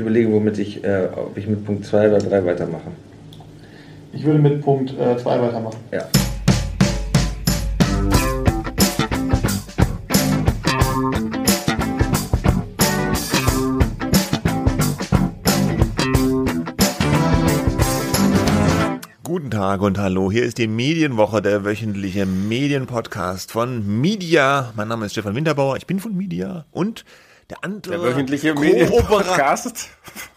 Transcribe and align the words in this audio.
überlege, 0.00 0.32
womit 0.32 0.58
ich, 0.58 0.82
äh, 0.84 1.08
ob 1.14 1.36
ich 1.36 1.46
mit 1.46 1.64
Punkt 1.64 1.84
2 1.84 2.08
oder 2.08 2.18
3 2.18 2.44
weitermache. 2.44 2.90
Ich 4.12 4.24
würde 4.24 4.40
mit 4.40 4.60
Punkt 4.62 4.90
2 4.90 5.02
äh, 5.02 5.24
weitermachen. 5.24 5.78
Ja. 5.92 6.06
Guten 19.22 19.50
Tag 19.52 19.82
und 19.82 19.98
hallo, 19.98 20.32
hier 20.32 20.42
ist 20.42 20.58
die 20.58 20.66
Medienwoche, 20.66 21.40
der 21.40 21.64
wöchentliche 21.64 22.26
Medienpodcast 22.26 23.52
von 23.52 24.00
Media. 24.00 24.72
Mein 24.74 24.88
Name 24.88 25.06
ist 25.06 25.12
Stefan 25.12 25.36
Winterbauer, 25.36 25.76
ich 25.76 25.86
bin 25.86 26.00
von 26.00 26.16
Media 26.16 26.66
und 26.72 27.04
der 27.50 27.62
andere 27.64 27.98
der 27.98 28.02
wöchentliche 28.02 28.54
Medienpodcast 28.54 29.88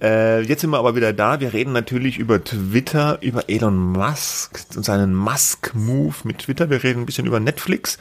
Äh, 0.01 0.41
jetzt 0.41 0.61
sind 0.61 0.69
wir 0.69 0.79
aber 0.79 0.95
wieder 0.95 1.11
da. 1.11 1.39
Wir 1.39 1.53
reden 1.53 1.73
natürlich 1.73 2.17
über 2.17 2.43
Twitter, 2.43 3.17
über 3.21 3.49
Elon 3.49 3.77
Musk 3.77 4.61
und 4.75 4.83
seinen 4.83 5.13
Musk-Move 5.13 6.15
mit 6.23 6.39
Twitter. 6.39 6.69
Wir 6.69 6.83
reden 6.83 7.01
ein 7.01 7.05
bisschen 7.05 7.27
über 7.27 7.39
Netflix. 7.39 7.97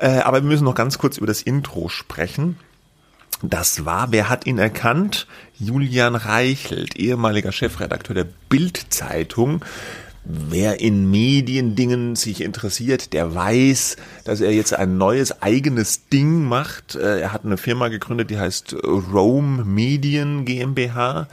Äh, 0.00 0.18
aber 0.18 0.42
wir 0.42 0.48
müssen 0.48 0.64
noch 0.64 0.74
ganz 0.74 0.98
kurz 0.98 1.16
über 1.16 1.26
das 1.26 1.42
Intro 1.42 1.88
sprechen. 1.88 2.58
Das 3.42 3.84
war, 3.84 4.10
wer 4.10 4.28
hat 4.28 4.46
ihn 4.46 4.58
erkannt? 4.58 5.28
Julian 5.58 6.16
Reichelt, 6.16 6.96
ehemaliger 6.96 7.52
Chefredakteur 7.52 8.14
der 8.14 8.26
Bild-Zeitung. 8.48 9.64
Wer 10.30 10.80
in 10.80 11.10
Mediendingen 11.10 12.14
sich 12.14 12.42
interessiert, 12.42 13.14
der 13.14 13.34
weiß, 13.34 13.96
dass 14.24 14.42
er 14.42 14.52
jetzt 14.52 14.74
ein 14.74 14.98
neues 14.98 15.40
eigenes 15.40 16.08
Ding 16.08 16.44
macht. 16.44 16.96
Äh, 16.96 17.20
Er 17.20 17.32
hat 17.32 17.46
eine 17.46 17.56
Firma 17.56 17.88
gegründet, 17.88 18.28
die 18.28 18.38
heißt 18.38 18.76
Rome 18.84 19.64
Medien 19.64 20.44
GmbH. 20.44 21.28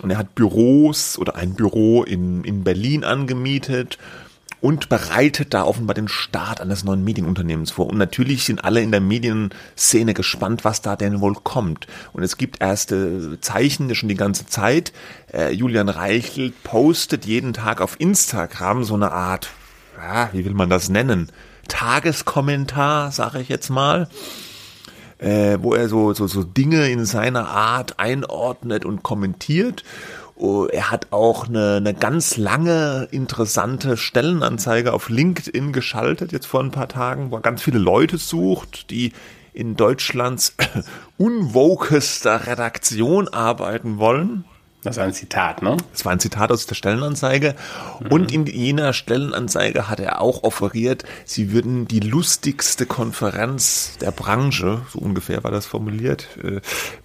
Und 0.00 0.10
er 0.10 0.18
hat 0.18 0.36
Büros 0.36 1.18
oder 1.18 1.34
ein 1.34 1.54
Büro 1.54 2.04
in, 2.04 2.44
in 2.44 2.62
Berlin 2.62 3.02
angemietet 3.02 3.98
und 4.66 4.88
bereitet 4.88 5.54
da 5.54 5.62
offenbar 5.62 5.94
den 5.94 6.08
Start 6.08 6.60
eines 6.60 6.82
neuen 6.82 7.04
Medienunternehmens 7.04 7.70
vor. 7.70 7.86
Und 7.86 7.98
natürlich 7.98 8.42
sind 8.42 8.64
alle 8.64 8.80
in 8.80 8.90
der 8.90 9.00
Medienszene 9.00 10.12
gespannt, 10.12 10.64
was 10.64 10.82
da 10.82 10.96
denn 10.96 11.20
wohl 11.20 11.34
kommt. 11.34 11.86
Und 12.12 12.24
es 12.24 12.36
gibt 12.36 12.60
erste 12.60 13.38
Zeichen 13.40 13.94
schon 13.94 14.08
die 14.08 14.16
ganze 14.16 14.46
Zeit. 14.46 14.92
Äh, 15.32 15.52
Julian 15.52 15.88
Reichel 15.88 16.52
postet 16.64 17.26
jeden 17.26 17.52
Tag 17.52 17.80
auf 17.80 17.94
Instagram 18.00 18.82
so 18.82 18.94
eine 18.94 19.12
Art, 19.12 19.50
ja, 19.98 20.30
wie 20.32 20.44
will 20.44 20.54
man 20.54 20.68
das 20.68 20.88
nennen? 20.88 21.30
Tageskommentar, 21.68 23.12
sage 23.12 23.38
ich 23.38 23.48
jetzt 23.48 23.70
mal 23.70 24.08
äh, 25.18 25.58
wo 25.60 25.74
er 25.74 25.88
so, 25.88 26.12
so, 26.12 26.26
so 26.26 26.42
Dinge 26.42 26.90
in 26.90 27.04
seiner 27.06 27.48
Art 27.48 27.98
einordnet 27.98 28.84
und 28.84 29.02
kommentiert. 29.02 29.82
Oh, 30.38 30.66
Er 30.66 30.90
hat 30.90 31.12
auch 31.12 31.48
eine, 31.48 31.76
eine 31.76 31.94
ganz 31.94 32.36
lange 32.36 33.08
interessante 33.10 33.96
Stellenanzeige 33.96 34.92
auf 34.92 35.08
LinkedIn 35.08 35.72
geschaltet, 35.72 36.30
jetzt 36.30 36.46
vor 36.46 36.60
ein 36.60 36.70
paar 36.70 36.88
Tagen, 36.88 37.30
wo 37.30 37.36
er 37.36 37.40
ganz 37.40 37.62
viele 37.62 37.78
Leute 37.78 38.18
sucht, 38.18 38.90
die 38.90 39.12
in 39.54 39.76
Deutschlands 39.76 40.54
unwokester 41.16 42.46
Redaktion 42.46 43.28
arbeiten 43.28 43.96
wollen. 43.96 44.44
Das 44.86 44.98
ist 44.98 45.02
ein 45.02 45.12
Zitat, 45.12 45.62
ne? 45.62 45.76
Das 45.90 46.04
war 46.04 46.12
ein 46.12 46.20
Zitat 46.20 46.52
aus 46.52 46.66
der 46.66 46.76
Stellenanzeige. 46.76 47.56
Und 48.08 48.30
in 48.30 48.46
jener 48.46 48.92
Stellenanzeige 48.92 49.88
hat 49.88 49.98
er 49.98 50.20
auch 50.20 50.44
offeriert, 50.44 51.02
sie 51.24 51.50
würden 51.50 51.88
die 51.88 51.98
lustigste 51.98 52.86
Konferenz 52.86 53.98
der 54.00 54.12
Branche, 54.12 54.82
so 54.88 55.00
ungefähr 55.00 55.42
war 55.42 55.50
das 55.50 55.66
formuliert, 55.66 56.28
äh, 56.40 56.60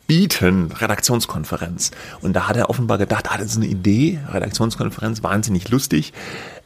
bieten, 0.06 0.72
Redaktionskonferenz. 0.72 1.90
Und 2.22 2.34
da 2.34 2.48
hat 2.48 2.56
er 2.56 2.70
offenbar 2.70 3.00
gedacht, 3.00 3.32
ah, 3.32 3.38
das 3.38 3.48
ist 3.48 3.58
eine 3.58 3.66
Idee, 3.66 4.20
Redaktionskonferenz, 4.30 5.24
wahnsinnig 5.24 5.70
lustig. 5.70 6.14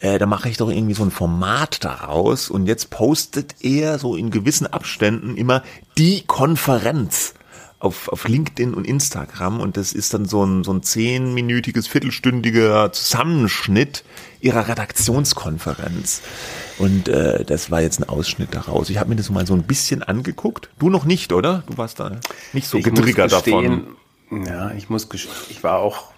Äh, 0.01 0.19
da 0.19 0.25
mache 0.25 0.49
ich 0.49 0.57
doch 0.57 0.69
irgendwie 0.69 0.95
so 0.95 1.03
ein 1.03 1.11
Format 1.11 1.85
daraus. 1.85 2.49
Und 2.49 2.65
jetzt 2.65 2.89
postet 2.89 3.55
er 3.61 3.99
so 3.99 4.17
in 4.17 4.31
gewissen 4.31 4.67
Abständen 4.67 5.37
immer 5.37 5.63
die 5.97 6.25
Konferenz 6.27 7.34
auf, 7.85 8.09
auf 8.09 8.27
LinkedIn 8.27 8.73
und 8.73 8.85
Instagram 8.85 9.59
und 9.59 9.77
das 9.77 9.93
ist 9.93 10.13
dann 10.13 10.25
so 10.25 10.43
ein, 10.43 10.63
so 10.63 10.73
ein 10.73 10.83
zehnminütiges, 10.83 11.87
viertelstündiger 11.87 12.91
Zusammenschnitt 12.91 14.03
ihrer 14.41 14.67
Redaktionskonferenz. 14.67 16.21
Und 16.77 17.07
äh, 17.07 17.45
das 17.45 17.71
war 17.71 17.81
jetzt 17.81 17.99
ein 17.99 18.09
Ausschnitt 18.09 18.53
daraus. 18.53 18.89
Ich 18.89 18.97
habe 18.97 19.09
mir 19.09 19.15
das 19.15 19.29
mal 19.29 19.47
so 19.47 19.53
ein 19.53 19.63
bisschen 19.63 20.03
angeguckt. 20.03 20.69
Du 20.79 20.89
noch 20.89 21.05
nicht, 21.05 21.31
oder? 21.31 21.63
Du 21.67 21.77
warst 21.77 21.99
da 21.99 22.19
nicht 22.53 22.67
so 22.67 22.77
Ich 22.77 22.85
muss 22.85 22.95
getriggert 22.95 23.31
davon. 23.31 23.95
Ja, 24.31 24.71
ich 24.71 24.89
muss 24.89 25.07
gestehen, 25.07 25.33
ich 25.49 25.63
war 25.63 25.79
auch 25.79 26.14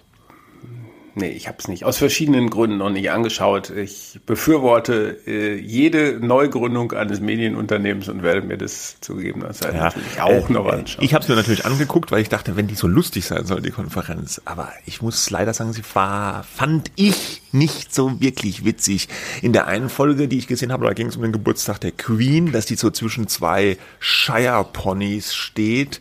Nee, 1.18 1.30
ich 1.30 1.48
habe 1.48 1.56
es 1.58 1.66
nicht. 1.66 1.84
Aus 1.84 1.98
verschiedenen 1.98 2.48
Gründen 2.48 2.78
noch 2.78 2.90
nicht 2.90 3.10
angeschaut. 3.10 3.70
Ich 3.70 4.20
befürworte 4.24 5.18
äh, 5.26 5.56
jede 5.56 6.24
Neugründung 6.24 6.92
eines 6.92 7.18
Medienunternehmens 7.18 8.08
und 8.08 8.22
werde 8.22 8.42
mir 8.42 8.56
das 8.56 9.00
zu 9.00 9.16
gegebener 9.16 9.52
Zeit 9.52 9.74
natürlich 9.74 10.20
auch 10.20 10.48
äh, 10.48 10.52
noch 10.52 10.66
anschauen. 10.66 11.04
Ich 11.04 11.14
habe 11.14 11.22
es 11.24 11.28
mir 11.28 11.34
natürlich 11.34 11.66
angeguckt, 11.66 12.12
weil 12.12 12.22
ich 12.22 12.28
dachte, 12.28 12.56
wenn 12.56 12.68
die 12.68 12.76
so 12.76 12.86
lustig 12.86 13.26
sein 13.26 13.46
soll, 13.46 13.62
die 13.62 13.72
Konferenz. 13.72 14.40
Aber 14.44 14.72
ich 14.86 15.02
muss 15.02 15.28
leider 15.30 15.52
sagen, 15.54 15.72
sie 15.72 15.82
war, 15.92 16.44
fand 16.44 16.92
ich 16.94 17.42
nicht 17.50 17.92
so 17.92 18.20
wirklich 18.20 18.64
witzig. 18.64 19.08
In 19.42 19.52
der 19.52 19.66
einen 19.66 19.88
Folge, 19.88 20.28
die 20.28 20.38
ich 20.38 20.46
gesehen 20.46 20.70
habe, 20.70 20.86
da 20.86 20.92
ging 20.92 21.08
es 21.08 21.16
um 21.16 21.22
den 21.22 21.32
Geburtstag 21.32 21.80
der 21.80 21.90
Queen, 21.90 22.52
dass 22.52 22.66
die 22.66 22.76
so 22.76 22.90
zwischen 22.90 23.26
zwei 23.26 23.76
Shire-Ponys 23.98 25.34
steht. 25.34 26.00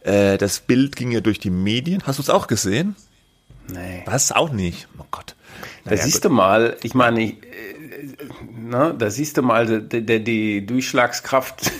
Äh, 0.00 0.38
das 0.38 0.60
Bild 0.60 0.96
ging 0.96 1.10
ja 1.10 1.20
durch 1.20 1.38
die 1.38 1.50
Medien. 1.50 2.02
Hast 2.06 2.18
du 2.18 2.22
es 2.22 2.30
auch 2.30 2.46
gesehen? 2.46 2.96
Nee. 3.68 4.02
Was? 4.06 4.32
Auch 4.32 4.50
nicht. 4.52 4.88
Oh 4.98 5.04
Gott. 5.10 5.36
Da 5.86 5.96
Naja, 5.96 6.02
siehst 6.02 6.22
gut. 6.22 6.30
du 6.30 6.34
mal, 6.34 6.76
ich 6.82 6.94
meine, 6.94 7.22
ich, 7.22 7.32
äh, 7.44 8.16
ne, 8.50 8.94
da 8.98 9.10
siehst 9.10 9.36
du 9.36 9.42
mal, 9.42 9.80
die, 9.80 10.04
die, 10.04 10.22
die 10.24 10.66
Durchschlagskraft 10.66 11.70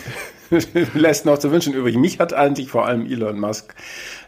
lässt 0.95 1.27
noch 1.27 1.39
zu 1.39 1.51
wünschen. 1.51 1.75
Übrigens, 1.75 2.01
mich 2.01 2.21
hat 2.21 2.33
eigentlich 2.33 2.69
vor 2.69 2.87
allem 2.87 3.07
Elon 3.07 3.39
Musk 3.41 3.75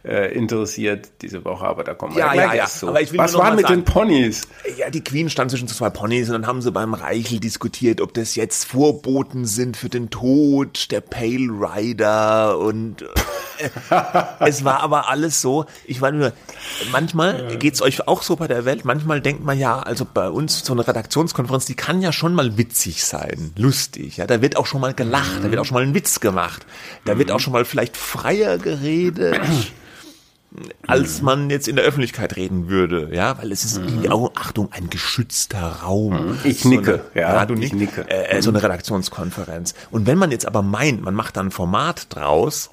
äh, 0.06 0.32
interessiert 0.34 1.08
diese 1.22 1.44
Woche, 1.44 1.66
aber 1.66 1.82
da 1.84 1.94
kommen 1.94 2.14
wir 2.14 2.20
Ja, 2.20 2.34
ja, 2.34 2.54
ja. 2.54 2.66
zu. 2.66 2.88
Aber 2.88 3.00
ich 3.02 3.10
will 3.12 3.18
Was 3.18 3.34
war 3.34 3.54
mit 3.54 3.66
sagen- 3.66 3.80
den 3.80 3.84
Ponys? 3.84 4.42
Ja, 4.76 4.88
die 4.90 5.02
Queen 5.02 5.28
stand 5.30 5.50
zwischen 5.50 5.66
zwei 5.68 5.90
Ponys 5.90 6.28
und 6.28 6.34
dann 6.34 6.46
haben 6.46 6.62
sie 6.62 6.70
beim 6.70 6.94
Reichel 6.94 7.40
diskutiert, 7.40 8.00
ob 8.00 8.14
das 8.14 8.34
jetzt 8.36 8.64
Vorboten 8.66 9.44
sind 9.46 9.76
für 9.76 9.88
den 9.88 10.10
Tod 10.10 10.90
der 10.92 11.00
Pale 11.00 11.48
Rider 11.50 12.58
und 12.58 13.04
es 14.40 14.64
war 14.64 14.80
aber 14.80 15.08
alles 15.08 15.40
so, 15.40 15.66
ich 15.86 16.00
war 16.00 16.12
nur, 16.12 16.32
manchmal 16.92 17.56
geht's 17.58 17.80
euch 17.82 18.06
auch 18.06 18.22
so 18.22 18.36
bei 18.36 18.46
der 18.48 18.64
Welt, 18.64 18.84
manchmal 18.84 19.20
denkt 19.20 19.44
man 19.44 19.58
ja, 19.58 19.78
also 19.78 20.04
bei 20.12 20.28
uns 20.28 20.64
so 20.64 20.72
eine 20.72 20.86
Redaktionskonferenz, 20.86 21.64
die 21.66 21.74
kann 21.74 22.02
ja 22.02 22.12
schon 22.12 22.34
mal 22.34 22.58
witzig 22.58 23.04
sein, 23.04 23.52
lustig, 23.56 24.18
ja, 24.18 24.26
da 24.26 24.42
wird 24.42 24.56
auch 24.56 24.66
schon 24.66 24.80
mal 24.80 24.94
gelacht, 24.94 25.42
da 25.42 25.50
wird 25.50 25.58
auch 25.60 25.64
schon 25.64 25.76
mal 25.76 25.82
ein 25.82 25.94
Witz 25.94 26.20
gemacht, 26.20 26.66
da 27.04 27.18
wird 27.18 27.30
auch 27.30 27.40
schon 27.40 27.52
mal 27.54 27.64
vielleicht 27.64 27.96
freier 27.96 28.58
geredet 28.58 29.40
als 30.86 31.22
man 31.22 31.50
jetzt 31.50 31.68
in 31.68 31.76
der 31.76 31.84
Öffentlichkeit 31.84 32.36
reden 32.36 32.68
würde, 32.68 33.10
ja, 33.12 33.38
weil 33.38 33.52
es 33.52 33.64
ist, 33.64 33.80
mhm. 33.80 34.10
oh, 34.12 34.30
Achtung, 34.34 34.68
ein 34.72 34.90
geschützter 34.90 35.82
Raum. 35.82 36.28
Mhm. 36.28 36.38
Ich 36.44 36.64
nicke, 36.64 36.84
so 36.84 36.92
eine, 36.92 37.22
ja, 37.22 37.34
ja, 37.34 37.46
du 37.46 37.54
ich 37.54 37.72
nicke. 37.72 38.08
Äh, 38.08 38.40
so 38.42 38.50
eine 38.50 38.62
Redaktionskonferenz. 38.62 39.74
Und 39.90 40.06
wenn 40.06 40.18
man 40.18 40.30
jetzt 40.30 40.46
aber 40.46 40.62
meint, 40.62 41.02
man 41.02 41.14
macht 41.14 41.36
da 41.36 41.40
ein 41.40 41.50
Format 41.50 42.14
draus, 42.14 42.70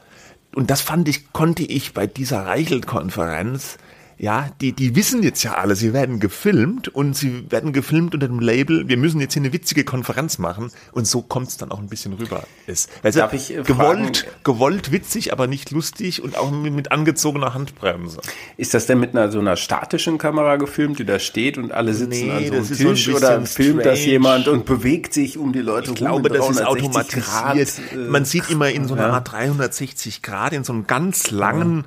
und 0.56 0.70
das 0.70 0.82
fand 0.82 1.08
ich, 1.08 1.34
konnte 1.34 1.64
ich 1.64 1.94
bei 1.94 2.06
dieser 2.06 2.46
Reichelt-Konferenz 2.46 3.78
ja, 4.18 4.50
die, 4.62 4.72
die 4.74 4.96
wissen 4.96 5.24
jetzt 5.24 5.44
ja 5.44 5.56
alle, 5.56 5.76
sie 5.76 5.94
werden 5.94 6.20
gefilmt 6.20 6.88
und 6.88 7.16
sie 7.16 7.50
werden 7.52 7.74
gefilmt 7.74 8.14
unter 8.14 8.28
dem 8.28 8.40
Label, 8.40 8.88
wir 8.88 8.98
müssen 8.98 9.20
jetzt 9.20 9.34
hier 9.34 9.42
eine 9.42 9.54
witzige 9.54 9.84
Konferenz 9.84 10.38
machen 10.38 10.72
und 10.92 11.08
so 11.08 11.22
kommt 11.22 11.50
es 11.50 11.58
dann 11.58 11.72
auch 11.72 11.80
ein 11.80 11.88
bisschen 11.88 12.14
rüber. 12.14 12.44
Ist, 12.68 12.90
also 13.02 13.20
Darf 13.20 13.34
ich 13.34 13.52
äh, 13.52 13.64
gewollt, 13.64 14.18
fragen, 14.20 14.36
gewollt 14.44 14.92
witzig, 14.92 15.32
aber 15.34 15.48
nicht 15.48 15.72
lustig 15.72 16.24
und 16.24 16.38
auch 16.38 16.52
mit, 16.52 16.74
mit, 16.74 16.92
angezogener 16.92 17.54
Handbremse. 17.54 18.22
Ist 18.58 18.74
das 18.74 18.86
denn 18.86 19.00
mit 19.00 19.16
einer 19.16 19.32
so 19.32 19.40
einer 19.40 19.56
statischen 19.56 20.18
Kamera 20.18 20.58
gefilmt, 20.58 21.00
die 21.00 21.06
da 21.06 21.20
steht 21.20 21.58
und 21.58 21.72
alle 21.72 21.94
sitzen 21.94 22.28
nee, 22.28 22.32
an 22.32 22.46
so 22.46 22.54
einem 22.54 22.94
Tisch 22.94 23.06
so 23.06 23.18
oder 23.18 23.46
filmt 23.46 23.82
strange. 23.82 23.84
das 23.84 24.06
jemand 24.06 24.48
und 24.48 24.66
bewegt 24.66 25.14
sich 25.14 25.38
um 25.38 25.54
die 25.54 25.62
Leute 25.62 25.92
Ich 25.92 25.96
glaube, 25.96 26.30
das 26.30 26.50
ist 26.50 26.66
automatisiert. 26.66 27.26
Grad, 27.26 27.58
äh, 27.58 27.98
Man 27.98 28.26
sieht 28.26 28.50
immer 28.50 28.70
in 28.70 28.88
so 28.88 28.94
einer 28.94 29.14
Art 29.14 29.32
360 29.32 30.22
Grad, 30.22 30.54
in 30.54 30.64
so 30.64 30.74
einem 30.74 30.88
ganz 30.88 31.32
langen 31.32 31.78
ja 31.78 31.84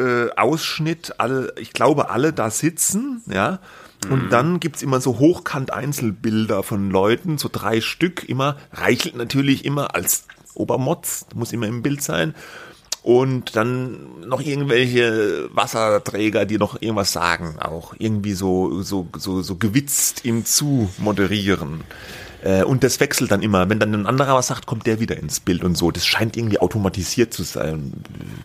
äh, 0.00 0.30
Ausschnitt, 0.36 1.14
alle, 1.18 1.52
ich 1.58 1.72
glaube, 1.72 2.10
alle 2.10 2.32
da 2.32 2.50
sitzen, 2.50 3.22
ja. 3.26 3.60
Und 4.08 4.26
mhm. 4.26 4.30
dann 4.30 4.60
gibt's 4.60 4.82
immer 4.82 5.00
so 5.00 5.18
hochkant 5.18 5.72
Einzelbilder 5.72 6.62
von 6.62 6.90
Leuten, 6.90 7.36
so 7.36 7.50
drei 7.52 7.82
Stück 7.82 8.26
immer, 8.28 8.56
reichelt 8.72 9.14
natürlich 9.14 9.64
immer 9.66 9.94
als 9.94 10.24
Obermotz, 10.54 11.26
muss 11.34 11.52
immer 11.52 11.66
im 11.66 11.82
Bild 11.82 12.02
sein. 12.02 12.34
Und 13.02 13.56
dann 13.56 14.20
noch 14.26 14.40
irgendwelche 14.40 15.48
Wasserträger, 15.54 16.44
die 16.44 16.58
noch 16.58 16.80
irgendwas 16.80 17.12
sagen, 17.12 17.56
auch 17.58 17.94
irgendwie 17.98 18.34
so, 18.34 18.82
so, 18.82 19.08
so, 19.16 19.42
so 19.42 19.56
gewitzt 19.56 20.24
ihm 20.24 20.44
zu 20.44 20.90
moderieren. 20.98 21.82
Äh, 22.42 22.64
und 22.64 22.82
das 22.84 23.00
wechselt 23.00 23.30
dann 23.30 23.42
immer. 23.42 23.68
Wenn 23.68 23.78
dann 23.78 23.94
ein 23.94 24.06
anderer 24.06 24.34
was 24.34 24.48
sagt, 24.48 24.66
kommt 24.66 24.86
der 24.86 25.00
wieder 25.00 25.16
ins 25.16 25.40
Bild 25.40 25.64
und 25.64 25.76
so. 25.76 25.90
Das 25.90 26.06
scheint 26.06 26.36
irgendwie 26.36 26.58
automatisiert 26.58 27.32
zu 27.32 27.42
sein. 27.42 27.92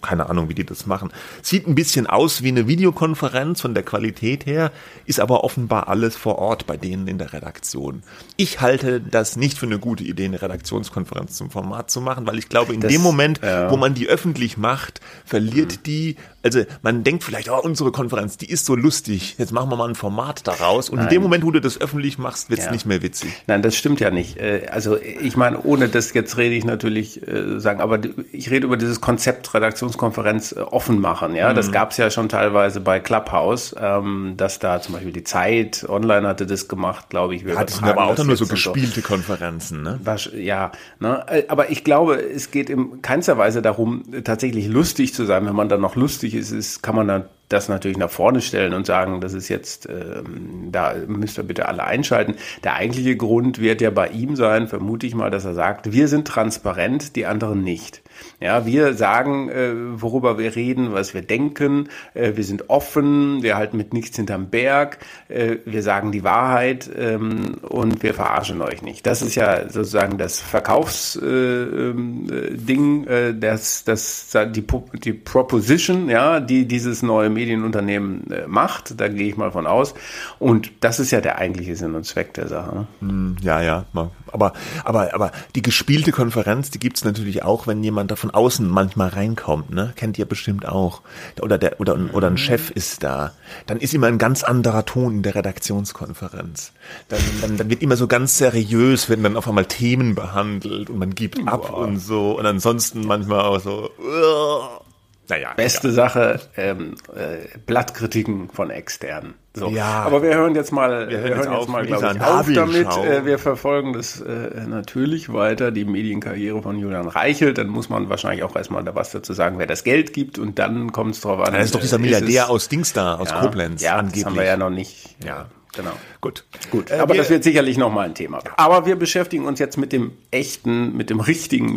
Keine 0.02 0.30
Ahnung, 0.30 0.50
wie 0.50 0.54
die 0.54 0.66
das 0.66 0.86
machen. 0.86 1.12
Sieht 1.42 1.68
ein 1.68 1.76
bisschen 1.76 2.08
aus 2.08 2.44
wie 2.44 2.50
eine 2.50 2.68
Videokonferenz 2.68 3.62
von 3.62 3.74
der 3.74 3.84
Qualität 3.84 4.46
her, 4.46 4.72
ist 5.06 5.20
aber 5.20 5.44
offenbar 5.44 5.88
alles 5.88 6.16
vor 6.16 6.38
Ort 6.38 6.68
bei 6.68 6.78
denen 6.78 7.08
in 7.08 7.18
der 7.18 7.34
Redaktion. 7.34 8.04
Ich 8.38 8.62
halte 8.62 9.02
das 9.02 9.36
nicht 9.36 9.58
für 9.58 9.66
eine 9.66 9.80
gute 9.80 10.04
Idee, 10.04 10.26
eine 10.26 10.42
Redaktionskonferenz 10.42 11.36
zum 11.36 11.52
Format 11.52 11.90
zu 11.90 12.02
machen, 12.02 12.28
weil 12.28 12.38
ich 12.38 12.50
glaube, 12.50 12.74
in 12.74 12.82
das, 12.82 12.92
dem 12.92 13.02
Moment, 13.02 13.42
ja. 13.42 13.72
wo 13.72 13.78
man 13.78 13.94
die 13.94 14.08
öffentlich 14.08 14.58
macht, 14.58 15.02
verliert 15.26 15.74
mhm. 15.78 15.84
die 15.84 16.16
also 16.46 16.64
man 16.84 17.04
denkt 17.04 17.24
vielleicht, 17.24 17.50
oh, 17.50 17.60
unsere 17.60 17.92
Konferenz, 17.92 18.38
die 18.38 18.48
ist 18.48 18.68
so 18.68 18.76
lustig, 18.76 19.36
jetzt 19.40 19.52
machen 19.52 19.68
wir 19.72 19.78
mal 19.78 19.90
ein 19.90 19.96
Format 19.96 20.46
daraus. 20.46 20.90
Und 20.90 20.98
Nein. 20.98 21.08
in 21.08 21.10
dem 21.16 21.24
Moment, 21.24 21.44
wo 21.44 21.50
du 21.50 21.60
das 21.60 21.82
öffentlich 21.82 22.20
machst, 22.20 22.52
wird 22.52 22.60
es 22.60 22.68
ja. 22.68 22.72
nicht 22.72 22.86
mehr 22.86 23.02
witzig. 23.02 23.34
Nein, 23.48 23.64
das 23.64 23.76
stimmt 23.76 23.85
ja 24.00 24.12
nicht. 24.12 24.38
Äh, 24.38 24.68
also 24.72 24.98
ich 24.98 25.38
meine, 25.38 25.62
ohne 25.62 25.88
das 25.88 26.14
jetzt 26.14 26.38
rede 26.38 26.56
ich 26.56 26.66
natürlich 26.66 27.26
äh, 27.28 27.60
sagen, 27.60 27.82
aber 27.82 28.00
ich 28.32 28.50
rede 28.50 28.66
über 28.66 28.78
dieses 28.78 29.02
Konzept 29.02 29.54
Redaktionskonferenz 29.54 30.54
äh, 30.54 30.60
offen 30.60 31.00
machen. 31.00 31.36
Ja, 31.36 31.52
mhm. 31.52 31.56
das 31.56 31.72
gab 31.72 31.92
es 31.92 31.98
ja 31.98 32.10
schon 32.10 32.30
teilweise 32.30 32.82
bei 32.82 33.00
Clubhouse, 33.00 33.76
ähm, 33.80 34.34
dass 34.38 34.60
da 34.60 34.82
zum 34.82 34.96
Beispiel 34.96 35.12
die 35.12 35.24
Zeit 35.24 35.86
online 35.88 36.28
hatte 36.28 36.46
das 36.48 36.68
gemacht, 36.68 37.10
glaube 37.10 37.36
ich. 37.36 37.44
Sind 37.44 37.84
aber 37.84 38.06
auch 38.06 38.18
nur 38.18 38.36
so 38.36 38.48
gespielte 38.48 39.02
so. 39.02 39.08
Konferenzen, 39.08 39.84
ne? 39.84 40.00
Ja, 40.36 40.72
ne? 41.00 41.26
aber 41.48 41.70
ich 41.70 41.84
glaube, 41.84 42.16
es 42.16 42.52
geht 42.52 42.70
in 42.70 43.02
keinster 43.02 43.38
Weise 43.38 43.62
darum, 43.62 44.04
tatsächlich 44.24 44.68
lustig 44.68 45.14
zu 45.14 45.26
sein, 45.26 45.46
wenn 45.46 45.56
man 45.56 45.70
dann 45.70 45.82
noch 45.82 45.96
lustig 45.96 46.34
ist, 46.34 46.52
ist, 46.52 46.82
kann 46.82 46.96
man 46.96 47.08
dann 47.08 47.26
das 47.50 47.70
natürlich 47.70 47.98
nach 47.98 48.10
vorne 48.10 48.42
stellen 48.42 48.74
und 48.74 48.86
sagen, 48.86 49.22
das 49.22 49.34
ist 49.34 49.50
jetzt, 49.50 49.88
ähm, 49.88 50.70
da 50.72 50.96
müsst 51.08 51.38
ihr 51.38 51.44
bitte 51.44 51.68
alle 51.68 51.84
einschalten. 51.84 52.36
Der 52.64 52.76
eigentliche 52.76 53.16
Grund 53.16 53.60
wird 53.60 53.82
ja 53.82 53.92
bei 53.92 54.10
ihm 54.10 54.36
sein, 54.36 54.68
vermute 54.68 55.06
ich 55.06 55.16
mal, 55.16 55.30
dass 55.30 55.46
er 55.46 55.54
sagt, 55.54 55.92
wir 55.92 56.08
sind 56.08 56.28
transparent, 56.28 57.16
die 57.16 57.26
anderen 57.26 57.64
nicht. 57.64 58.02
Ja, 58.40 58.66
wir 58.66 58.94
sagen, 58.94 59.50
äh, 59.50 60.02
worüber 60.02 60.38
wir 60.38 60.56
reden, 60.56 60.94
was 60.94 61.14
wir 61.14 61.22
denken. 61.22 61.90
Äh, 62.14 62.34
wir 62.36 62.44
sind 62.44 62.70
offen, 62.70 63.44
wir 63.44 63.58
halten 63.58 63.78
mit 63.78 63.94
nichts 63.94 64.16
hinterm 64.16 64.50
Berg. 64.50 65.00
Äh, 65.28 65.58
wir 65.66 65.84
sagen 65.84 66.12
die 66.12 66.24
Wahrheit 66.24 66.90
ähm, 66.98 67.56
und 67.62 68.04
wir 68.04 68.14
verarschen 68.14 68.62
euch 68.62 68.82
nicht. 68.82 69.06
Das 69.06 69.22
ist 69.22 69.36
ja 69.36 69.70
sozusagen 69.70 70.18
das 70.18 70.40
Verkaufsding, 70.40 73.08
äh, 73.08 73.30
äh, 73.30 73.34
das, 73.34 73.84
das, 73.84 74.36
die, 74.54 74.66
die 75.04 75.14
Proposition, 75.14 76.10
ja, 76.10 76.40
die 76.40 76.68
dieses 76.68 77.04
neue 77.04 77.30
Medienunternehmen 77.36 78.32
äh, 78.32 78.48
macht. 78.48 79.00
Da 79.00 79.08
gehe 79.08 79.28
ich 79.28 79.38
mal 79.38 79.52
von 79.52 79.68
aus. 79.68 79.94
Und 80.40 80.72
das 80.80 81.00
ist 81.00 81.12
ja 81.12 81.22
der 81.22 81.38
eigentliche 81.38 81.76
Sinn 81.76 81.94
und 81.94 82.06
Zweck 82.06 82.34
der 82.34 82.48
Sache. 82.48 82.76
Ne? 82.76 82.88
Hm, 83.02 83.36
ja, 83.42 83.62
ja. 83.62 83.86
Aber, 84.32 84.54
aber, 84.84 85.14
aber 85.14 85.32
die 85.54 85.62
gespielte 85.62 86.12
Konferenz, 86.12 86.72
die 86.72 86.80
gibt's 86.80 87.06
natürlich 87.06 87.44
auch, 87.44 87.68
wenn 87.68 87.84
jemand 87.84 88.12
da 88.12 88.16
von 88.16 88.32
außen 88.32 88.68
manchmal 88.68 89.10
reinkommt. 89.10 89.70
Ne? 89.70 89.94
Kennt 89.96 90.18
ihr 90.18 90.26
bestimmt 90.26 90.68
auch. 90.68 91.02
Oder, 91.42 91.58
der, 91.58 91.80
oder, 91.80 91.98
oder 92.14 92.28
ein 92.28 92.38
Chef 92.38 92.72
ist 92.72 93.04
da. 93.04 93.32
Dann 93.68 93.78
ist 93.78 93.94
immer 93.94 94.08
ein 94.08 94.18
ganz 94.18 94.44
anderer 94.44 94.86
Ton 94.86 95.16
in 95.16 95.24
der 95.24 95.36
Redaktionskonferenz. 95.36 96.72
Dann, 97.10 97.20
dann, 97.42 97.58
dann 97.58 97.70
wird 97.70 97.82
immer 97.82 97.98
so 97.98 98.08
ganz 98.08 98.38
seriös, 98.38 99.10
werden 99.10 99.24
dann 99.24 99.38
auf 99.38 99.48
einmal 99.48 99.66
Themen 99.66 100.16
behandelt 100.16 100.90
und 100.90 100.98
man 100.98 101.16
gibt 101.16 101.48
ab 101.48 101.70
wow. 101.70 101.86
und 101.86 102.00
so. 102.00 102.38
Und 102.38 102.46
ansonsten 102.46 103.06
manchmal 103.06 103.42
auch 103.42 103.60
so. 103.60 103.90
Uh, 104.00 104.85
naja, 105.28 105.54
Beste 105.56 105.88
egal. 105.88 105.96
Sache, 105.96 106.40
ähm, 106.58 106.96
äh, 107.16 107.58
Blattkritiken 107.66 108.50
von 108.50 108.70
externen. 108.70 109.34
So. 109.54 109.70
Ja. 109.70 110.04
Aber 110.04 110.22
wir 110.22 110.36
hören 110.36 110.54
jetzt 110.54 110.72
mal, 110.72 111.10
wir 111.10 111.20
hören, 111.20 111.30
wir 111.30 111.36
hören 111.36 111.52
jetzt, 111.52 111.60
jetzt 111.62 111.70
mal, 111.70 111.86
glaube 111.86 112.06
ich, 112.14 112.22
auf 112.22 112.48
damit. 112.54 112.88
Äh, 113.08 113.26
wir 113.26 113.40
verfolgen 113.40 113.94
das 113.94 114.20
äh, 114.22 114.66
natürlich 114.68 115.32
weiter, 115.32 115.72
die 115.72 115.86
Medienkarriere 115.86 116.62
von 116.62 116.78
Julian 116.78 117.08
Reichelt. 117.08 117.58
Dann 117.58 117.68
muss 117.68 117.90
man 117.90 118.10
wahrscheinlich 118.10 118.44
auch 118.44 118.56
erstmal 118.56 118.84
da 118.84 118.94
was 118.96 119.12
dazu 119.12 119.34
sagen, 119.34 119.58
wer 119.58 119.68
das 119.68 119.84
Geld 119.84 120.14
gibt. 120.14 120.38
Und 120.38 120.60
dann 120.60 120.92
kommt 120.92 121.16
es 121.16 121.22
drauf 121.22 121.40
an. 121.40 121.54
Das 121.54 121.66
ist 121.66 121.76
doch 121.76 121.82
dieser 121.82 121.98
äh, 121.98 122.02
Milliardär 122.02 122.44
es, 122.44 122.50
aus 122.50 122.70
Dings 122.70 122.94
da, 122.94 123.16
aus 123.16 123.30
ja, 123.30 123.40
Koblenz. 123.40 123.82
Ja, 123.82 123.96
angeblich. 123.96 124.24
das 124.24 124.32
haben 124.32 124.38
wir 124.38 124.46
ja 124.46 124.58
noch 124.58 124.70
nicht. 124.70 125.16
Ja. 125.24 125.48
Genau. 125.76 125.92
Gut. 126.22 126.46
Gut. 126.72 126.92
Äh, 126.92 126.96
Aber 126.96 127.16
das 127.16 127.30
wird 127.30 127.44
sicherlich 127.44 127.78
nochmal 127.78 128.06
ein 128.06 128.16
Thema. 128.16 128.40
Aber 128.58 128.86
wir 128.86 128.96
beschäftigen 128.96 129.46
uns 129.46 129.60
jetzt 129.60 129.78
mit 129.78 129.92
dem 129.92 130.12
echten, 130.32 130.96
mit 130.96 131.10
dem 131.10 131.20
richtigen 131.20 131.72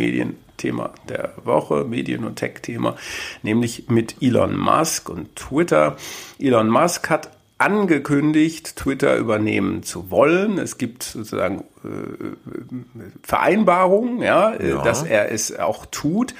Medienthema 0.58 0.90
der 1.08 1.32
Woche, 1.44 1.84
Medien- 1.84 2.24
und 2.24 2.36
Tech-Thema, 2.36 2.96
nämlich 3.42 3.88
mit 3.88 4.16
Elon 4.20 4.56
Musk 4.56 5.08
und 5.08 5.36
Twitter. 5.36 5.96
Elon 6.38 6.68
Musk 6.68 7.10
hat 7.10 7.30
angekündigt, 7.58 8.76
Twitter 8.76 9.16
übernehmen 9.16 9.82
zu 9.82 10.10
wollen. 10.10 10.58
Es 10.58 10.78
gibt 10.78 11.02
sozusagen 11.02 11.64
äh, 11.84 13.08
Vereinbarungen, 13.22 14.22
ja, 14.22 14.60
ja, 14.60 14.82
dass 14.82 15.02
er 15.02 15.32
es 15.32 15.56
auch 15.58 15.86
tut. 15.86 16.34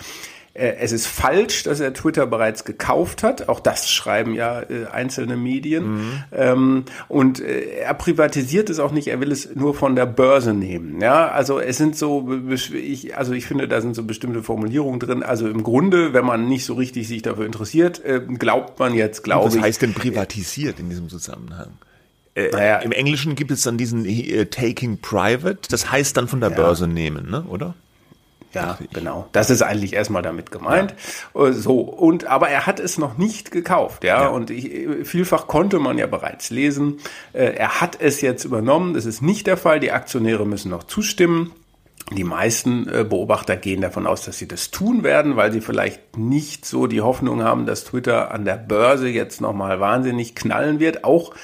Äh, 0.58 0.76
es 0.80 0.92
ist 0.92 1.06
falsch, 1.06 1.62
dass 1.62 1.80
er 1.80 1.94
Twitter 1.94 2.26
bereits 2.26 2.64
gekauft 2.64 3.22
hat. 3.22 3.48
Auch 3.48 3.60
das 3.60 3.88
schreiben 3.88 4.34
ja 4.34 4.60
äh, 4.62 4.86
einzelne 4.90 5.36
Medien. 5.36 5.90
Mhm. 5.90 6.24
Ähm, 6.32 6.84
und 7.08 7.40
äh, 7.40 7.78
er 7.80 7.94
privatisiert 7.94 8.68
es 8.68 8.80
auch 8.80 8.90
nicht. 8.90 9.08
Er 9.08 9.20
will 9.20 9.30
es 9.30 9.54
nur 9.54 9.74
von 9.74 9.94
der 9.94 10.06
Börse 10.06 10.54
nehmen. 10.54 11.00
Ja, 11.00 11.28
also 11.28 11.60
es 11.60 11.76
sind 11.76 11.96
so, 11.96 12.28
ich, 12.50 13.16
also 13.16 13.32
ich 13.32 13.46
finde, 13.46 13.68
da 13.68 13.80
sind 13.80 13.94
so 13.94 14.02
bestimmte 14.02 14.42
Formulierungen 14.42 14.98
drin. 14.98 15.22
Also 15.22 15.48
im 15.48 15.62
Grunde, 15.62 16.12
wenn 16.12 16.24
man 16.24 16.48
nicht 16.48 16.64
so 16.64 16.74
richtig 16.74 17.06
sich 17.06 17.22
dafür 17.22 17.46
interessiert, 17.46 18.04
äh, 18.04 18.20
glaubt 18.20 18.78
man 18.80 18.94
jetzt, 18.94 19.22
glaube 19.22 19.48
ich. 19.48 19.56
Was 19.56 19.62
heißt 19.62 19.82
denn 19.82 19.94
privatisiert 19.94 20.80
in 20.80 20.88
diesem 20.88 21.08
Zusammenhang? 21.08 21.70
Äh, 22.34 22.50
naja, 22.50 22.78
Im 22.78 22.92
Englischen 22.92 23.36
gibt 23.36 23.52
es 23.52 23.62
dann 23.62 23.78
diesen 23.78 24.04
äh, 24.04 24.46
Taking 24.46 24.98
Private. 24.98 25.60
Das 25.70 25.92
heißt 25.92 26.16
dann 26.16 26.26
von 26.26 26.40
der 26.40 26.50
ja. 26.50 26.56
Börse 26.56 26.88
nehmen, 26.88 27.30
ne? 27.30 27.44
oder? 27.44 27.74
Ja, 28.58 28.78
genau. 28.92 29.28
Das 29.32 29.50
ist 29.50 29.62
eigentlich 29.62 29.92
erstmal 29.92 30.22
damit 30.22 30.50
gemeint. 30.50 30.94
Ja. 31.34 31.46
Äh, 31.46 31.52
so 31.52 31.80
und 31.80 32.26
aber 32.26 32.48
er 32.48 32.66
hat 32.66 32.80
es 32.80 32.98
noch 32.98 33.18
nicht 33.18 33.50
gekauft, 33.50 34.04
ja. 34.04 34.22
ja. 34.22 34.28
Und 34.28 34.50
ich, 34.50 35.06
vielfach 35.06 35.46
konnte 35.46 35.78
man 35.78 35.98
ja 35.98 36.06
bereits 36.06 36.50
lesen. 36.50 36.98
Äh, 37.32 37.54
er 37.54 37.80
hat 37.80 37.98
es 38.00 38.20
jetzt 38.20 38.44
übernommen. 38.44 38.94
Das 38.94 39.06
ist 39.06 39.22
nicht 39.22 39.46
der 39.46 39.56
Fall. 39.56 39.80
Die 39.80 39.92
Aktionäre 39.92 40.46
müssen 40.46 40.70
noch 40.70 40.84
zustimmen. 40.84 41.52
Die 42.16 42.24
meisten 42.24 42.88
äh, 42.88 43.04
Beobachter 43.04 43.56
gehen 43.56 43.82
davon 43.82 44.06
aus, 44.06 44.24
dass 44.24 44.38
sie 44.38 44.48
das 44.48 44.70
tun 44.70 45.04
werden, 45.04 45.36
weil 45.36 45.52
sie 45.52 45.60
vielleicht 45.60 46.16
nicht 46.16 46.64
so 46.64 46.86
die 46.86 47.02
Hoffnung 47.02 47.42
haben, 47.42 47.66
dass 47.66 47.84
Twitter 47.84 48.30
an 48.30 48.46
der 48.46 48.56
Börse 48.56 49.08
jetzt 49.08 49.42
nochmal 49.42 49.78
wahnsinnig 49.78 50.34
knallen 50.34 50.80
wird. 50.80 51.04
Auch 51.04 51.34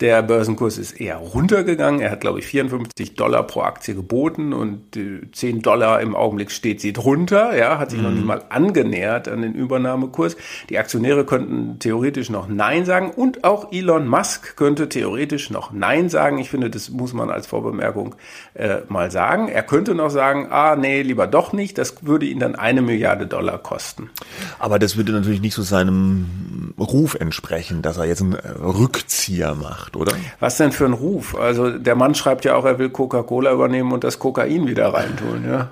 Der 0.00 0.22
Börsenkurs 0.22 0.78
ist 0.78 1.00
eher 1.00 1.16
runtergegangen. 1.16 2.00
Er 2.00 2.12
hat, 2.12 2.20
glaube 2.20 2.38
ich, 2.38 2.46
54 2.46 3.14
Dollar 3.14 3.42
pro 3.44 3.62
Aktie 3.62 3.94
geboten 3.94 4.52
und 4.52 4.96
äh, 4.96 5.22
10 5.32 5.62
Dollar 5.62 6.00
im 6.00 6.14
Augenblick 6.14 6.52
steht 6.52 6.80
sie 6.80 6.92
drunter. 6.92 7.56
Ja, 7.56 7.78
hat 7.78 7.90
sich 7.90 7.98
mhm. 7.98 8.04
noch 8.04 8.12
nicht 8.12 8.24
mal 8.24 8.42
angenähert 8.48 9.26
an 9.28 9.42
den 9.42 9.54
Übernahmekurs. 9.54 10.36
Die 10.70 10.78
Aktionäre 10.78 11.24
könnten 11.24 11.80
theoretisch 11.80 12.30
noch 12.30 12.46
Nein 12.48 12.84
sagen 12.84 13.10
und 13.10 13.42
auch 13.42 13.72
Elon 13.72 14.06
Musk 14.06 14.56
könnte 14.56 14.88
theoretisch 14.88 15.50
noch 15.50 15.72
Nein 15.72 16.08
sagen. 16.08 16.38
Ich 16.38 16.50
finde, 16.50 16.70
das 16.70 16.90
muss 16.90 17.12
man 17.12 17.30
als 17.30 17.48
Vorbemerkung 17.48 18.14
äh, 18.54 18.78
mal 18.88 19.10
sagen. 19.10 19.48
Er 19.48 19.64
könnte 19.64 19.96
noch 19.96 20.10
sagen, 20.10 20.46
ah, 20.50 20.76
nee, 20.76 21.02
lieber 21.02 21.26
doch 21.26 21.52
nicht. 21.52 21.76
Das 21.76 22.06
würde 22.06 22.26
ihn 22.26 22.38
dann 22.38 22.54
eine 22.54 22.82
Milliarde 22.82 23.26
Dollar 23.26 23.58
kosten. 23.58 24.10
Aber 24.60 24.78
das 24.78 24.96
würde 24.96 25.12
natürlich 25.12 25.40
nicht 25.40 25.54
so 25.54 25.62
seinem 25.62 26.74
Ruf 26.78 27.14
entsprechen, 27.14 27.82
dass 27.82 27.96
er 27.96 28.04
jetzt 28.04 28.22
einen 28.22 28.34
Rückzieher 28.34 29.54
macht, 29.54 29.87
oder? 29.96 30.12
Was 30.40 30.56
denn 30.56 30.72
für 30.72 30.84
ein 30.84 30.92
Ruf? 30.92 31.34
Also 31.36 31.70
der 31.70 31.94
Mann 31.94 32.14
schreibt 32.14 32.44
ja 32.44 32.54
auch, 32.54 32.64
er 32.64 32.78
will 32.78 32.90
Coca-Cola 32.90 33.52
übernehmen 33.52 33.92
und 33.92 34.04
das 34.04 34.18
Kokain 34.18 34.66
wieder 34.66 34.92
reintun, 34.92 35.44
ja. 35.46 35.68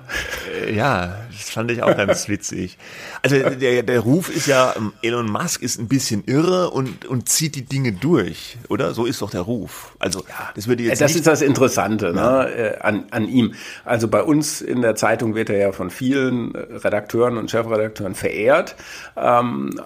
Äh, 0.65 0.75
ja, 0.75 1.15
das 1.31 1.49
fand 1.49 1.71
ich 1.71 1.83
auch 1.83 1.95
ganz 1.95 2.27
witzig. 2.29 2.77
Also 3.21 3.37
der, 3.37 3.83
der 3.83 3.99
Ruf 3.99 4.29
ist 4.29 4.47
ja, 4.47 4.73
ähm, 4.75 4.93
Elon 5.01 5.29
Musk 5.29 5.61
ist 5.61 5.79
ein 5.79 5.87
bisschen 5.87 6.23
irre 6.25 6.71
und, 6.71 7.05
und 7.05 7.29
zieht 7.29 7.55
die 7.55 7.65
Dinge 7.65 7.93
durch, 7.93 8.57
oder? 8.69 8.93
So 8.93 9.05
ist 9.05 9.21
doch 9.21 9.29
der 9.29 9.41
Ruf. 9.41 9.95
Also 9.99 10.23
das 10.55 10.67
würde 10.67 10.83
jetzt 10.83 11.01
Das 11.01 11.15
ist 11.15 11.27
das 11.27 11.41
Interessante 11.41 12.13
ja. 12.15 12.43
ne, 12.43 12.49
äh, 12.49 12.79
an, 12.79 13.05
an 13.11 13.27
ihm. 13.27 13.53
Also 13.85 14.07
bei 14.07 14.23
uns 14.23 14.61
in 14.61 14.81
der 14.81 14.95
Zeitung 14.95 15.35
wird 15.35 15.49
er 15.49 15.57
ja 15.57 15.71
von 15.71 15.89
vielen 15.89 16.55
äh, 16.55 16.59
Redakteuren 16.77 17.37
und 17.37 17.51
Chefredakteuren 17.51 18.15
verehrt. 18.15 18.75
Ähm, 19.15 19.79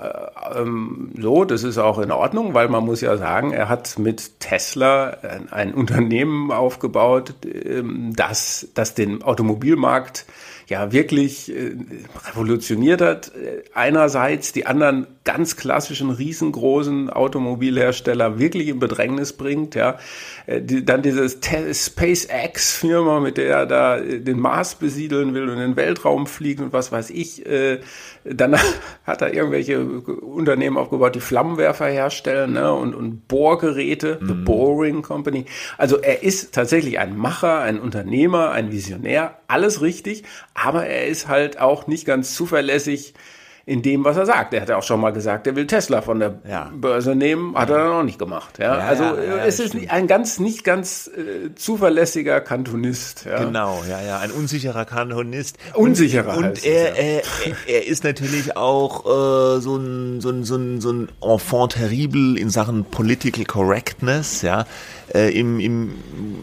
ähm, 0.55 1.11
so, 1.19 1.45
das 1.45 1.63
ist 1.63 1.77
auch 1.77 1.99
in 1.99 2.11
Ordnung, 2.11 2.53
weil 2.53 2.69
man 2.69 2.85
muss 2.85 3.01
ja 3.01 3.17
sagen, 3.17 3.51
er 3.51 3.69
hat 3.69 3.97
mit 3.99 4.20
Tesla 4.39 5.09
ein, 5.21 5.51
ein 5.51 5.73
Unternehmen 5.81 6.51
aufgebaut, 6.51 7.33
ähm, 7.45 8.13
das, 8.15 8.67
das 8.73 8.93
den 8.95 9.21
Automobilmarkt 9.21 10.25
ja 10.67 10.91
wirklich 10.91 11.53
äh, 11.53 11.75
revolutioniert 12.29 13.01
hat. 13.01 13.31
Einerseits 13.73 14.53
die 14.53 14.65
anderen 14.65 15.07
ganz 15.23 15.55
klassischen 15.55 16.09
riesengroßen 16.09 17.09
Automobilhersteller 17.09 18.39
wirklich 18.39 18.69
in 18.69 18.79
Bedrängnis 18.79 19.33
bringt, 19.33 19.75
ja. 19.75 19.99
Äh, 20.47 20.61
dann 20.61 21.01
diese 21.01 21.29
SpaceX 21.29 22.73
Firma, 22.73 23.19
mit 23.19 23.37
der 23.37 23.55
er 23.55 23.65
da 23.65 23.97
äh, 23.97 24.19
den 24.19 24.39
Mars 24.39 24.75
besiedeln 24.75 25.33
will 25.33 25.43
und 25.43 25.55
in 25.55 25.59
den 25.59 25.75
Weltraum 25.75 26.25
fliegen 26.25 26.65
und 26.65 26.73
was 26.73 26.91
weiß 26.91 27.11
ich. 27.11 27.45
Äh, 27.45 27.81
dann 28.23 28.55
hat 29.05 29.21
er 29.21 29.33
irgendwelche 29.33 29.81
Unternehmen 29.81 30.77
aufgebaut, 30.77 31.15
die 31.15 31.19
Flammenwerfer 31.19 31.87
herstellen 31.87 32.53
ne, 32.53 32.73
und, 32.73 32.95
und 32.95 33.27
Bohrgeräte, 33.27 34.10
mhm. 34.19 34.27
The 34.27 34.33
Boring 34.33 35.01
Company. 35.01 35.45
Also 35.77 35.97
er 35.97 36.23
ist 36.23 36.53
tatsächlich 36.53 36.99
ein 36.99 37.17
Macher, 37.17 37.61
ein 37.61 37.79
Unternehmer, 37.79 38.51
ein 38.51 38.71
Visionär, 38.71 39.37
alles 39.47 39.81
richtig, 39.81 40.23
aber 40.53 40.85
er 40.85 41.07
ist 41.07 41.27
halt 41.27 41.59
auch 41.59 41.87
nicht 41.87 42.05
ganz 42.05 42.35
zuverlässig 42.35 43.13
in 43.65 43.81
dem, 43.81 44.03
was 44.03 44.17
er 44.17 44.25
sagt. 44.25 44.53
Er 44.53 44.61
hat 44.61 44.69
ja 44.69 44.77
auch 44.77 44.83
schon 44.83 44.99
mal 44.99 45.11
gesagt, 45.11 45.45
er 45.47 45.55
will 45.55 45.67
Tesla 45.67 46.01
von 46.01 46.19
der 46.19 46.39
ja. 46.47 46.71
Börse 46.73 47.15
nehmen, 47.15 47.55
hat 47.55 47.69
er 47.69 47.77
dann 47.77 47.91
auch 47.91 48.03
nicht 48.03 48.17
gemacht. 48.17 48.57
Ja, 48.59 48.77
ja 48.77 48.87
also 48.87 49.03
ja, 49.03 49.45
es 49.45 49.59
ist 49.59 49.69
stimmt. 49.69 49.91
ein 49.91 50.07
ganz 50.07 50.39
nicht 50.39 50.63
ganz 50.63 51.07
äh, 51.07 51.53
zuverlässiger 51.55 52.41
Kantonist. 52.41 53.25
Genau, 53.25 53.83
ja, 53.87 54.01
ja, 54.01 54.19
ein 54.19 54.31
unsicherer 54.31 54.85
Kantonist. 54.85 55.57
Unsicherer. 55.73 56.37
Und, 56.37 56.45
und 56.45 56.65
er, 56.65 56.97
er, 56.97 57.21
er 57.67 57.87
ist 57.87 58.03
natürlich 58.03 58.57
auch 58.57 59.05
äh, 59.05 59.61
so 59.61 59.77
ein 59.77 60.21
so 60.21 60.29
ein 60.29 60.43
so 60.43 60.55
ein 60.55 60.81
so 60.81 60.91
ein 60.91 61.09
Enfant 61.21 61.73
terrible 61.73 62.39
in 62.39 62.49
Sachen 62.49 62.85
Political 62.85 63.45
Correctness, 63.45 64.41
ja, 64.41 64.65
äh, 65.13 65.37
im 65.37 65.59
im 65.59 65.95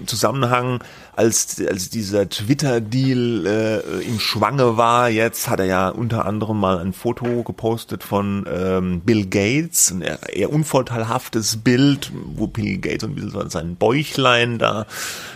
Zusammenhang 0.07 0.81
als, 1.19 1.61
als 1.69 1.91
dieser 1.91 2.29
Twitter-Deal 2.29 3.45
äh, 3.45 4.03
im 4.07 4.21
Schwange 4.21 4.77
war, 4.77 5.09
jetzt 5.09 5.49
hat 5.49 5.59
er 5.59 5.67
ja 5.67 5.89
unter 5.89 6.25
anderem 6.27 6.61
mal 6.61 6.79
ein 6.79 6.93
Foto 6.93 7.43
gepostet 7.43 8.05
von 8.05 8.47
ähm, 8.49 9.01
Bill 9.01 9.27
Gates, 9.27 9.91
ein 9.91 10.03
eher, 10.03 10.53
unvorteilhaftes 10.53 11.57
Bild, 11.57 12.13
wo 12.37 12.47
Bill 12.47 12.79
Gates 12.79 13.03
ein 13.03 13.17
bisschen 13.17 13.31
so 13.31 13.49
sein 13.49 13.75
Bäuchlein 13.75 14.59
da 14.59 14.87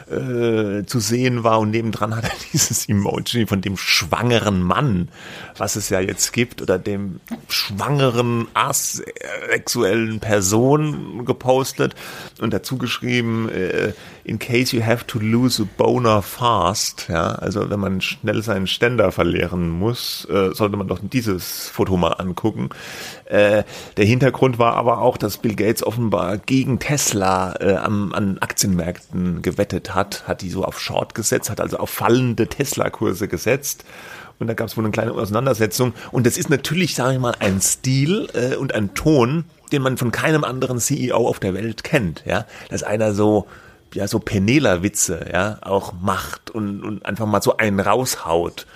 äh, 0.09 0.85
zu 0.85 1.01
sehen 1.01 1.43
war. 1.43 1.59
Und 1.59 1.73
nebendran 1.73 2.15
hat 2.15 2.25
er 2.25 2.31
dieses 2.53 2.89
Emoji 2.89 3.47
von 3.47 3.61
dem 3.61 3.77
schwangeren 3.77 4.62
Mann, 4.62 5.09
was 5.57 5.75
es 5.75 5.89
ja 5.89 5.99
jetzt 5.99 6.33
gibt, 6.33 6.62
oder 6.62 6.79
dem 6.79 7.19
schwangeren 7.49 8.47
asexuellen 8.55 10.21
Person 10.21 11.25
gepostet 11.25 11.97
und 12.41 12.53
dazu 12.53 12.79
geschrieben, 12.79 13.49
äh, 13.49 13.95
in 14.25 14.39
case 14.39 14.77
you 14.77 14.85
have 14.85 15.07
to 15.09 15.19
lose 15.19 15.61
a 15.61 15.67
boner 15.76 16.23
fast, 16.23 17.09
ja, 17.09 17.33
also 17.33 17.71
wenn 17.71 17.81
man 17.81 18.00
schnell 18.00 18.43
seinen 18.43 18.67
Ständer 18.67 19.12
verlieren 19.12 19.69
muss, 19.69 20.26
äh, 20.31 20.55
sollte 20.55 20.76
man 20.76 20.88
doch 20.88 21.00
dieses 21.02 21.69
Foto 21.69 21.97
mal 21.97 22.12
angucken. 22.12 22.71
Äh, 23.25 23.64
der 23.97 24.05
Hintergrund 24.05 24.59
war 24.59 24.75
aber 24.75 24.99
auch, 24.99 25.17
dass 25.17 25.38
Bill 25.38 25.55
Gates 25.55 25.83
offenbar 25.85 26.38
gegen 26.38 26.79
Tesla 26.79 27.55
äh, 27.61 27.76
am, 27.76 28.12
an 28.12 28.38
Aktienmärkten 28.38 29.43
gewettet 29.43 29.95
hat, 29.95 30.26
hat 30.26 30.43
die 30.43 30.50
so 30.50 30.64
auf 30.64 30.81
Short 30.81 31.14
gesetzt, 31.14 31.50
hat 31.50 31.61
also 31.61 31.79
auf 31.79 31.91
fallende 31.91 32.47
Tesla-Kurse 32.47 33.29
gesetzt. 33.29 33.85
Und 34.38 34.49
da 34.49 34.55
gab 34.55 34.69
es 34.69 34.76
wohl 34.76 34.85
eine 34.85 34.93
kleine 34.93 35.12
Auseinandersetzung. 35.12 35.95
Und 36.11 36.26
das 36.26 36.37
ist 36.37 36.50
natürlich, 36.50 36.95
sage 36.95 37.14
ich 37.14 37.21
mal, 37.21 37.35
ein 37.38 37.61
Stil 37.61 38.29
äh, 38.35 38.57
und 38.57 38.75
ein 38.75 38.95
Ton, 38.95 39.45
den 39.71 39.83
man 39.83 39.97
von 39.97 40.11
keinem 40.11 40.45
anderen 40.45 40.79
CEO 40.79 41.29
auf 41.29 41.38
der 41.38 41.55
Welt 41.55 41.85
kennt. 41.85 42.25
Ja, 42.26 42.47
dass 42.69 42.83
einer 42.83 43.14
so 43.14 43.47
ja 43.95 44.09
so 44.09 44.19
Penela-Witze 44.19 45.27
ja 45.33 45.59
auch 45.63 45.93
macht 46.01 46.51
und, 46.51 46.83
und 46.83 47.07
einfach 47.07 47.27
mal 47.27 47.43
so 47.43 47.57
einen 47.57 47.81
raushaut. 47.81 48.67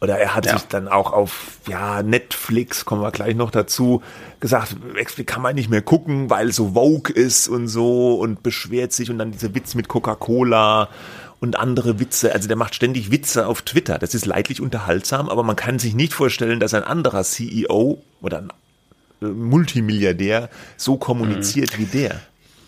Oder 0.00 0.18
er 0.18 0.34
hat 0.34 0.44
ja. 0.44 0.58
sich 0.58 0.68
dann 0.68 0.88
auch 0.88 1.12
auf 1.12 1.58
ja, 1.66 2.02
Netflix, 2.02 2.84
kommen 2.84 3.00
wir 3.00 3.10
gleich 3.10 3.34
noch 3.36 3.50
dazu, 3.50 4.02
gesagt, 4.40 4.76
kann 5.24 5.40
man 5.40 5.54
nicht 5.54 5.70
mehr 5.70 5.80
gucken, 5.80 6.28
weil 6.28 6.52
so 6.52 6.74
Vogue 6.74 7.14
ist 7.14 7.48
und 7.48 7.68
so 7.68 8.14
und 8.14 8.42
beschwert 8.42 8.92
sich 8.92 9.10
und 9.10 9.18
dann 9.18 9.32
dieser 9.32 9.54
Witz 9.54 9.74
mit 9.74 9.88
Coca-Cola 9.88 10.90
und 11.40 11.58
andere 11.58 12.00
Witze. 12.00 12.34
Also 12.34 12.48
der 12.48 12.56
macht 12.56 12.74
ständig 12.74 13.10
Witze 13.10 13.46
auf 13.46 13.62
Twitter. 13.62 13.98
Das 13.98 14.14
ist 14.14 14.26
leidlich 14.26 14.60
unterhaltsam, 14.60 15.30
aber 15.30 15.42
man 15.42 15.56
kann 15.56 15.78
sich 15.78 15.94
nicht 15.94 16.12
vorstellen, 16.12 16.60
dass 16.60 16.74
ein 16.74 16.84
anderer 16.84 17.22
CEO 17.22 18.02
oder 18.20 18.38
ein 18.38 18.52
äh, 19.22 19.26
Multimilliardär 19.26 20.50
so 20.76 20.98
kommuniziert 20.98 21.78
mhm. 21.78 21.82
wie 21.82 21.86
der 21.86 22.20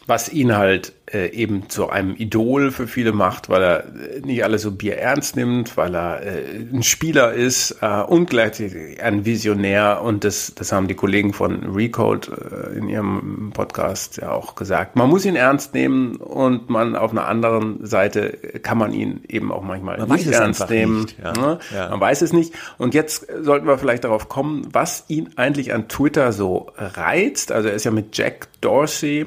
was 0.06 0.28
ihn 0.28 0.56
halt 0.56 0.92
äh, 1.12 1.30
eben 1.30 1.68
zu 1.68 1.88
einem 1.88 2.16
Idol 2.16 2.70
für 2.70 2.86
viele 2.88 3.12
macht, 3.12 3.48
weil 3.48 3.62
er 3.62 3.84
äh, 3.84 4.20
nicht 4.24 4.42
alles 4.42 4.62
so 4.62 4.72
Bier 4.72 4.98
ernst 4.98 5.36
nimmt, 5.36 5.76
weil 5.76 5.94
er 5.94 6.22
äh, 6.22 6.58
ein 6.72 6.82
Spieler 6.82 7.32
ist 7.32 7.76
äh, 7.80 8.02
und 8.02 8.28
gleichzeitig 8.28 9.02
ein 9.02 9.24
Visionär 9.24 10.02
und 10.02 10.24
das, 10.24 10.52
das 10.54 10.72
haben 10.72 10.88
die 10.88 10.94
Kollegen 10.94 11.32
von 11.32 11.74
Recode 11.74 12.72
äh, 12.74 12.78
in 12.78 12.88
ihrem 12.88 13.52
Podcast 13.54 14.16
ja 14.16 14.32
auch 14.32 14.56
gesagt. 14.56 14.96
Man 14.96 15.08
muss 15.08 15.24
ihn 15.24 15.36
ernst 15.36 15.74
nehmen 15.74 16.16
und 16.16 16.70
man 16.70 16.96
auf 16.96 17.12
einer 17.12 17.26
anderen 17.26 17.86
Seite 17.86 18.30
kann 18.62 18.78
man 18.78 18.92
ihn 18.92 19.22
eben 19.28 19.52
auch 19.52 19.62
manchmal 19.62 19.98
man 19.98 20.10
nicht 20.10 20.26
ernst 20.26 20.68
nehmen. 20.70 21.02
Nicht, 21.02 21.18
ja. 21.22 21.32
Ne? 21.32 21.58
Ja. 21.72 21.90
Man 21.90 22.00
weiß 22.00 22.22
es 22.22 22.32
nicht. 22.32 22.52
Und 22.78 22.94
jetzt 22.94 23.26
sollten 23.42 23.66
wir 23.66 23.78
vielleicht 23.78 24.04
darauf 24.04 24.28
kommen, 24.28 24.66
was 24.72 25.04
ihn 25.08 25.30
eigentlich 25.36 25.72
an 25.72 25.88
Twitter 25.88 26.32
so 26.32 26.72
reizt. 26.76 27.52
Also 27.52 27.68
er 27.68 27.74
ist 27.74 27.84
ja 27.84 27.90
mit 27.90 28.16
Jack 28.16 28.48
Dorsey 28.60 29.26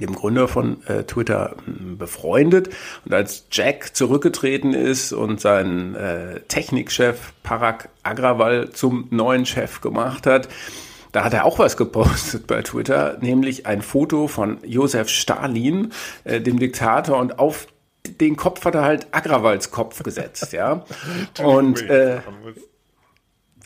dem 0.00 0.14
Gründer 0.14 0.48
von 0.48 0.84
äh, 0.86 1.04
Twitter 1.04 1.54
befreundet. 1.66 2.70
Und 3.04 3.14
als 3.14 3.46
Jack 3.50 3.94
zurückgetreten 3.94 4.74
ist 4.74 5.12
und 5.12 5.40
seinen 5.40 5.94
äh, 5.94 6.40
Technikchef 6.48 7.32
Parag 7.42 7.88
Agrawal 8.02 8.70
zum 8.70 9.06
neuen 9.10 9.46
Chef 9.46 9.80
gemacht 9.80 10.26
hat, 10.26 10.48
da 11.12 11.24
hat 11.24 11.34
er 11.34 11.44
auch 11.44 11.58
was 11.58 11.76
gepostet 11.76 12.46
bei 12.46 12.62
Twitter, 12.62 13.18
nämlich 13.20 13.66
ein 13.66 13.82
Foto 13.82 14.28
von 14.28 14.58
Josef 14.64 15.08
Stalin, 15.08 15.92
äh, 16.24 16.40
dem 16.40 16.58
Diktator, 16.58 17.18
und 17.18 17.38
auf 17.38 17.66
den 18.06 18.36
Kopf 18.36 18.64
hat 18.64 18.74
er 18.74 18.82
halt 18.82 19.08
Agrawals 19.10 19.70
Kopf 19.70 20.02
gesetzt, 20.02 20.52
ja. 20.52 20.84
und 21.42 21.82
äh, 21.82 22.20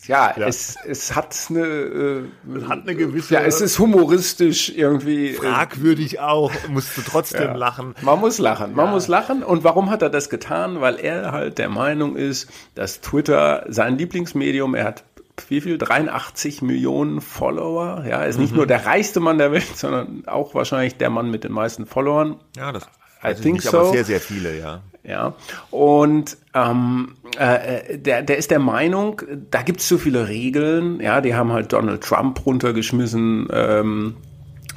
ja, 0.07 0.33
ja, 0.37 0.47
Es, 0.47 0.75
es 0.85 1.15
hat 1.15 1.35
eine, 1.49 1.61
äh, 1.65 2.23
es 2.55 2.67
hat 2.67 2.81
eine 2.83 2.95
gewisse. 2.95 3.33
Ja, 3.33 3.41
es 3.41 3.61
ist 3.61 3.79
humoristisch 3.79 4.69
irgendwie. 4.69 5.29
Äh, 5.29 5.33
fragwürdig 5.33 6.19
auch, 6.19 6.51
musst 6.69 6.95
du 6.97 7.01
trotzdem 7.01 7.43
ja. 7.43 7.55
lachen. 7.55 7.95
Man 8.01 8.19
muss 8.19 8.37
lachen, 8.37 8.75
man 8.75 8.85
ja. 8.85 8.91
muss 8.91 9.07
lachen. 9.07 9.43
Und 9.43 9.63
warum 9.63 9.89
hat 9.89 10.01
er 10.01 10.09
das 10.09 10.29
getan? 10.29 10.81
Weil 10.81 10.99
er 10.99 11.31
halt 11.31 11.57
der 11.57 11.69
Meinung 11.69 12.15
ist, 12.15 12.49
dass 12.75 13.01
Twitter 13.01 13.65
sein 13.67 13.97
Lieblingsmedium, 13.97 14.75
er 14.75 14.85
hat 14.85 15.03
wie 15.49 15.59
viel? 15.59 15.77
83 15.77 16.61
Millionen 16.61 17.19
Follower. 17.19 18.05
Ja, 18.07 18.21
er 18.21 18.27
ist 18.27 18.39
nicht 18.39 18.51
mhm. 18.51 18.57
nur 18.57 18.67
der 18.67 18.85
reichste 18.85 19.19
Mann 19.19 19.37
der 19.37 19.51
Welt, 19.51 19.67
sondern 19.75 20.23
auch 20.27 20.55
wahrscheinlich 20.55 20.97
der 20.97 21.09
Mann 21.09 21.29
mit 21.29 21.43
den 21.43 21.51
meisten 21.51 21.85
Followern. 21.85 22.37
Ja, 22.55 22.71
das 22.71 22.87
I 23.23 23.33
think 23.33 23.55
nicht, 23.55 23.69
so. 23.69 23.79
aber 23.79 23.89
sehr, 23.91 24.05
sehr 24.05 24.19
viele, 24.19 24.57
ja. 24.57 24.81
Ja, 25.07 25.35
und 25.69 26.37
ähm, 26.53 27.15
äh, 27.37 27.97
der, 27.97 28.23
der 28.23 28.37
ist 28.37 28.49
der 28.49 28.59
Meinung, 28.59 29.21
da 29.51 29.61
gibt 29.61 29.81
es 29.81 29.87
zu 29.87 29.97
viele 29.97 30.27
Regeln. 30.27 30.99
Ja, 30.99 31.21
die 31.21 31.35
haben 31.35 31.51
halt 31.53 31.73
Donald 31.73 32.01
Trump 32.01 32.45
runtergeschmissen. 32.45 33.47
Ähm, 33.51 34.15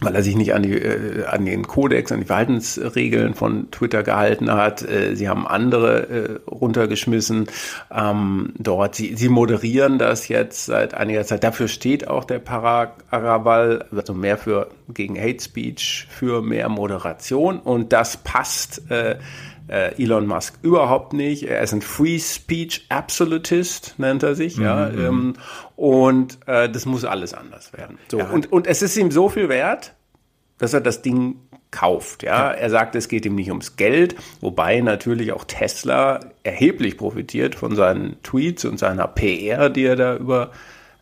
weil 0.01 0.15
er 0.15 0.23
sich 0.23 0.37
nicht 0.37 0.55
an, 0.55 0.63
die, 0.63 0.75
äh, 0.75 1.25
an 1.27 1.45
den 1.45 1.67
Kodex, 1.67 2.13
an 2.13 2.21
die 2.21 2.27
Verhaltensregeln 2.27 3.35
von 3.35 3.71
Twitter 3.71 4.03
gehalten 4.03 4.51
hat. 4.53 4.83
Äh, 4.83 5.17
sie 5.17 5.29
haben 5.29 5.47
andere 5.47 6.09
äh, 6.09 6.39
runtergeschmissen 6.49 7.47
ähm, 7.91 8.53
dort. 8.59 8.95
Sie, 8.95 9.17
sie 9.17 9.29
moderieren 9.29 9.99
das 9.99 10.29
jetzt 10.29 10.67
seit 10.67 10.95
einiger 10.95 11.25
Zeit. 11.25 11.43
Dafür 11.43 11.69
steht 11.69 12.07
auch 12.07 12.25
der 12.25 12.39
Parag-Araval, 12.39 13.87
also 13.95 14.15
mehr 14.15 14.39
für 14.39 14.69
gegen 14.89 15.19
Hate 15.19 15.43
Speech, 15.43 16.07
für 16.11 16.43
mehr 16.43 16.69
Moderation. 16.69 17.59
Und 17.59 17.93
das 17.93 18.19
passt 18.19 18.91
äh, 18.91 19.17
äh, 19.69 20.03
Elon 20.03 20.27
Musk 20.27 20.59
überhaupt 20.63 21.13
nicht. 21.13 21.45
Er 21.45 21.63
ist 21.63 21.73
ein 21.73 21.83
Free 21.83 22.19
Speech 22.19 22.87
Absolutist, 22.89 23.95
nennt 23.99 24.23
er 24.23 24.35
sich, 24.35 24.57
mhm. 24.57 24.65
ja. 24.65 24.89
Ähm, 24.89 25.35
und 25.77 26.39
äh, 26.47 26.69
das 26.69 26.87
muss 26.87 27.05
alles 27.05 27.35
anders 27.35 27.73
werden. 27.73 27.99
So, 28.11 28.19
ja. 28.19 28.31
und, 28.31 28.51
und 28.53 28.67
es 28.67 28.83
ist 28.83 28.97
ihm 28.97 29.11
so 29.11 29.29
viel 29.29 29.49
wert, 29.49 29.95
dass 30.59 30.75
er 30.75 30.81
das 30.81 31.03
Ding 31.03 31.37
kauft. 31.71 32.23
Ja, 32.23 32.51
er 32.51 32.71
sagt, 32.71 32.95
es 32.95 33.09
geht 33.09 33.27
ihm 33.27 33.35
nicht 33.35 33.51
ums 33.51 33.77
Geld, 33.77 34.17
wobei 34.41 34.81
natürlich 34.81 35.33
auch 35.33 35.45
Tesla 35.45 36.21
erheblich 36.43 36.97
profitiert 36.97 37.55
von 37.55 37.77
seinen 37.77 38.23
Tweets 38.23 38.65
und 38.65 38.79
seiner 38.79 39.07
PR, 39.07 39.69
die 39.69 39.85
er 39.85 39.97
da 39.97 40.17
über 40.17 40.51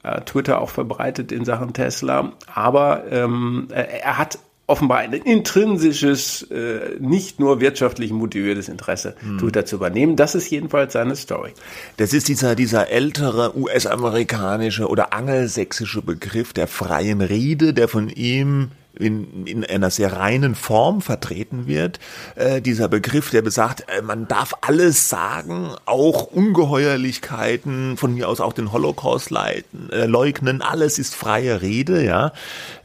äh, 0.03 0.21
Twitter 0.23 0.61
auch 0.61 0.71
verbreitet 0.71 1.33
in 1.33 1.45
Sachen 1.45 1.73
Tesla. 1.73 2.33
Aber 2.53 3.05
ähm, 3.11 3.69
er 3.71 4.19
hat 4.19 4.39
offenbar 4.67 4.99
ein 4.99 5.13
intrinsisches, 5.13 6.43
äh, 6.51 6.97
nicht 6.99 7.39
nur 7.39 7.61
wirtschaftlich 7.61 8.11
motiviertes 8.11 8.69
Interesse, 8.69 9.15
hm. 9.21 9.39
Twitter 9.39 9.65
zu 9.65 9.77
übernehmen. 9.77 10.17
Das 10.17 10.35
ist 10.35 10.51
jedenfalls 10.51 10.93
seine 10.93 11.15
Story. 11.15 11.53
Das 11.97 12.13
ist 12.13 12.29
dieser, 12.29 12.57
dieser 12.57 12.89
ältere 12.89 13.57
US-amerikanische 13.57 14.89
oder 14.89 15.13
angelsächsische 15.13 16.03
Begriff 16.03 16.53
der 16.53 16.67
freien 16.67 17.21
Rede, 17.21 17.75
der 17.75 17.89
von 17.89 18.09
ihm 18.09 18.71
in, 18.99 19.47
in 19.47 19.65
einer 19.65 19.91
sehr 19.91 20.13
reinen 20.13 20.55
Form 20.55 21.01
vertreten 21.01 21.67
wird. 21.67 22.01
Äh, 22.35 22.61
dieser 22.61 22.89
Begriff, 22.89 23.31
der 23.31 23.43
besagt, 23.43 23.85
äh, 23.89 24.03
man 24.03 24.29
darf 24.29 24.55
alles 24.63 25.09
sagen, 25.09 25.71
auch 25.85 26.25
Ungeheuerlichkeiten, 26.25 27.97
von 27.97 28.15
mir 28.15 28.29
aus 28.29 28.41
auch 28.41 28.53
den 28.53 28.73
Holocaust 28.73 29.31
leiten, 29.31 29.91
äh, 29.91 30.07
leugnen, 30.07 30.63
alles 30.63 30.99
ist 30.99 31.15
freie 31.15 31.63
Rede, 31.63 32.05
ja. 32.05 32.33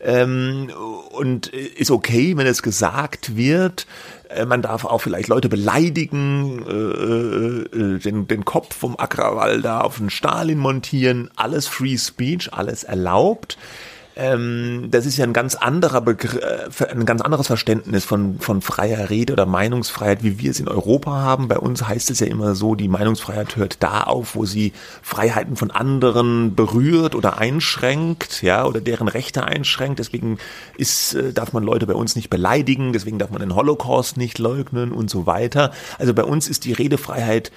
Ähm, 0.01 0.71
und 1.11 1.47
ist 1.47 1.91
okay, 1.91 2.35
wenn 2.37 2.47
es 2.47 2.63
gesagt 2.63 3.35
wird. 3.35 3.85
Äh, 4.29 4.45
man 4.45 4.61
darf 4.61 4.85
auch 4.85 4.99
vielleicht 4.99 5.27
Leute 5.27 5.49
beleidigen, 5.49 6.65
äh, 6.67 7.77
äh, 7.77 7.99
den, 7.99 8.27
den 8.27 8.45
Kopf 8.45 8.75
vom 8.75 8.95
Agrawalda 8.97 9.81
auf 9.81 9.97
den 9.97 10.09
Stalin 10.09 10.57
montieren, 10.57 11.29
alles 11.35 11.67
Free 11.67 11.97
Speech, 11.97 12.53
alles 12.53 12.83
erlaubt 12.83 13.57
ähm, 14.15 14.89
das 14.91 15.05
ist 15.05 15.17
ja 15.17 15.23
ein 15.23 15.33
ganz 15.33 15.55
anderer 15.55 16.01
Begriff, 16.01 16.81
äh, 16.81 16.87
ein 16.89 17.05
ganz 17.05 17.21
anderes 17.21 17.47
Verständnis 17.47 18.03
von, 18.03 18.39
von 18.39 18.61
freier 18.61 19.09
Rede 19.09 19.33
oder 19.33 19.45
Meinungsfreiheit, 19.45 20.23
wie 20.23 20.39
wir 20.39 20.51
es 20.51 20.59
in 20.59 20.67
Europa 20.67 21.11
haben. 21.11 21.47
Bei 21.47 21.57
uns 21.57 21.87
heißt 21.87 22.11
es 22.11 22.19
ja 22.19 22.27
immer 22.27 22.53
so, 22.55 22.75
die 22.75 22.89
Meinungsfreiheit 22.89 23.55
hört 23.55 23.81
da 23.81 24.03
auf, 24.03 24.35
wo 24.35 24.45
sie 24.45 24.73
Freiheiten 25.01 25.55
von 25.55 25.71
anderen 25.71 26.55
berührt 26.55 27.15
oder 27.15 27.37
einschränkt, 27.37 28.41
ja, 28.41 28.65
oder 28.65 28.81
deren 28.81 29.07
Rechte 29.07 29.45
einschränkt. 29.45 29.99
Deswegen 29.99 30.37
ist, 30.77 31.13
äh, 31.13 31.31
darf 31.31 31.53
man 31.53 31.63
Leute 31.63 31.87
bei 31.87 31.95
uns 31.95 32.15
nicht 32.15 32.29
beleidigen, 32.29 32.91
deswegen 32.93 33.17
darf 33.17 33.31
man 33.31 33.39
den 33.39 33.55
Holocaust 33.55 34.17
nicht 34.17 34.39
leugnen 34.39 34.91
und 34.91 35.09
so 35.09 35.25
weiter. 35.25 35.71
Also 35.99 36.13
bei 36.13 36.23
uns 36.23 36.49
ist 36.49 36.65
die 36.65 36.73
Redefreiheit 36.73 37.51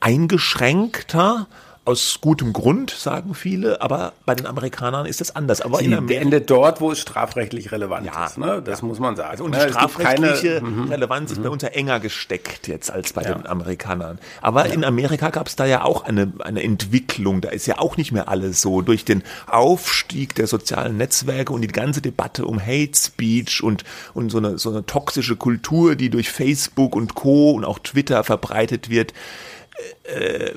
eingeschränkter 0.00 1.48
aus 1.88 2.18
gutem 2.20 2.52
Grund, 2.52 2.90
sagen 2.90 3.34
viele, 3.34 3.80
aber 3.80 4.12
bei 4.26 4.34
den 4.34 4.46
Amerikanern 4.46 5.06
ist 5.06 5.22
das 5.22 5.34
anders. 5.34 5.62
Aber 5.62 5.78
Sie 5.78 5.86
in 5.86 5.94
Amerika 5.94 6.20
endet 6.20 6.50
dort, 6.50 6.82
wo 6.82 6.92
es 6.92 6.98
strafrechtlich 6.98 7.72
relevant 7.72 8.04
ja, 8.04 8.26
ist. 8.26 8.36
Ne? 8.36 8.60
Das 8.62 8.82
ja. 8.82 8.86
muss 8.86 8.98
man 8.98 9.16
sagen. 9.16 9.30
Also 9.30 9.44
und 9.44 9.54
die 9.54 9.58
ja, 9.58 9.70
strafrechtliche 9.70 10.56
keine, 10.56 10.68
mhm. 10.68 10.88
Relevanz 10.90 11.32
ist 11.32 11.38
bei 11.40 11.48
mhm. 11.48 11.54
uns 11.54 11.62
ja 11.62 11.70
enger 11.70 11.98
gesteckt 11.98 12.68
jetzt 12.68 12.90
als 12.90 13.14
bei 13.14 13.22
den 13.22 13.46
Amerikanern. 13.46 14.18
Aber 14.42 14.66
in 14.66 14.84
Amerika 14.84 15.30
gab 15.30 15.46
es 15.46 15.56
da 15.56 15.64
ja 15.64 15.82
auch 15.82 16.04
eine, 16.04 16.30
eine 16.40 16.62
Entwicklung. 16.62 17.40
Da 17.40 17.48
ist 17.48 17.66
ja 17.66 17.78
auch 17.78 17.96
nicht 17.96 18.12
mehr 18.12 18.28
alles 18.28 18.60
so. 18.60 18.82
Durch 18.82 19.06
den 19.06 19.22
Aufstieg 19.46 20.34
der 20.34 20.46
sozialen 20.46 20.98
Netzwerke 20.98 21.54
und 21.54 21.62
die 21.62 21.68
ganze 21.68 22.02
Debatte 22.02 22.44
um 22.44 22.60
Hate 22.60 22.92
Speech 22.94 23.62
und, 23.62 23.84
und 24.12 24.28
so, 24.28 24.36
eine, 24.36 24.58
so 24.58 24.68
eine 24.68 24.84
toxische 24.84 25.36
Kultur, 25.36 25.96
die 25.96 26.10
durch 26.10 26.28
Facebook 26.28 26.94
und 26.94 27.14
Co. 27.14 27.52
und 27.52 27.64
auch 27.64 27.78
Twitter 27.78 28.24
verbreitet 28.24 28.90
wird, 28.90 29.14
äh, 30.04 30.52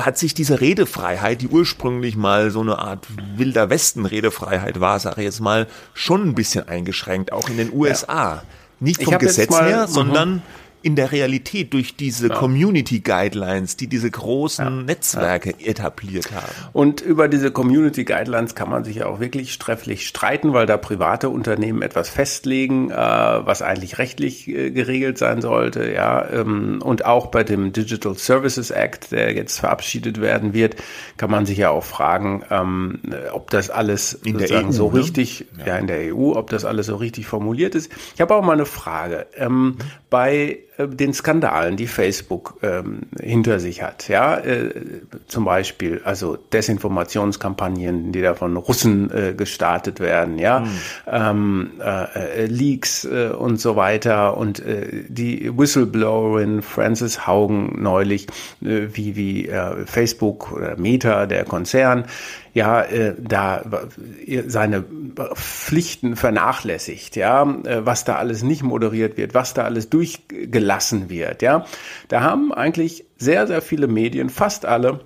hat 0.00 0.18
sich 0.18 0.34
diese 0.34 0.60
Redefreiheit, 0.60 1.40
die 1.40 1.48
ursprünglich 1.48 2.16
mal 2.16 2.50
so 2.50 2.60
eine 2.60 2.78
Art 2.78 3.06
wilder 3.36 3.70
Westen-Redefreiheit 3.70 4.80
war, 4.80 4.98
sage 5.00 5.20
ich 5.20 5.26
jetzt 5.26 5.40
mal, 5.40 5.66
schon 5.94 6.28
ein 6.28 6.34
bisschen 6.34 6.68
eingeschränkt, 6.68 7.32
auch 7.32 7.48
in 7.48 7.56
den 7.56 7.72
USA. 7.72 8.34
Ja. 8.34 8.42
Nicht 8.80 9.04
vom 9.04 9.18
Gesetz 9.18 9.50
mal, 9.50 9.68
her, 9.68 9.86
sondern 9.86 10.42
in 10.82 10.96
der 10.96 11.12
Realität 11.12 11.72
durch 11.72 11.96
diese 11.96 12.28
ja. 12.28 12.34
Community 12.34 13.00
Guidelines, 13.00 13.76
die 13.76 13.86
diese 13.86 14.10
großen 14.10 14.64
ja. 14.64 14.70
Netzwerke 14.70 15.54
ja. 15.58 15.66
etabliert 15.68 16.32
haben. 16.32 16.52
Und 16.72 17.00
über 17.00 17.28
diese 17.28 17.50
Community 17.50 18.04
Guidelines 18.04 18.54
kann 18.54 18.68
man 18.68 18.84
sich 18.84 18.96
ja 18.96 19.06
auch 19.06 19.20
wirklich 19.20 19.52
strefflich 19.52 20.06
streiten, 20.06 20.52
weil 20.52 20.66
da 20.66 20.76
private 20.76 21.28
Unternehmen 21.28 21.82
etwas 21.82 22.08
festlegen, 22.08 22.90
äh, 22.90 22.94
was 22.94 23.62
eigentlich 23.62 23.98
rechtlich 23.98 24.48
äh, 24.48 24.70
geregelt 24.70 25.18
sein 25.18 25.40
sollte, 25.40 25.92
ja. 25.92 26.28
Ähm, 26.30 26.80
und 26.82 27.04
auch 27.04 27.26
bei 27.26 27.44
dem 27.44 27.72
Digital 27.72 28.14
Services 28.14 28.70
Act, 28.70 29.12
der 29.12 29.32
jetzt 29.34 29.60
verabschiedet 29.60 30.20
werden 30.20 30.52
wird, 30.52 30.76
kann 31.16 31.30
man 31.30 31.46
sich 31.46 31.58
ja 31.58 31.70
auch 31.70 31.84
fragen, 31.84 32.44
ähm, 32.50 33.00
ob 33.32 33.50
das 33.50 33.70
alles 33.70 34.14
in 34.14 34.38
der 34.38 34.64
EU, 34.64 34.72
so 34.72 34.90
ne? 34.90 34.98
richtig, 34.98 35.46
ja. 35.64 35.76
in 35.76 35.86
der 35.86 36.14
EU, 36.14 36.32
ob 36.34 36.50
das 36.50 36.64
alles 36.64 36.86
so 36.86 36.96
richtig 36.96 37.26
formuliert 37.26 37.74
ist. 37.74 37.90
Ich 38.14 38.20
habe 38.20 38.34
auch 38.34 38.42
mal 38.42 38.52
eine 38.52 38.66
Frage. 38.66 39.26
Ähm, 39.36 39.64
mhm. 39.64 39.76
Bei 40.12 40.58
äh, 40.76 40.88
den 40.88 41.14
Skandalen, 41.14 41.78
die 41.78 41.86
Facebook 41.86 42.58
ähm, 42.62 43.00
hinter 43.18 43.60
sich 43.60 43.82
hat. 43.82 44.08
Ja, 44.08 44.36
äh, 44.36 44.70
zum 45.26 45.46
Beispiel 45.46 46.02
also 46.04 46.36
Desinformationskampagnen, 46.36 48.12
die 48.12 48.20
da 48.20 48.34
von 48.34 48.58
Russen 48.58 49.10
äh, 49.10 49.32
gestartet 49.32 50.00
werden. 50.00 50.38
Ja, 50.38 50.60
mhm. 50.60 50.68
ähm, 51.06 51.70
äh, 51.82 52.44
Leaks 52.44 53.06
äh, 53.06 53.30
und 53.30 53.58
so 53.58 53.74
weiter 53.76 54.36
und 54.36 54.60
äh, 54.60 55.04
die 55.08 55.50
Whistleblowerin 55.56 56.60
Frances 56.60 57.26
Haugen 57.26 57.82
neulich, 57.82 58.26
äh, 58.62 58.88
wie 58.92 59.16
wie 59.16 59.48
äh, 59.48 59.86
Facebook 59.86 60.52
oder 60.52 60.76
Meta, 60.76 61.24
der 61.24 61.44
Konzern, 61.44 62.04
ja 62.54 62.82
äh, 62.82 63.14
da 63.18 63.62
seine 64.46 64.84
Pflichten 65.34 66.16
vernachlässigt, 66.16 67.16
ja, 67.16 67.42
äh, 67.42 67.84
was 67.86 68.04
da 68.04 68.16
alles 68.16 68.42
nicht 68.42 68.62
moderiert 68.62 69.16
wird, 69.16 69.34
was 69.34 69.54
da 69.54 69.64
alles 69.64 69.90
durchgelassen 69.90 71.08
wird, 71.08 71.42
ja. 71.42 71.64
Da 72.08 72.22
haben 72.22 72.52
eigentlich 72.52 73.04
sehr, 73.16 73.46
sehr 73.46 73.62
viele 73.62 73.86
Medien, 73.86 74.30
fast 74.30 74.66
alle, 74.66 75.00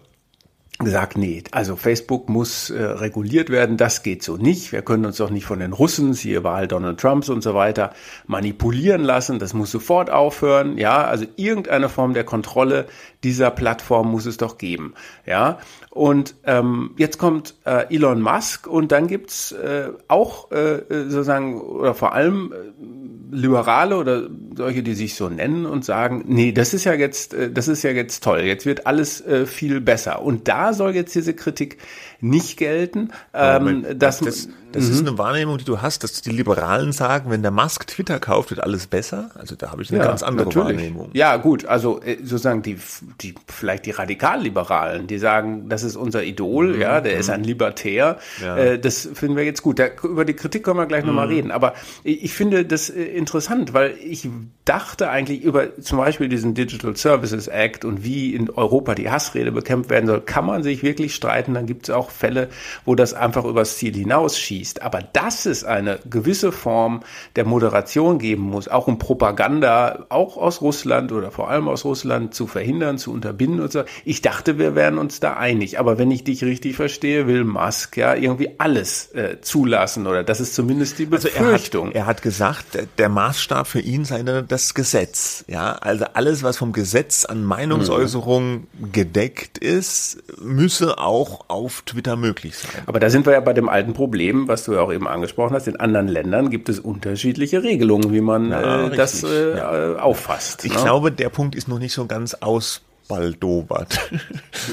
gesagt, 0.79 1.17
nee, 1.17 1.43
also 1.53 1.75
Facebook 1.77 2.29
muss 2.29 2.69
äh, 2.69 2.83
reguliert 2.83 3.49
werden, 3.49 3.79
das 3.79 4.03
geht 4.03 4.23
so 4.23 4.37
nicht. 4.37 4.73
Wir 4.73 4.83
können 4.83 5.07
uns 5.07 5.17
doch 5.17 5.31
nicht 5.31 5.47
von 5.47 5.59
den 5.59 5.73
Russen, 5.73 6.13
siehe 6.13 6.45
Wahl 6.45 6.69
Donald 6.69 7.01
Trumps 7.01 7.31
und 7.31 7.43
so 7.43 7.55
weiter, 7.55 7.93
manipulieren 8.27 9.03
lassen. 9.03 9.39
Das 9.39 9.55
muss 9.55 9.71
sofort 9.71 10.11
aufhören. 10.11 10.77
Ja, 10.77 11.05
also 11.05 11.25
irgendeine 11.37 11.89
Form 11.89 12.13
der 12.13 12.25
Kontrolle 12.25 12.87
dieser 13.27 13.51
Plattform 13.51 14.09
muss 14.13 14.25
es 14.25 14.37
doch 14.37 14.57
geben. 14.57 14.95
Ja, 15.27 15.59
und 15.91 16.37
ähm, 16.45 16.93
jetzt 16.97 17.19
kommt 17.19 17.57
äh, 17.65 17.93
Elon 17.93 18.23
Musk 18.23 18.69
und 18.69 18.93
dann 18.93 19.09
gibt's 19.09 19.51
äh, 19.51 19.89
auch 20.07 20.53
äh, 20.53 20.83
sozusagen 20.89 21.61
oder 21.61 21.95
vor 21.95 22.13
allem 22.13 22.53
äh, 22.53 23.35
Liberale 23.35 23.97
oder 23.97 24.29
solche, 24.57 24.85
die 24.85 24.95
sich 24.95 25.17
so 25.17 25.29
nennen 25.29 25.67
und 25.67 25.85
sagen, 25.85 26.25
nee, 26.29 26.53
das 26.53 26.73
ist 26.73 26.85
ja 26.85 26.95
jetzt, 26.95 27.35
äh, 27.35 27.51
das 27.51 27.67
ist 27.67 27.83
ja 27.83 27.91
jetzt 27.91 28.23
toll, 28.23 28.43
jetzt 28.43 28.65
wird 28.65 28.87
alles 28.87 29.21
äh, 29.27 29.45
viel 29.45 29.81
besser. 29.81 30.23
Und 30.23 30.47
da 30.47 30.73
soll 30.73 30.95
jetzt 30.95 31.15
diese 31.17 31.35
Kritik 31.35 31.79
nicht 32.21 32.57
gelten. 32.57 33.11
Ähm, 33.35 33.85
dass, 33.99 34.21
das, 34.21 34.49
das 34.73 34.85
ist 34.89 35.03
mhm. 35.03 35.09
eine 35.09 35.19
Wahrnehmung, 35.19 35.59
die 35.59 35.65
du 35.65 35.81
hast, 35.81 36.05
dass 36.05 36.21
die 36.21 36.31
Liberalen 36.31 36.93
sagen, 36.93 37.31
wenn 37.31 37.43
der 37.43 37.51
Musk 37.51 37.87
Twitter 37.87 38.19
kauft, 38.19 38.51
wird 38.51 38.63
alles 38.63 38.87
besser. 38.87 39.31
Also 39.35 39.55
da 39.55 39.71
habe 39.71 39.83
ich 39.83 39.91
eine 39.91 40.01
ja, 40.01 40.07
ganz 40.07 40.23
andere 40.23 40.49
natürlich. 40.49 40.77
Wahrnehmung. 40.77 41.11
Ja, 41.13 41.37
gut, 41.37 41.65
also 41.67 42.01
äh, 42.03 42.19
sozusagen 42.23 42.63
die, 42.63 42.79
die 43.21 43.35
vielleicht 43.47 43.87
die 43.87 43.93
Radikalliberalen, 43.93 45.07
die 45.07 45.19
sagen, 45.19 45.69
das 45.69 45.83
ist 45.83 45.97
unser 45.97 46.25
Idol, 46.25 46.75
mhm. 46.75 46.81
ja, 46.81 47.01
der 47.01 47.15
mhm. 47.15 47.21
ist 47.21 47.31
ein 47.31 47.45
Libertär. 47.45 48.19
Ja. 48.43 48.57
Äh, 48.57 48.79
das 48.79 49.09
finden 49.15 49.37
wir 49.37 49.45
jetzt 49.45 49.63
gut. 49.63 49.79
Da, 49.79 49.87
über 50.03 50.25
die 50.25 50.35
Kritik 50.35 50.65
können 50.65 50.79
wir 50.79 50.87
gleich 50.87 51.03
mhm. 51.03 51.09
nochmal 51.09 51.29
reden. 51.29 51.51
Aber 51.51 51.75
ich, 52.05 52.25
ich 52.25 52.35
finde 52.35 52.65
das 52.65 52.91
äh, 52.91 53.03
interessant, 53.03 53.73
weil 53.73 53.95
ich 54.05 54.29
dachte 54.67 55.09
eigentlich 55.09 55.43
über 55.43 55.81
zum 55.81 55.99
Beispiel 55.99 56.29
diesen 56.29 56.55
Digital 56.55 56.97
Services 56.97 57.49
Act 57.49 57.85
und 57.85 58.05
wie 58.05 58.35
in 58.35 58.51
Europa 58.51 58.95
die 58.95 59.11
Hassrede 59.11 59.53
bekämpft 59.53 59.91
werden 59.91 60.07
soll, 60.07 60.21
kann 60.21 60.45
man 60.45 60.63
sich 60.63 60.83
wirklich 60.83 61.15
streiten. 61.15 61.55
Dann 61.55 61.67
gibt 61.67 61.89
es 61.89 61.95
auch 61.95 62.06
Fälle, 62.11 62.49
wo 62.85 62.95
das 62.95 63.15
einfach 63.15 63.45
übers 63.45 63.77
Ziel 63.77 63.95
hinausschießt. 63.95 64.83
Aber 64.83 65.01
dass 65.01 65.47
es 65.47 65.65
eine 65.65 65.99
gewisse 66.09 66.53
Form 66.53 67.03
der 67.37 67.45
Moderation 67.45 68.19
geben 68.19 68.43
muss, 68.43 68.69
auch 68.69 68.87
um 68.87 68.99
Propaganda, 68.99 70.07
auch 70.09 70.37
aus 70.37 70.61
Russland 70.61 71.13
oder 71.13 71.31
vor 71.31 71.51
allem 71.51 71.69
aus 71.69 71.85
Russland 71.85 72.35
zu 72.35 72.47
verhindern, 72.47 72.99
zu 72.99 73.13
unterbinden 73.13 73.61
und 73.61 73.73
so. 73.73 73.85
Ich 74.05 74.23
dachte, 74.23 74.59
wir 74.59 74.75
wären 74.75 74.99
uns 74.99 75.21
da 75.21 75.35
einig. 75.35 75.79
Aber 75.79 75.99
wenn 75.99 76.11
ich 76.11 76.25
dich 76.25 76.45
richtig 76.45 76.77
verstehe, 76.77 77.27
will 77.27 77.45
Musk 77.45 77.97
ja 77.97 78.15
irgendwie 78.15 78.51
alles 78.59 79.13
äh, 79.15 79.41
zulassen 79.41 80.07
oder 80.07 80.25
das 80.25 80.41
ist 80.41 80.55
zumindest 80.55 80.99
die 80.99 81.07
Befürchtung. 81.07 81.87
Also 81.89 81.95
er, 81.95 82.01
hat, 82.01 82.07
er 82.07 82.07
hat 82.07 82.23
gesagt, 82.23 82.79
der 82.99 83.09
Maßstab 83.09 83.67
für 83.67 83.81
ihn 83.81 84.05
sei 84.05 84.23
das 84.23 84.75
Gesetz. 84.75 85.45
Ja, 85.47 85.73
also 85.73 86.07
alles, 86.15 86.43
was 86.43 86.57
vom 86.57 86.73
Gesetz 86.73 87.25
an 87.25 87.45
Meinungsäußerung 87.45 88.53
mhm. 88.53 88.93
gedeckt 88.93 89.59
ist, 89.59 90.19
müsse 90.41 90.99
auch 90.99 91.45
auf 91.49 91.83
Twitter 91.83 91.96
möglich 92.17 92.57
sein. 92.59 92.83
Aber 92.87 93.01
da 93.01 93.11
sind 93.11 93.27
wir 93.27 93.33
ja 93.33 93.41
bei 93.41 93.53
dem 93.53 93.69
alten 93.69 93.93
Problem, 93.93 94.49
was 94.49 94.65
du 94.65 94.75
ja 94.75 94.81
auch 94.81 94.93
eben 94.93 95.09
angesprochen 95.09 95.55
hast. 95.55 95.69
In 95.69 95.77
anderen 95.77 96.09
Ländern 96.09 96.51
gibt 96.51 96.69
es 96.69 96.79
unterschiedliche 96.79 97.63
Regelungen, 97.63 98.13
wie 98.13 98.21
man 98.21 98.51
ja, 98.51 98.87
äh, 98.87 98.97
das 98.97 99.23
äh, 99.23 99.57
ja. 99.57 99.97
auffasst. 99.97 100.65
Ich 100.65 100.75
ne? 100.75 100.81
glaube, 100.81 101.13
der 101.13 101.29
Punkt 101.29 101.55
ist 101.55 101.69
noch 101.69 101.79
nicht 101.79 101.93
so 101.93 102.07
ganz 102.07 102.35
aus 102.35 102.83
baldobert. 103.09 103.99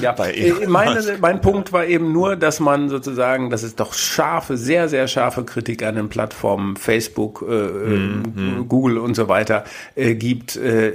Ja, 0.00 0.12
äh, 0.24 0.66
meine, 0.66 1.00
mein 1.20 1.40
Punkt 1.40 1.72
war 1.72 1.86
eben 1.86 2.12
nur, 2.12 2.34
dass 2.34 2.58
man 2.58 2.88
sozusagen, 2.88 3.50
dass 3.50 3.62
es 3.62 3.76
doch 3.76 3.94
scharfe, 3.94 4.56
sehr, 4.56 4.88
sehr 4.88 5.06
scharfe 5.06 5.44
Kritik 5.44 5.84
an 5.84 5.94
den 5.94 6.08
Plattformen 6.08 6.76
Facebook, 6.76 7.44
äh, 7.48 7.52
mhm. 7.52 8.66
Google 8.68 8.98
und 8.98 9.14
so 9.14 9.28
weiter 9.28 9.62
äh, 9.94 10.14
gibt 10.16 10.56
äh, 10.56 10.94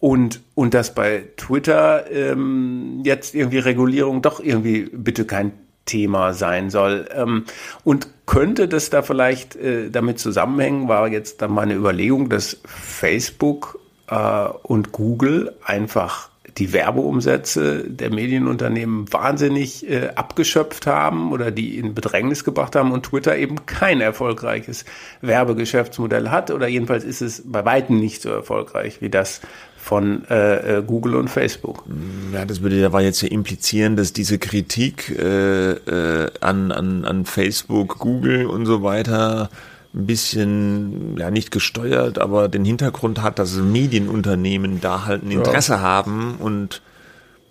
und 0.00 0.40
und 0.54 0.74
dass 0.74 0.94
bei 0.94 1.24
Twitter 1.36 2.10
ähm, 2.10 3.02
jetzt 3.04 3.36
irgendwie 3.36 3.58
Regulierung 3.58 4.22
doch 4.22 4.40
irgendwie 4.40 4.90
bitte 4.92 5.24
kein 5.24 5.52
Thema 5.88 6.34
sein 6.34 6.70
soll. 6.70 7.08
Ähm, 7.14 7.44
und 7.82 8.08
könnte 8.26 8.68
das 8.68 8.90
da 8.90 9.02
vielleicht 9.02 9.56
äh, 9.56 9.90
damit 9.90 10.18
zusammenhängen, 10.18 10.88
war 10.88 11.08
jetzt 11.08 11.42
dann 11.42 11.52
meine 11.52 11.74
Überlegung, 11.74 12.28
dass 12.28 12.58
Facebook 12.64 13.78
äh, 14.08 14.48
und 14.62 14.92
Google 14.92 15.54
einfach 15.64 16.30
die 16.58 16.72
Werbeumsätze 16.72 17.84
der 17.88 18.10
Medienunternehmen 18.10 19.12
wahnsinnig 19.12 19.88
äh, 19.88 20.10
abgeschöpft 20.14 20.86
haben 20.86 21.32
oder 21.32 21.50
die 21.50 21.78
in 21.78 21.94
Bedrängnis 21.94 22.42
gebracht 22.42 22.74
haben 22.74 22.92
und 22.92 23.04
Twitter 23.04 23.36
eben 23.36 23.66
kein 23.66 24.00
erfolgreiches 24.00 24.84
Werbegeschäftsmodell 25.20 26.30
hat 26.30 26.50
oder 26.50 26.66
jedenfalls 26.66 27.04
ist 27.04 27.20
es 27.20 27.42
bei 27.44 27.64
weitem 27.64 28.00
nicht 28.00 28.22
so 28.22 28.30
erfolgreich 28.30 29.00
wie 29.00 29.10
das 29.10 29.40
von 29.76 30.24
äh, 30.28 30.78
äh 30.78 30.82
Google 30.82 31.14
und 31.14 31.28
Facebook. 31.28 31.84
Ja, 32.32 32.44
das 32.44 32.60
würde 32.60 32.76
ja 32.76 33.00
jetzt 33.00 33.22
ja 33.22 33.28
implizieren, 33.28 33.96
dass 33.96 34.12
diese 34.12 34.38
Kritik 34.38 35.16
äh, 35.16 35.70
äh, 35.70 36.30
an, 36.40 36.72
an, 36.72 37.04
an 37.04 37.24
Facebook, 37.24 37.98
Google 37.98 38.46
und 38.46 38.66
so 38.66 38.82
weiter 38.82 39.48
ein 39.94 40.06
bisschen, 40.06 41.16
ja 41.18 41.30
nicht 41.30 41.50
gesteuert, 41.50 42.18
aber 42.18 42.48
den 42.48 42.64
Hintergrund 42.64 43.22
hat, 43.22 43.38
dass 43.38 43.56
Medienunternehmen 43.56 44.80
da 44.80 45.06
halt 45.06 45.22
ein 45.24 45.30
Interesse 45.30 45.74
ja. 45.74 45.80
haben 45.80 46.36
und 46.38 46.82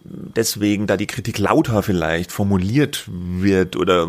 deswegen 0.09 0.87
da 0.87 0.97
die 0.97 1.07
Kritik 1.07 1.37
lauter 1.37 1.83
vielleicht 1.83 2.31
formuliert 2.31 3.05
wird 3.07 3.75
oder 3.75 4.07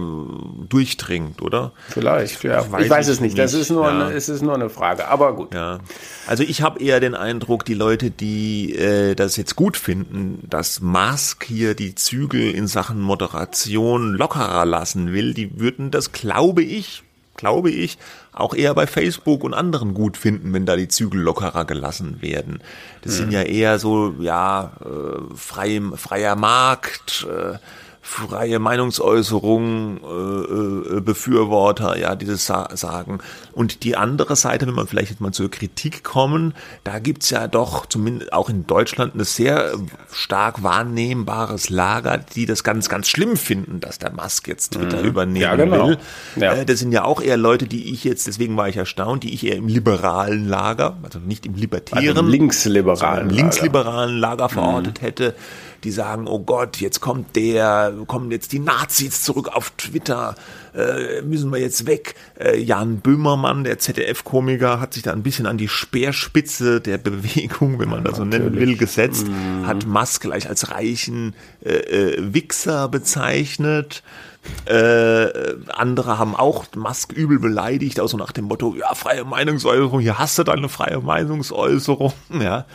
durchdringt, 0.69 1.43
oder? 1.43 1.73
Vielleicht, 1.89 2.43
ja. 2.45 2.63
Ich 2.63 2.73
weiß, 2.73 2.85
ich 2.85 2.91
weiß 2.91 3.09
es 3.09 3.21
nicht. 3.21 3.33
nicht. 3.33 3.39
Das 3.39 3.55
ist 3.55 3.71
nur, 3.71 3.85
ja. 3.85 4.07
eine, 4.07 4.13
es 4.15 4.29
ist 4.29 4.43
nur 4.43 4.55
eine 4.55 4.71
Frage, 4.71 5.09
aber 5.09 5.35
gut. 5.35 5.55
Ja. 5.55 5.81
Also 6.27 6.43
ich 6.43 6.63
habe 6.63 6.81
eher 6.81 7.01
den 7.01 7.15
Eindruck, 7.15 7.65
die 7.65 7.75
Leute, 7.75 8.11
die 8.11 8.75
äh, 8.77 9.15
das 9.15 9.37
jetzt 9.37 9.57
gut 9.57 9.77
finden, 9.77 10.47
dass 10.49 10.81
Musk 10.81 11.45
hier 11.45 11.75
die 11.75 11.95
Zügel 11.95 12.51
in 12.51 12.67
Sachen 12.67 13.01
Moderation 13.01 14.15
lockerer 14.15 14.65
lassen 14.65 15.13
will, 15.13 15.35
die 15.35 15.59
würden 15.59 15.91
das, 15.91 16.13
glaube 16.13 16.63
ich, 16.63 17.03
glaube 17.39 17.71
ich, 17.71 17.97
auch 18.33 18.53
eher 18.53 18.75
bei 18.75 18.87
Facebook 18.87 19.43
und 19.43 19.55
anderen 19.55 19.95
gut 19.95 20.19
finden, 20.19 20.53
wenn 20.53 20.67
da 20.67 20.77
die 20.77 20.89
Zügel 20.89 21.23
lockerer 21.23 21.65
gelassen 21.65 22.21
werden. 22.21 22.61
Das 23.01 23.15
mhm. 23.15 23.17
sind 23.17 23.33
ja 23.33 23.43
eher 23.43 23.79
so, 23.79 24.15
ja, 24.21 24.73
äh, 24.85 25.35
frei, 25.35 25.81
freier 25.97 26.37
Markt, 26.37 27.27
äh, 27.27 27.57
freie 28.09 28.59
Meinungsäußerung 28.59 29.99
äh, 29.99 30.97
äh, 30.97 31.01
Befürworter, 31.01 31.99
ja, 31.99 32.17
dieses 32.17 32.47
sa 32.47 32.71
sagen. 32.75 33.19
Und 33.53 33.85
die 33.85 33.97
andere 33.97 34.35
Seite, 34.35 34.67
wenn 34.67 34.75
man 34.75 34.87
vielleicht 34.87 35.11
jetzt 35.11 35.21
mal 35.21 35.33
zur 35.33 35.51
Kritik 35.51 36.05
kommen, 36.05 36.55
da 36.85 37.01
gibt's 37.01 37.29
ja 37.29 37.47
doch 37.49 37.85
zumindest 37.85 38.33
auch 38.33 38.49
in 38.49 38.67
Deutschland 38.67 39.15
ein 39.15 39.25
sehr 39.25 39.73
stark 40.11 40.63
wahrnehmbares 40.63 41.69
Lager, 41.69 42.17
die 42.17 42.47
das 42.47 42.65
ganz, 42.65 42.89
ganz 42.89 43.09
schlimm 43.09 43.37
finden, 43.37 43.79
dass 43.81 43.99
der 43.99 44.11
Musk 44.11 44.49
jetzt 44.49 44.73
Twitter 44.73 45.03
mhm. 45.03 45.09
übernehmen 45.09 45.43
ja, 45.43 45.57
genau. 45.57 45.89
will. 45.89 45.99
Ja. 46.37 46.55
Äh, 46.55 46.65
das 46.65 46.79
sind 46.79 46.93
ja 46.93 47.05
auch 47.05 47.21
eher 47.21 47.37
Leute, 47.37 47.67
die 47.67 47.93
ich 47.93 48.05
jetzt, 48.05 48.27
deswegen 48.27 48.57
war 48.57 48.71
ich 48.71 48.79
erstaunt, 48.79 49.23
die 49.23 49.35
ich 49.35 49.47
eher 49.47 49.57
im 49.57 49.69
liberalen 49.69 50.49
Lager, 50.49 50.97
also 51.03 51.19
nicht 51.19 51.45
im 51.45 51.55
libertären, 51.55 52.09
also 52.09 52.21
im 52.21 52.29
linksliberalen, 52.29 53.29
im 53.29 53.37
linksliberalen 53.37 54.17
Lager 54.17 54.49
verortet 54.49 55.03
mhm. 55.03 55.05
hätte 55.05 55.35
die 55.85 55.91
sagen, 55.91 56.27
oh 56.27 56.41
Gott, 56.41 56.79
jetzt 56.79 57.01
kommt 57.01 57.37
der, 57.37 57.93
kommen 58.07 58.31
jetzt 58.31 58.53
die 58.53 58.59
Nazis 58.59 59.23
zurück 59.23 59.49
auf 59.49 59.71
Twitter, 59.77 60.35
äh, 60.75 61.23
müssen 61.23 61.51
wir 61.53 61.59
jetzt 61.59 61.87
weg. 61.87 62.15
Äh, 62.39 62.59
Jan 62.59 63.01
Böhmermann, 63.01 63.65
der 63.65 63.79
ZDF-Komiker, 63.79 64.81
hat 64.81 64.95
sich 64.95 65.03
da 65.03 65.13
ein 65.13 65.23
bisschen 65.23 65.47
an 65.47 65.59
die 65.59 65.69
Speerspitze 65.69 66.81
der 66.81 66.99
Bewegung, 66.99 67.79
wenn 67.79 67.89
man 67.89 68.05
das 68.05 68.17
so 68.17 68.25
nennen 68.25 68.57
will, 68.57 68.77
gesetzt, 68.77 69.29
mhm. 69.29 69.67
hat 69.67 69.87
Musk 69.87 70.23
gleich 70.23 70.49
als 70.49 70.71
reichen 70.71 71.35
äh, 71.65 71.71
äh, 71.71 72.35
Wichser 72.35 72.89
bezeichnet. 72.89 74.03
Äh, 74.65 75.29
andere 75.69 76.19
haben 76.19 76.35
auch 76.35 76.65
Musk 76.75 77.13
übel 77.13 77.39
beleidigt, 77.39 78.01
also 78.01 78.17
nach 78.17 78.33
dem 78.33 78.47
Motto, 78.47 78.75
ja, 78.79 78.95
freie 78.95 79.25
Meinungsäußerung, 79.25 80.01
hier 80.01 80.19
hast 80.19 80.39
du 80.39 80.45
deine 80.45 80.69
freie 80.69 81.01
Meinungsäußerung, 81.01 82.13
ja. 82.41 82.67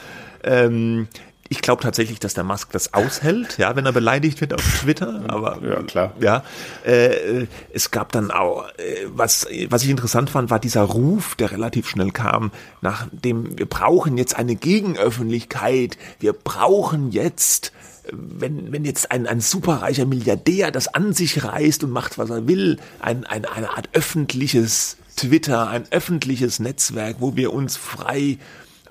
Ähm, 0.43 1.07
ich 1.49 1.61
glaube 1.61 1.83
tatsächlich, 1.83 2.19
dass 2.19 2.33
der 2.33 2.43
Musk 2.43 2.71
das 2.71 2.93
aushält, 2.93 3.57
ja, 3.57 3.75
wenn 3.75 3.85
er 3.85 3.91
beleidigt 3.91 4.41
wird 4.41 4.53
auf 4.53 4.61
Twitter. 4.81 5.23
Aber 5.27 5.59
ja, 5.61 5.83
klar. 5.83 6.13
Ja, 6.19 6.43
äh, 6.85 7.47
es 7.71 7.91
gab 7.91 8.11
dann 8.11 8.31
auch, 8.31 8.67
äh, 8.77 9.05
was, 9.07 9.47
was 9.69 9.83
ich 9.83 9.89
interessant 9.89 10.29
fand, 10.29 10.49
war 10.49 10.59
dieser 10.59 10.83
Ruf, 10.83 11.35
der 11.35 11.51
relativ 11.51 11.89
schnell 11.89 12.11
kam, 12.11 12.51
nach 12.81 13.07
dem 13.11 13.57
wir 13.57 13.65
brauchen 13.65 14.17
jetzt 14.17 14.35
eine 14.35 14.55
Gegenöffentlichkeit, 14.55 15.97
wir 16.19 16.33
brauchen 16.33 17.11
jetzt 17.11 17.71
wenn, 18.11 18.73
wenn 18.73 18.83
jetzt 18.83 19.11
ein, 19.11 19.27
ein 19.27 19.39
superreicher 19.39 20.05
Milliardär 20.05 20.71
das 20.71 20.93
an 20.93 21.13
sich 21.13 21.43
reißt 21.43 21.85
und 21.85 21.91
macht, 21.91 22.17
was 22.17 22.29
er 22.29 22.47
will, 22.47 22.77
ein, 22.99 23.25
ein, 23.25 23.45
eine 23.45 23.69
Art 23.77 23.89
öffentliches 23.93 24.97
Twitter, 25.15 25.69
ein 25.69 25.85
öffentliches 25.91 26.59
Netzwerk, 26.59 27.17
wo 27.19 27.35
wir 27.35 27.53
uns 27.53 27.77
frei 27.77 28.39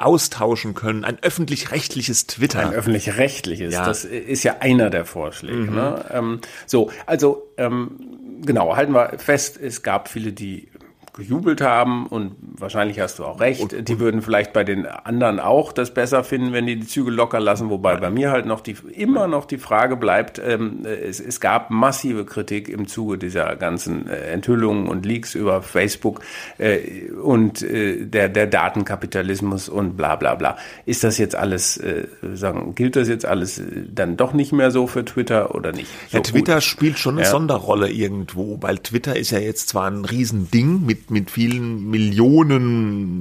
austauschen 0.04 0.74
können. 0.74 1.04
Ein 1.04 1.18
öffentlich-rechtliches 1.22 2.26
Twitter. 2.26 2.60
Ein 2.60 2.72
öffentlich-rechtliches, 2.72 3.72
ja. 3.74 3.84
das 3.84 4.04
ist 4.04 4.42
ja 4.42 4.56
einer 4.60 4.90
der 4.90 5.04
Vorschläge. 5.04 5.70
Mhm. 5.70 5.74
Ne? 5.74 6.04
Ähm, 6.10 6.40
so, 6.66 6.90
also 7.06 7.42
ähm, 7.56 7.98
genau, 8.44 8.76
halten 8.76 8.92
wir 8.92 9.18
fest, 9.18 9.58
es 9.60 9.82
gab 9.82 10.08
viele, 10.08 10.32
die 10.32 10.68
gejubelt 11.14 11.60
haben 11.60 12.06
und 12.06 12.51
wahrscheinlich 12.62 12.98
hast 13.01 13.18
du 13.18 13.25
auch 13.25 13.40
recht. 13.40 13.61
Und, 13.61 13.88
die 13.88 14.01
würden 14.01 14.22
vielleicht 14.22 14.53
bei 14.55 14.64
den 14.64 14.87
anderen 14.87 15.38
auch 15.38 15.72
das 15.72 15.92
besser 15.92 16.25
finden, 16.25 16.53
wenn 16.53 16.66
die 16.66 16.77
die 16.77 16.87
Züge 16.87 17.11
locker 17.11 17.40
lassen, 17.40 17.68
wobei 17.68 17.96
bei 17.96 18.11
mir 18.11 18.31
halt 18.31 18.46
noch 18.46 18.61
die 18.61 18.77
immer 18.92 19.27
noch 19.29 19.44
die 19.44 19.59
Frage 19.59 19.96
bleibt, 19.96 20.40
ähm, 20.44 20.87
es, 20.87 21.20
es 21.20 21.40
gab 21.40 21.70
massive 21.70 22.25
Kritik 22.25 22.68
im 22.68 22.88
Zuge 22.88 23.18
dieser 23.18 23.57
ganzen 23.57 24.09
äh, 24.09 24.33
Enthüllungen 24.33 24.88
und 24.88 25.05
Leaks 25.05 25.35
über 25.35 25.61
Facebook 25.61 26.20
äh, 26.59 27.11
und 27.11 27.62
äh, 27.62 28.07
der, 28.07 28.31
der 28.31 28.46
Datenkapitalismus 28.46 29.68
und 29.68 29.96
bla 29.96 30.16
bla 30.16 30.35
bla. 30.35 30.57
Ist 30.87 31.05
das 31.05 31.18
jetzt 31.18 31.35
alles, 31.35 31.77
äh, 31.77 32.07
sagen, 32.33 32.75
gilt 32.75 32.96
das 32.96 33.09
jetzt 33.09 33.27
alles 33.27 33.59
äh, 33.59 33.64
dann 33.92 34.16
doch 34.16 34.33
nicht 34.33 34.53
mehr 34.53 34.70
so 34.70 34.87
für 34.87 35.05
Twitter 35.05 35.55
oder 35.55 35.72
nicht? 35.72 35.88
So 36.09 36.18
ja, 36.18 36.22
Twitter 36.22 36.55
gut. 36.55 36.62
spielt 36.62 36.98
schon 36.98 37.16
eine 37.16 37.25
ja. 37.25 37.31
Sonderrolle 37.31 37.90
irgendwo, 37.90 38.59
weil 38.61 38.79
Twitter 38.79 39.16
ist 39.16 39.31
ja 39.31 39.38
jetzt 39.38 39.68
zwar 39.68 39.90
ein 39.90 40.05
Riesending 40.05 40.87
mit 40.87 41.03
mit, 41.11 41.31
vielen 41.31 41.90
Millionen, 41.90 42.51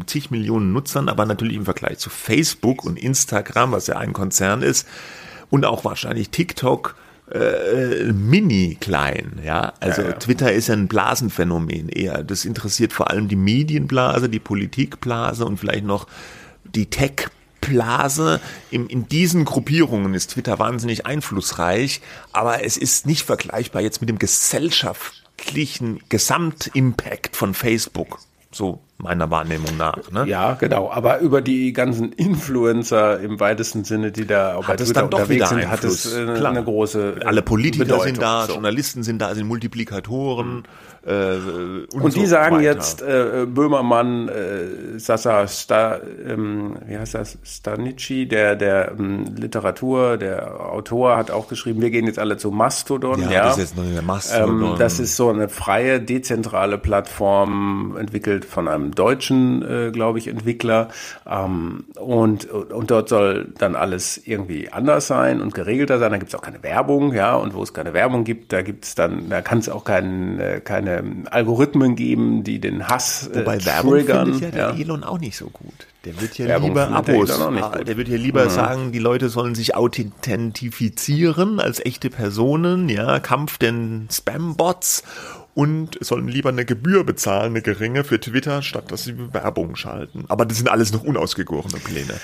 zig 0.08 0.32
Millionen 0.32 0.74
Nutzern, 0.74 1.10
aber 1.10 1.26
natürlich 1.26 1.56
im 1.56 1.66
Vergleich 1.66 1.98
zu 1.98 2.10
Facebook 2.10 2.84
und 2.86 2.98
Instagram, 2.98 3.72
was 3.72 3.88
ja 3.88 3.98
ein 3.98 4.14
Konzern 4.14 4.62
ist, 4.62 4.88
und 5.50 5.66
auch 5.66 5.84
wahrscheinlich 5.84 6.30
TikTok, 6.30 6.96
äh, 7.32 8.12
mini 8.12 8.78
klein, 8.80 9.40
ja. 9.44 9.74
Also 9.80 10.02
ja, 10.02 10.10
ja. 10.10 10.14
Twitter 10.16 10.52
ist 10.52 10.70
ein 10.70 10.88
Blasenphänomen 10.88 11.90
eher. 11.90 12.24
Das 12.24 12.46
interessiert 12.46 12.94
vor 12.94 13.10
allem 13.10 13.28
die 13.28 13.36
Medienblase, 13.36 14.30
die 14.30 14.40
Politikblase 14.40 15.46
und 15.46 15.58
vielleicht 15.58 15.86
noch 15.86 16.08
die 16.64 16.90
Tech-Blase. 16.90 18.42
In, 18.70 18.88
in 18.88 19.08
diesen 19.08 19.46
Gruppierungen 19.46 20.14
ist 20.14 20.32
Twitter 20.32 20.60
wahnsinnig 20.60 21.06
einflussreich, 21.06 22.02
aber 22.34 22.64
es 22.64 22.78
ist 22.78 23.06
nicht 23.06 23.24
vergleichbar 23.24 23.82
jetzt 23.82 24.02
mit 24.02 24.10
dem 24.10 24.20
Gesellschaft 24.20 25.22
gesellschaftlichen 25.42 26.00
Gesamtimpact 26.10 27.36
von 27.36 27.54
Facebook. 27.54 28.20
So 28.52 28.82
meiner 29.02 29.30
Wahrnehmung 29.30 29.78
nach. 29.78 30.12
Ne? 30.12 30.26
Ja, 30.28 30.54
genau. 30.54 30.92
Aber 30.92 31.20
über 31.20 31.42
die 31.42 31.74
ganzen 31.74 32.12
Influencer 32.12 33.20
im 33.20 33.40
weitesten 33.40 33.84
Sinne, 33.84 34.12
die 34.12 34.26
da 34.26 34.56
auch 34.56 34.66
bei 34.66 34.74
hat 34.74 34.82
es 34.82 34.94
dann 34.94 35.10
doch 35.10 35.30
wieder 35.30 35.48
sind, 35.48 35.70
hat 35.70 35.84
es 35.84 36.14
äh, 36.14 36.28
eine 36.46 36.64
große 36.64 37.16
Alle 37.26 37.42
Politiker 37.42 37.86
Bedeutung. 37.86 38.06
sind 38.06 38.22
da, 38.22 38.46
so. 38.46 38.54
Journalisten 38.54 39.04
sind 39.04 39.22
da, 39.22 39.34
sind 39.34 39.48
Multiplikatoren. 39.48 40.58
Mhm. 40.58 40.64
Äh, 41.04 41.38
und, 41.94 42.02
und 42.04 42.16
die 42.16 42.28
sagen 42.28 42.58
weiter. 42.58 42.64
jetzt, 42.64 43.02
äh, 43.02 43.48
Böhmermann, 43.48 44.30
äh, 44.30 45.00
Sasa 45.00 45.48
Sta, 45.48 46.00
ähm, 46.28 46.76
wie 46.86 46.96
heißt 46.96 47.16
das, 47.16 47.40
Stanici, 47.44 48.28
der, 48.28 48.56
der 48.56 48.92
ähm, 48.92 49.34
Literatur, 49.36 50.18
der 50.18 50.62
Autor, 50.72 51.18
hat 51.18 51.32
auch 51.32 51.48
geschrieben, 51.48 51.82
wir 51.82 51.90
gehen 51.90 52.06
jetzt 52.06 52.20
alle 52.20 52.38
zu 52.38 52.52
Mastodon. 52.52 53.20
Ja, 53.24 53.32
ja. 53.32 53.44
das 53.46 53.58
ist 53.58 53.64
jetzt 53.64 53.78
noch 53.78 53.92
der 53.92 54.04
Mastodon. 54.04 54.64
Ähm, 54.64 54.76
das 54.78 55.00
ist 55.00 55.16
so 55.16 55.30
eine 55.30 55.50
freie, 55.50 56.00
dezentrale 56.00 56.78
Plattform, 56.78 57.98
entwickelt 57.98 58.46
von 58.46 58.68
einem 58.68 58.91
deutschen, 58.94 59.62
äh, 59.62 59.92
glaube 59.92 60.20
ich, 60.20 60.28
Entwickler. 60.28 60.90
Ähm, 61.30 61.86
und, 62.00 62.46
und 62.50 62.92
dort 62.92 63.10
soll 63.10 63.50
dann 63.58 63.76
alles 63.76 64.22
irgendwie 64.26 64.70
anders 64.70 65.08
sein 65.08 65.42
und 65.42 65.54
geregelter 65.54 66.00
sein. 66.00 66.12
Da 66.12 66.18
gibt 66.18 66.34
es 66.34 66.36
auch 66.36 66.44
keine 66.44 66.64
Werbung, 66.64 67.14
ja, 67.14 67.36
und 67.36 67.54
wo 67.54 67.64
es 67.64 67.74
keine 67.74 67.94
Werbung 67.94 68.24
gibt, 68.24 68.54
da 68.54 68.62
gibt 68.62 68.86
es 68.86 68.96
dann, 68.96 69.30
da 69.30 69.42
kann 69.42 69.60
es 69.60 69.70
auch 69.70 69.84
kein, 69.84 70.40
äh, 70.40 70.62
keine 70.64 71.04
Algorithmen 71.30 71.96
geben, 71.96 72.44
die 72.44 72.60
den 72.60 72.88
Hass 72.88 73.28
äh, 73.28 73.40
Wobei 73.40 73.64
Werbung 73.66 73.92
triggern. 73.92 74.40
ja 74.40 74.52
der 74.52 74.70
ja. 74.70 74.76
Elon 74.76 75.04
auch 75.04 75.20
nicht 75.20 75.38
so 75.38 75.50
gut. 75.50 75.88
Der 76.06 76.20
wird 76.20 76.40
Werbung 76.40 76.70
lieber 76.70 76.88
Abos. 76.90 77.38
Der, 77.38 77.84
der, 77.84 77.98
wird 77.98 78.08
hier 78.08 78.18
lieber 78.18 78.46
mhm. 78.46 78.50
sagen, 78.50 78.92
die 78.92 79.00
Leute 79.00 79.30
sollen 79.30 79.54
sich 79.54 79.76
authentifizieren 79.76 81.60
als 81.60 81.80
echte 81.80 82.10
Personen, 82.10 82.90
ja, 82.90 83.20
Kampf 83.20 83.60
den 83.60 84.08
Spam-Bots 84.12 85.04
und 85.54 85.98
sollen 86.02 86.28
lieber 86.28 86.50
eine 86.50 86.66
Gebühr 86.66 87.04
bezahlen, 87.04 87.52
eine 87.52 87.62
geringe 87.62 88.04
für 88.04 88.20
Twitter, 88.20 88.62
statt 88.62 88.92
dass 88.92 89.04
sie 89.04 89.34
Werbung 89.34 89.76
schalten. 89.76 90.26
Aber 90.28 90.46
das 90.46 90.58
sind 90.58 90.70
alles 90.70 90.94
noch 90.94 91.04
unausgegorene 91.04 91.80
Pläne. 91.80 92.20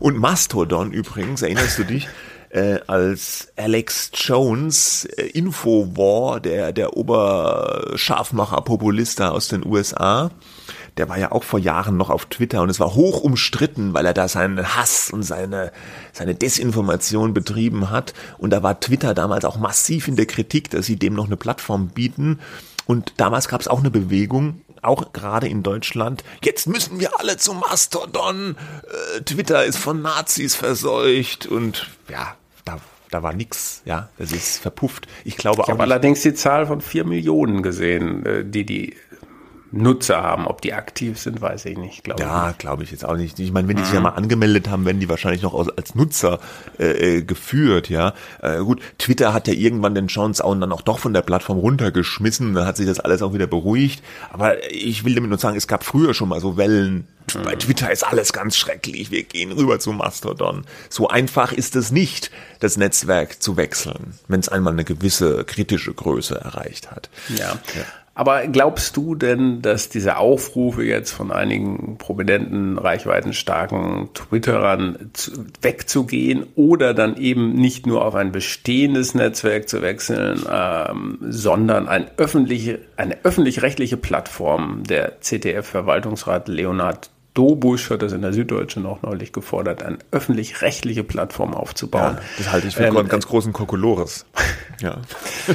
Und 0.00 0.16
Mastodon 0.16 0.92
übrigens, 0.92 1.42
erinnerst 1.42 1.78
du 1.78 1.84
dich? 1.84 2.08
äh, 2.50 2.80
als 2.86 3.48
Alex 3.56 4.10
Jones, 4.14 5.06
äh, 5.16 5.26
Infowar, 5.26 6.40
der, 6.40 6.72
der 6.72 6.96
Oberscharfmacher-Populist 6.96 9.20
da 9.20 9.30
aus 9.30 9.48
den 9.48 9.66
USA. 9.66 10.30
Der 10.98 11.08
war 11.08 11.18
ja 11.18 11.32
auch 11.32 11.44
vor 11.44 11.60
Jahren 11.60 11.96
noch 11.96 12.10
auf 12.10 12.26
Twitter 12.26 12.60
und 12.60 12.70
es 12.70 12.80
war 12.80 12.94
hoch 12.94 13.20
umstritten, 13.20 13.94
weil 13.94 14.04
er 14.04 14.14
da 14.14 14.28
seinen 14.28 14.76
Hass 14.76 15.10
und 15.10 15.22
seine, 15.22 15.72
seine 16.12 16.34
Desinformation 16.34 17.32
betrieben 17.32 17.90
hat. 17.90 18.14
Und 18.36 18.50
da 18.50 18.62
war 18.62 18.80
Twitter 18.80 19.14
damals 19.14 19.44
auch 19.44 19.56
massiv 19.56 20.08
in 20.08 20.16
der 20.16 20.26
Kritik, 20.26 20.70
dass 20.70 20.86
sie 20.86 20.96
dem 20.96 21.14
noch 21.14 21.26
eine 21.26 21.36
Plattform 21.36 21.88
bieten. 21.88 22.40
Und 22.84 23.14
damals 23.18 23.48
gab 23.48 23.60
es 23.60 23.68
auch 23.68 23.78
eine 23.78 23.90
Bewegung, 23.90 24.62
auch 24.82 25.12
gerade 25.12 25.48
in 25.48 25.62
Deutschland, 25.62 26.24
jetzt 26.42 26.66
müssen 26.66 27.00
wir 27.00 27.18
alle 27.20 27.36
zum 27.36 27.60
Mastodon, 27.60 28.56
äh, 29.16 29.20
Twitter 29.22 29.64
ist 29.64 29.78
von 29.78 30.02
Nazis 30.02 30.54
verseucht 30.54 31.46
und 31.46 31.88
ja, 32.08 32.34
da, 32.64 32.78
da 33.10 33.22
war 33.22 33.32
nix, 33.32 33.82
ja, 33.84 34.08
es 34.18 34.32
ist 34.32 34.58
verpufft. 34.58 35.06
Ich 35.24 35.36
glaube 35.36 35.62
ich 35.64 35.70
habe 35.70 35.82
allerdings 35.82 36.22
die 36.22 36.34
Zahl 36.34 36.66
von 36.66 36.80
vier 36.80 37.04
Millionen 37.04 37.62
gesehen, 37.62 38.24
äh, 38.24 38.44
die 38.44 38.64
die 38.64 38.96
Nutzer 39.70 40.22
haben. 40.22 40.46
Ob 40.46 40.62
die 40.62 40.72
aktiv 40.72 41.18
sind, 41.18 41.40
weiß 41.40 41.66
ich 41.66 41.76
nicht. 41.76 42.04
Glaub 42.04 42.18
ja, 42.20 42.54
glaube 42.56 42.82
ich 42.82 42.90
jetzt 42.90 43.04
auch 43.04 43.16
nicht. 43.16 43.38
Ich 43.38 43.52
meine, 43.52 43.68
wenn 43.68 43.76
die 43.76 43.84
sich 43.84 43.92
ja 43.92 44.00
mhm. 44.00 44.04
mal 44.04 44.10
angemeldet 44.10 44.68
haben, 44.68 44.84
werden 44.84 45.00
die 45.00 45.08
wahrscheinlich 45.08 45.42
noch 45.42 45.54
als 45.54 45.94
Nutzer 45.94 46.40
äh, 46.78 47.18
äh, 47.18 47.22
geführt. 47.22 47.88
Ja, 47.88 48.14
äh, 48.42 48.58
gut. 48.58 48.80
Twitter 48.98 49.34
hat 49.34 49.48
ja 49.48 49.54
irgendwann 49.54 49.94
den 49.94 50.08
Chance 50.08 50.44
auch 50.44 50.54
dann 50.58 50.72
auch 50.72 50.82
doch 50.82 50.98
von 50.98 51.12
der 51.12 51.22
Plattform 51.22 51.58
runtergeschmissen. 51.58 52.54
Dann 52.54 52.66
hat 52.66 52.76
sich 52.76 52.86
das 52.86 53.00
alles 53.00 53.22
auch 53.22 53.34
wieder 53.34 53.46
beruhigt. 53.46 54.02
Aber 54.32 54.70
ich 54.72 55.04
will 55.04 55.14
damit 55.14 55.30
nur 55.30 55.38
sagen, 55.38 55.56
es 55.56 55.68
gab 55.68 55.84
früher 55.84 56.14
schon 56.14 56.30
mal 56.30 56.40
so 56.40 56.56
Wellen. 56.56 57.06
Mhm. 57.34 57.42
Bei 57.42 57.56
Twitter 57.56 57.90
ist 57.92 58.04
alles 58.04 58.32
ganz 58.32 58.56
schrecklich. 58.56 59.10
Wir 59.10 59.24
gehen 59.24 59.52
rüber 59.52 59.78
zu 59.78 59.92
Mastodon. 59.92 60.64
So 60.88 61.08
einfach 61.08 61.52
ist 61.52 61.76
es 61.76 61.90
nicht, 61.90 62.30
das 62.60 62.76
Netzwerk 62.76 63.42
zu 63.42 63.56
wechseln, 63.56 64.14
wenn 64.28 64.40
es 64.40 64.48
einmal 64.48 64.72
eine 64.72 64.84
gewisse 64.84 65.44
kritische 65.44 65.92
Größe 65.92 66.40
erreicht 66.40 66.90
hat. 66.90 67.10
Ja. 67.28 67.58
ja. 67.74 67.84
Aber 68.18 68.48
glaubst 68.48 68.96
du 68.96 69.14
denn, 69.14 69.62
dass 69.62 69.90
diese 69.90 70.16
Aufrufe 70.16 70.82
jetzt 70.82 71.12
von 71.12 71.30
einigen 71.30 71.98
prominenten, 71.98 72.76
reichweitenstarken 72.76 74.08
Twitterern 74.12 75.10
zu, 75.12 75.46
wegzugehen 75.62 76.44
oder 76.56 76.94
dann 76.94 77.16
eben 77.16 77.52
nicht 77.52 77.86
nur 77.86 78.04
auf 78.04 78.16
ein 78.16 78.32
bestehendes 78.32 79.14
Netzwerk 79.14 79.68
zu 79.68 79.82
wechseln, 79.82 80.44
ähm, 80.52 81.18
sondern 81.20 81.86
ein 81.86 82.10
öffentliche, 82.16 82.80
eine 82.96 83.18
öffentlich-rechtliche 83.22 83.96
Plattform, 83.96 84.82
der 84.82 85.20
CTF-Verwaltungsrat 85.20 86.48
Leonhard 86.48 87.10
Dobusch 87.38 87.90
hat 87.90 88.02
das 88.02 88.12
in 88.12 88.22
der 88.22 88.32
Süddeutschen 88.32 88.84
auch 88.84 89.02
neulich 89.02 89.32
gefordert, 89.32 89.84
eine 89.84 89.98
öffentlich-rechtliche 90.10 91.04
Plattform 91.04 91.54
aufzubauen. 91.54 92.16
Ja, 92.16 92.20
das 92.36 92.50
halte 92.50 92.66
ich 92.66 92.74
für 92.74 92.82
ähm, 92.82 93.06
ganz 93.06 93.28
großen 93.28 93.52
Kokolores. 93.52 94.26
Ja. 94.80 95.00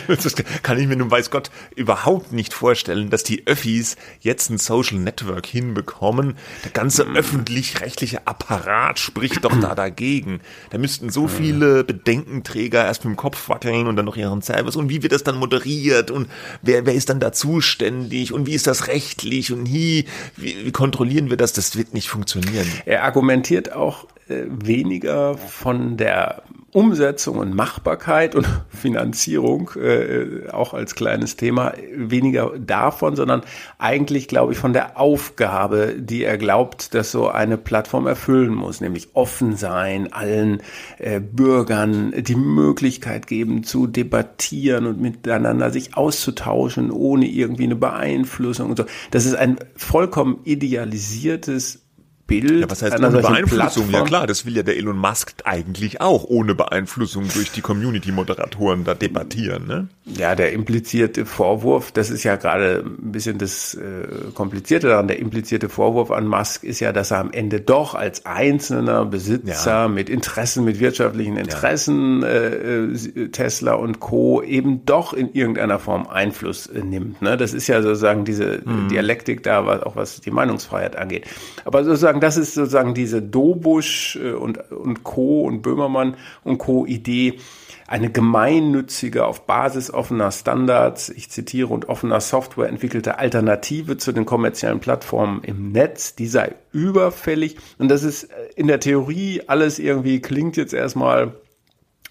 Das 0.08 0.36
kann 0.64 0.80
ich 0.80 0.88
mir 0.88 0.96
nun 0.96 1.12
weiß 1.12 1.30
Gott 1.30 1.50
überhaupt 1.76 2.32
nicht 2.32 2.54
vorstellen, 2.54 3.10
dass 3.10 3.24
die 3.24 3.48
Öffis 3.48 3.96
jetzt 4.20 4.50
ein 4.50 4.58
Social 4.58 4.98
Network 4.98 5.46
hinbekommen. 5.46 6.36
Der 6.64 6.72
ganze 6.72 7.06
mhm. 7.06 7.16
öffentlich-rechtliche 7.16 8.28
Apparat 8.28 9.00
spricht 9.00 9.44
doch 9.44 9.58
da 9.60 9.76
dagegen. 9.76 10.40
Da 10.72 10.78
müssten 10.78 11.10
so 11.10 11.24
mhm. 11.24 11.30
viele 11.30 11.84
Bedenkenträger 11.84 12.86
erst 12.86 13.06
mit 13.06 13.14
dem 13.14 13.18
Kopf 13.18 13.50
wackeln 13.50 13.88
und 13.88 13.96
dann 13.96 14.06
noch 14.06 14.18
ihren 14.18 14.42
Service. 14.42 14.76
Und 14.76 14.90
wie 14.90 15.04
wird 15.04 15.12
das 15.12 15.24
dann 15.24 15.36
moderiert? 15.36 16.12
Und 16.12 16.30
wer, 16.62 16.86
wer 16.86 16.94
ist 16.94 17.10
dann 17.10 17.20
da 17.20 17.32
zuständig? 17.32 18.34
Und 18.34 18.46
wie 18.46 18.54
ist 18.54 18.68
das 18.68 18.88
rechtlich? 18.88 19.52
Und 19.52 19.72
wie, 19.72 20.06
wie, 20.38 20.66
wie 20.66 20.72
kontrollieren 20.72 21.30
wir 21.30 21.38
das? 21.38 21.54
Das 21.54 21.73
wird 21.76 21.94
nicht 21.94 22.10
funktionieren. 22.10 22.68
Er 22.86 23.04
argumentiert 23.04 23.72
auch 23.72 24.08
weniger 24.28 25.38
von 25.38 25.98
der 25.98 26.44
Umsetzung 26.74 27.38
und 27.38 27.56
Machbarkeit 27.56 28.36
und 28.36 28.48
Finanzierung, 28.70 29.72
äh, 29.76 30.50
auch 30.52 30.74
als 30.74 30.96
kleines 30.96 31.38
Thema, 31.38 31.74
weniger 31.96 32.58
davon, 32.58 33.16
sondern 33.16 33.42
eigentlich, 33.78 34.28
glaube 34.28 34.54
ich, 34.54 34.58
von 34.58 34.74
der 34.74 35.00
Aufgabe, 35.00 35.96
die 35.98 36.24
er 36.24 36.38
glaubt, 36.38 36.94
dass 36.94 37.12
so 37.12 37.30
eine 37.30 37.58
Plattform 37.58 38.08
erfüllen 38.08 38.54
muss, 38.54 38.82
nämlich 38.82 39.10
offen 39.14 39.56
sein, 39.56 40.12
allen 40.12 40.62
äh, 40.98 41.20
Bürgern 41.20 42.14
die 42.18 42.36
Möglichkeit 42.36 43.28
geben 43.28 43.64
zu 43.64 43.86
debattieren 43.86 44.88
und 44.88 45.00
miteinander 45.00 45.70
sich 45.70 45.96
auszutauschen, 45.96 46.92
ohne 46.92 47.28
irgendwie 47.28 47.66
eine 47.66 47.76
Beeinflussung 47.76 48.72
und 48.72 48.78
so. 48.78 48.86
Das 49.12 49.26
ist 49.26 49.36
ein 49.36 49.58
vollkommen 49.76 50.40
idealisiertes 50.44 51.83
Bild. 52.28 52.62
Ja, 52.62 52.70
was 52.70 52.82
heißt 52.82 53.00
ohne 53.00 53.10
Beeinflussung? 53.10 53.88
Plattform? 53.88 53.92
Ja 53.92 54.04
klar, 54.04 54.28
das 54.28 54.46
will 54.46 54.56
ja 54.56 54.64
der 54.64 54.78
Elon 54.78 54.98
Musk 54.98 55.34
eigentlich 55.44 56.00
auch 56.00 56.24
ohne 56.24 56.56
Beeinflussung 56.56 57.28
durch 57.34 57.52
die 57.52 57.62
Community-Moderatoren 57.62 58.84
da 58.86 58.94
debattieren. 58.94 59.68
Ne? 59.68 59.88
Ja, 60.06 60.36
der 60.36 60.54
implizierte 60.54 61.26
Vorwurf, 61.26 61.92
das 61.92 62.10
ist 62.10 62.24
ja 62.24 62.36
gerade 62.36 62.84
ein 62.86 63.12
bisschen 63.12 63.38
das 63.38 63.76
äh, 63.76 64.32
Komplizierte 64.34 64.88
daran, 64.88 65.08
der 65.08 65.20
implizierte 65.20 65.70
Vorwurf 65.70 66.12
an 66.12 66.28
Musk 66.28 66.64
ist 66.64 66.80
ja, 66.80 66.94
dass 66.94 67.12
er 67.12 67.20
am 67.20 67.32
Ende 67.32 67.62
doch 67.62 67.94
als 67.94 68.26
einzelner 68.26 69.06
Besitzer 69.06 69.72
ja. 69.72 69.88
mit 69.88 70.10
Interessen, 70.10 70.64
mit 70.64 70.80
wirtschaftlichen 70.80 71.38
Interessen, 71.38 72.22
ja. 72.22 72.28
äh, 72.28 72.84
äh 72.84 73.30
Tesla 73.30 73.74
und 73.74 74.00
Co. 74.00 74.42
eben 74.42 74.86
doch 74.86 75.14
in 75.14 75.34
irgendeiner 75.34 75.80
Form 75.80 76.08
Einfluss 76.08 76.68
äh, 76.68 76.84
nimmt. 76.84 77.22
Ne? 77.22 77.38
Das 77.38 77.54
ist 77.54 77.68
ja 77.68 77.82
sozusagen 77.82 78.26
diese 78.26 78.62
mhm. 78.64 78.88
Dialektik 78.90 79.44
da, 79.44 79.66
was, 79.66 79.84
auch 79.84 79.96
was 79.96 80.22
die 80.22 80.32
Meinungsfreiheit 80.32 80.96
angeht. 80.96 81.26
Aber 81.66 81.84
sozusagen 81.84 82.13
sozusagen, 82.14 82.20
das 82.20 82.38
ist 82.38 82.54
sozusagen 82.54 82.94
diese 82.94 83.22
Dobusch 83.22 84.18
äh, 84.18 84.34
und, 84.34 84.72
und 84.72 85.04
Co. 85.04 85.42
und 85.44 85.62
Böhmermann 85.62 86.16
und 86.44 86.58
Co. 86.58 86.86
Idee, 86.86 87.40
eine 87.88 88.10
gemeinnützige, 88.10 89.26
auf 89.26 89.46
Basis 89.46 89.92
offener 89.92 90.32
Standards, 90.32 91.10
ich 91.10 91.30
zitiere, 91.30 91.68
und 91.68 91.90
offener 91.90 92.22
Software 92.22 92.70
entwickelte 92.70 93.18
Alternative 93.18 93.98
zu 93.98 94.12
den 94.12 94.26
kommerziellen 94.26 94.80
Plattformen 94.80 95.44
im 95.44 95.72
Netz, 95.72 96.16
die 96.16 96.28
sei 96.28 96.56
überfällig. 96.72 97.58
Und 97.78 97.90
das 97.90 98.04
ist 98.04 98.26
äh, 98.26 98.36
in 98.56 98.68
der 98.68 98.80
Theorie 98.80 99.42
alles 99.48 99.80
irgendwie, 99.80 100.22
klingt 100.22 100.58
jetzt 100.58 100.74
erstmal 100.74 101.34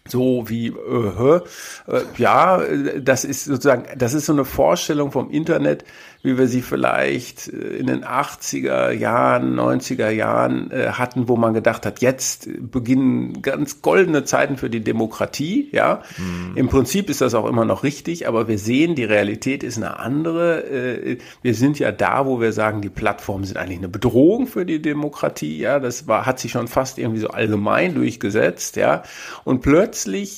so 0.08 0.48
wie 0.48 0.68
äh, 0.68 1.40
äh, 1.86 2.02
ja, 2.16 2.60
das 3.00 3.24
ist 3.24 3.44
sozusagen, 3.44 3.84
das 3.96 4.14
ist 4.14 4.26
so 4.26 4.32
eine 4.32 4.44
Vorstellung 4.44 5.12
vom 5.12 5.30
Internet, 5.30 5.84
wie 6.22 6.38
wir 6.38 6.46
sie 6.46 6.62
vielleicht 6.62 7.48
äh, 7.48 7.76
in 7.76 7.86
den 7.86 8.04
80er 8.04 8.90
Jahren, 8.90 9.58
90er 9.58 10.10
Jahren 10.10 10.70
äh, 10.70 10.92
hatten, 10.92 11.28
wo 11.28 11.36
man 11.36 11.54
gedacht 11.54 11.86
hat, 11.86 12.00
jetzt 12.00 12.48
beginnen 12.60 13.42
ganz 13.42 13.82
goldene 13.82 14.24
Zeiten 14.24 14.56
für 14.56 14.70
die 14.70 14.82
Demokratie. 14.82 15.68
Ja, 15.72 16.02
mhm. 16.18 16.56
im 16.56 16.68
Prinzip 16.68 17.08
ist 17.08 17.20
das 17.20 17.34
auch 17.34 17.48
immer 17.48 17.64
noch 17.64 17.82
richtig, 17.82 18.26
aber 18.26 18.48
wir 18.48 18.58
sehen, 18.58 18.94
die 18.94 19.04
Realität 19.04 19.62
ist 19.62 19.76
eine 19.76 19.98
andere. 19.98 20.64
Äh, 20.64 21.18
wir 21.42 21.54
sind 21.54 21.78
ja 21.78 21.92
da, 21.92 22.26
wo 22.26 22.40
wir 22.40 22.52
sagen, 22.52 22.82
die 22.82 22.90
Plattformen 22.90 23.44
sind 23.44 23.56
eigentlich 23.56 23.78
eine 23.78 23.88
Bedrohung 23.88 24.46
für 24.46 24.66
die 24.66 24.82
Demokratie. 24.82 25.58
Ja, 25.58 25.78
das 25.78 26.08
war, 26.08 26.26
hat 26.26 26.40
sich 26.40 26.52
schon 26.52 26.68
fast 26.68 26.98
irgendwie 26.98 27.20
so 27.20 27.28
allgemein 27.28 27.94
durchgesetzt. 27.94 28.76
Ja, 28.76 29.02
und 29.44 29.60
plötzlich 29.60 29.91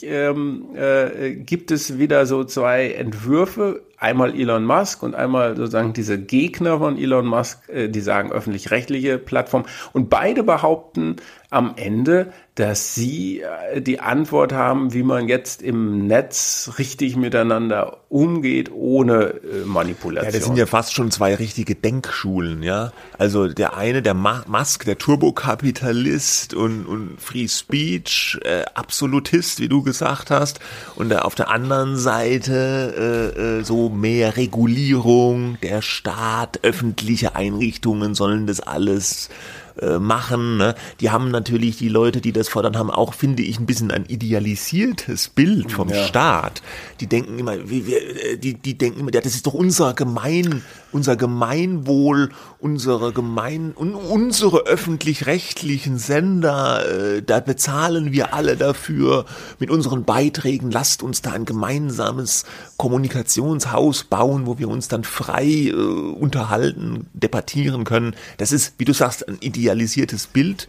ähm, 0.04 0.66
äh, 0.74 1.34
gibt 1.34 1.70
es 1.70 1.98
wieder 1.98 2.26
so 2.26 2.44
zwei 2.44 2.90
Entwürfe 2.92 3.82
einmal 4.04 4.38
Elon 4.38 4.66
Musk 4.66 5.02
und 5.02 5.14
einmal 5.14 5.56
sozusagen 5.56 5.94
diese 5.94 6.18
Gegner 6.18 6.78
von 6.78 6.98
Elon 6.98 7.26
Musk, 7.26 7.68
äh, 7.70 7.88
die 7.88 8.00
sagen 8.00 8.30
öffentlich-rechtliche 8.30 9.18
Plattform. 9.18 9.64
Und 9.92 10.10
beide 10.10 10.42
behaupten 10.42 11.16
am 11.54 11.74
Ende, 11.76 12.32
dass 12.56 12.94
sie 12.94 13.40
äh, 13.40 13.80
die 13.80 14.00
Antwort 14.00 14.52
haben, 14.52 14.92
wie 14.92 15.04
man 15.04 15.28
jetzt 15.28 15.62
im 15.62 16.06
Netz 16.06 16.72
richtig 16.78 17.16
miteinander 17.16 17.98
umgeht, 18.08 18.70
ohne 18.72 19.34
äh, 19.34 19.64
Manipulation. 19.64 20.32
Ja, 20.32 20.38
das 20.38 20.46
sind 20.46 20.56
ja 20.56 20.66
fast 20.66 20.94
schon 20.94 21.12
zwei 21.12 21.34
richtige 21.34 21.76
Denkschulen, 21.76 22.62
ja. 22.62 22.92
Also 23.18 23.46
der 23.46 23.76
eine, 23.76 24.02
der 24.02 24.14
Musk, 24.14 24.84
der 24.84 24.98
Turbokapitalist 24.98 26.54
und, 26.54 26.86
und 26.86 27.20
Free 27.20 27.46
Speech, 27.46 28.38
äh, 28.42 28.64
Absolutist, 28.74 29.60
wie 29.60 29.68
du 29.68 29.82
gesagt 29.82 30.30
hast, 30.30 30.58
und 30.96 31.12
äh, 31.12 31.16
auf 31.16 31.36
der 31.36 31.50
anderen 31.50 31.96
Seite 31.96 33.32
äh, 33.36 33.58
äh, 33.58 33.64
so 33.64 33.88
mehr 33.94 34.36
Regulierung, 34.36 35.56
der 35.62 35.82
Staat, 35.82 36.60
öffentliche 36.62 37.34
Einrichtungen 37.34 38.14
sollen 38.14 38.46
das 38.46 38.60
alles 38.60 39.30
äh, 39.80 39.98
machen. 39.98 40.56
Ne? 40.58 40.76
Die 41.00 41.10
haben 41.10 41.30
natürlich, 41.30 41.76
die 41.78 41.88
Leute, 41.88 42.20
die 42.20 42.30
das 42.30 42.48
fordern, 42.48 42.76
haben 42.78 42.90
auch, 42.90 43.12
finde 43.12 43.42
ich, 43.42 43.58
ein 43.58 43.66
bisschen 43.66 43.90
ein 43.90 44.04
idealisiertes 44.06 45.30
Bild 45.30 45.72
vom 45.72 45.88
ja. 45.88 46.04
Staat. 46.04 46.62
Die 47.00 47.08
denken 47.08 47.38
immer, 47.38 47.68
wie, 47.68 47.86
wie, 47.86 47.94
äh, 47.94 48.36
die, 48.36 48.54
die 48.54 48.78
denken 48.78 49.00
immer, 49.00 49.12
ja, 49.12 49.20
das 49.20 49.34
ist 49.34 49.46
doch 49.46 49.54
unser 49.54 49.94
Gemein, 49.94 50.62
unser 50.94 51.16
Gemeinwohl, 51.16 52.30
unsere 52.58 53.12
Gemein, 53.12 53.74
un, 53.76 53.94
unsere 53.94 54.66
öffentlich-rechtlichen 54.66 55.98
Sender, 55.98 56.88
äh, 56.88 57.22
da 57.22 57.40
bezahlen 57.40 58.12
wir 58.12 58.32
alle 58.32 58.56
dafür 58.56 59.26
mit 59.58 59.70
unseren 59.70 60.04
Beiträgen. 60.04 60.70
Lasst 60.70 61.02
uns 61.02 61.20
da 61.20 61.32
ein 61.32 61.44
gemeinsames 61.44 62.44
Kommunikationshaus 62.78 64.04
bauen, 64.04 64.46
wo 64.46 64.58
wir 64.58 64.68
uns 64.68 64.88
dann 64.88 65.04
frei 65.04 65.44
äh, 65.44 65.72
unterhalten, 65.74 67.06
debattieren 67.12 67.84
können. 67.84 68.16
Das 68.38 68.50
ist, 68.50 68.74
wie 68.78 68.86
du 68.86 68.94
sagst, 68.94 69.28
ein 69.28 69.36
Ideal 69.40 69.74
idealisiertes 69.74 70.28
Bild 70.28 70.68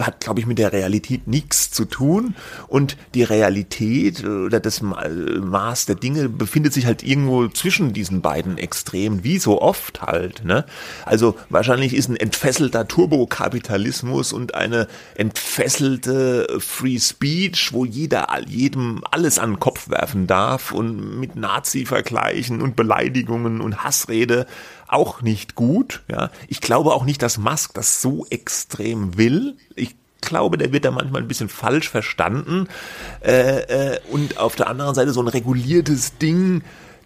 hat, 0.00 0.20
glaube 0.20 0.40
ich, 0.40 0.46
mit 0.46 0.58
der 0.58 0.72
Realität 0.72 1.26
nichts 1.26 1.70
zu 1.70 1.84
tun. 1.84 2.34
Und 2.68 2.96
die 3.14 3.22
Realität 3.22 4.22
äh, 4.22 4.26
oder 4.26 4.60
das 4.60 4.80
äh, 4.80 4.84
Maß 5.40 5.86
der 5.86 5.96
Dinge 5.96 6.28
befindet 6.28 6.72
sich 6.72 6.86
halt 6.86 7.02
irgendwo 7.02 7.48
zwischen 7.48 7.92
diesen 7.92 8.20
beiden 8.20 8.58
Extremen, 8.58 9.24
wie 9.24 9.38
so 9.38 9.60
oft 9.60 10.02
halt. 10.02 10.44
Ne? 10.44 10.64
Also 11.04 11.36
wahrscheinlich 11.48 11.94
ist 11.94 12.08
ein 12.08 12.16
entfesselter 12.16 12.86
Turbokapitalismus 12.86 14.32
und 14.32 14.54
eine 14.54 14.86
entfesselte 15.14 16.46
Free 16.58 16.98
Speech, 16.98 17.72
wo 17.72 17.84
jeder 17.84 18.28
jedem 18.46 19.02
alles 19.10 19.38
an 19.38 19.52
den 19.52 19.60
Kopf 19.60 19.88
werfen 19.88 20.26
darf 20.26 20.72
und 20.72 21.18
mit 21.18 21.36
Nazi 21.36 21.86
vergleichen 21.86 22.62
und 22.62 22.76
Beleidigungen 22.76 23.60
und 23.60 23.84
Hassrede 23.84 24.46
auch 24.92 25.22
nicht 25.22 25.54
gut. 25.54 26.02
Ja, 26.10 26.30
ich 26.48 26.60
glaube 26.60 26.92
auch 26.92 27.04
nicht, 27.04 27.22
dass 27.22 27.38
Musk 27.38 27.74
das 27.74 28.02
so 28.02 28.26
extrem 28.30 29.16
will. 29.16 29.56
Ich 29.74 29.96
glaube, 30.20 30.56
der 30.58 30.72
wird 30.72 30.84
da 30.84 30.90
manchmal 30.90 31.22
ein 31.22 31.28
bisschen 31.28 31.48
falsch 31.48 31.88
verstanden. 31.88 32.68
Äh, 33.20 33.94
äh, 33.94 34.00
und 34.10 34.38
auf 34.38 34.56
der 34.56 34.68
anderen 34.68 34.94
Seite 34.94 35.12
so 35.12 35.20
ein 35.20 35.28
reguliertes 35.28 36.18
Ding 36.18 36.62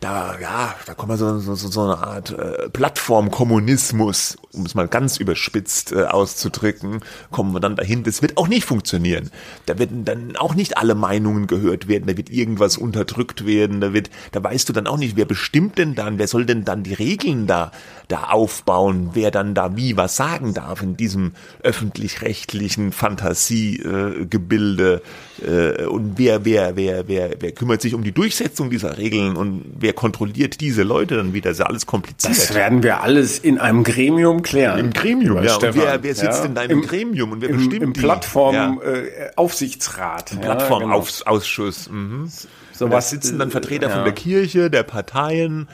da, 0.06 0.38
ja, 0.40 0.74
da 0.86 0.94
kommt 0.94 1.08
man 1.08 1.18
so, 1.18 1.40
so, 1.40 1.56
so 1.56 1.82
eine 1.82 1.98
Art 1.98 2.30
äh, 2.30 2.70
Plattformkommunismus, 2.70 4.38
um 4.52 4.64
es 4.64 4.76
mal 4.76 4.86
ganz 4.86 5.16
überspitzt 5.16 5.90
äh, 5.92 6.04
auszudrücken, 6.04 7.00
kommen 7.32 7.52
wir 7.52 7.60
dann 7.60 7.74
dahin. 7.74 8.04
Das 8.04 8.22
wird 8.22 8.38
auch 8.38 8.46
nicht 8.46 8.64
funktionieren. 8.64 9.32
Da 9.66 9.80
werden 9.80 10.04
dann 10.04 10.36
auch 10.36 10.54
nicht 10.54 10.78
alle 10.78 10.94
Meinungen 10.94 11.48
gehört 11.48 11.88
werden, 11.88 12.06
da 12.06 12.16
wird 12.16 12.30
irgendwas 12.30 12.76
unterdrückt 12.76 13.46
werden, 13.46 13.80
da 13.80 13.92
wird, 13.92 14.10
da 14.30 14.44
weißt 14.44 14.68
du 14.68 14.72
dann 14.72 14.86
auch 14.86 14.98
nicht, 14.98 15.16
wer 15.16 15.24
bestimmt 15.24 15.76
denn 15.78 15.96
dann, 15.96 16.18
wer 16.18 16.28
soll 16.28 16.46
denn 16.46 16.64
dann 16.64 16.84
die 16.84 16.94
Regeln 16.94 17.48
da, 17.48 17.72
da 18.06 18.30
aufbauen, 18.30 19.10
wer 19.14 19.32
dann 19.32 19.54
da 19.54 19.76
wie 19.76 19.96
was 19.96 20.14
sagen 20.16 20.54
darf 20.54 20.82
in 20.82 20.96
diesem 20.96 21.32
öffentlich-rechtlichen 21.62 22.92
Fantasiegebilde 22.92 25.02
äh, 25.42 25.46
äh, 25.46 25.86
und 25.86 26.12
wer, 26.16 26.44
wer, 26.44 26.76
wer, 26.76 27.08
wer, 27.08 27.30
wer 27.40 27.52
kümmert 27.52 27.80
sich 27.82 27.94
um 27.94 28.04
die 28.04 28.12
Durchsetzung 28.12 28.70
dieser 28.70 28.98
Regeln 28.98 29.36
und 29.36 29.64
wer 29.78 29.92
kontrolliert 29.96 30.60
diese 30.60 30.84
Leute 30.84 31.16
dann 31.16 31.34
wieder? 31.34 31.50
Das 31.50 31.58
ist 31.58 31.64
alles 31.64 31.86
kompliziert. 31.86 32.36
Das 32.36 32.54
werden 32.54 32.84
wir 32.84 33.02
alles 33.02 33.40
in 33.40 33.58
einem 33.58 33.82
Gremium 33.82 34.42
klären. 34.42 34.78
Im 34.78 34.92
Gremium, 34.92 35.42
ja. 35.42 35.56
Und 35.56 35.74
wer, 35.74 36.00
wer 36.02 36.14
sitzt 36.14 36.38
ja. 36.38 36.44
in 36.44 36.54
deinem 36.54 36.82
Im, 36.82 36.86
Gremium 36.86 37.32
und 37.32 37.40
wer 37.40 37.48
im, 37.48 37.56
bestimmt 37.56 37.82
Im 37.82 37.92
Plattformaufsichtsrat. 37.92 40.30
Ja. 40.30 40.36
Äh, 40.36 40.36
Im 40.36 40.42
Plattformausschuss. 40.42 41.86
Genau. 41.86 41.98
Mhm. 41.98 42.30
So 42.72 42.88
was 42.90 43.10
sitzen 43.10 43.38
dann 43.38 43.50
Vertreter 43.50 43.88
ja. 43.88 43.94
von 43.94 44.04
der 44.04 44.12
Kirche, 44.12 44.70
der 44.70 44.82
Parteien 44.82 45.66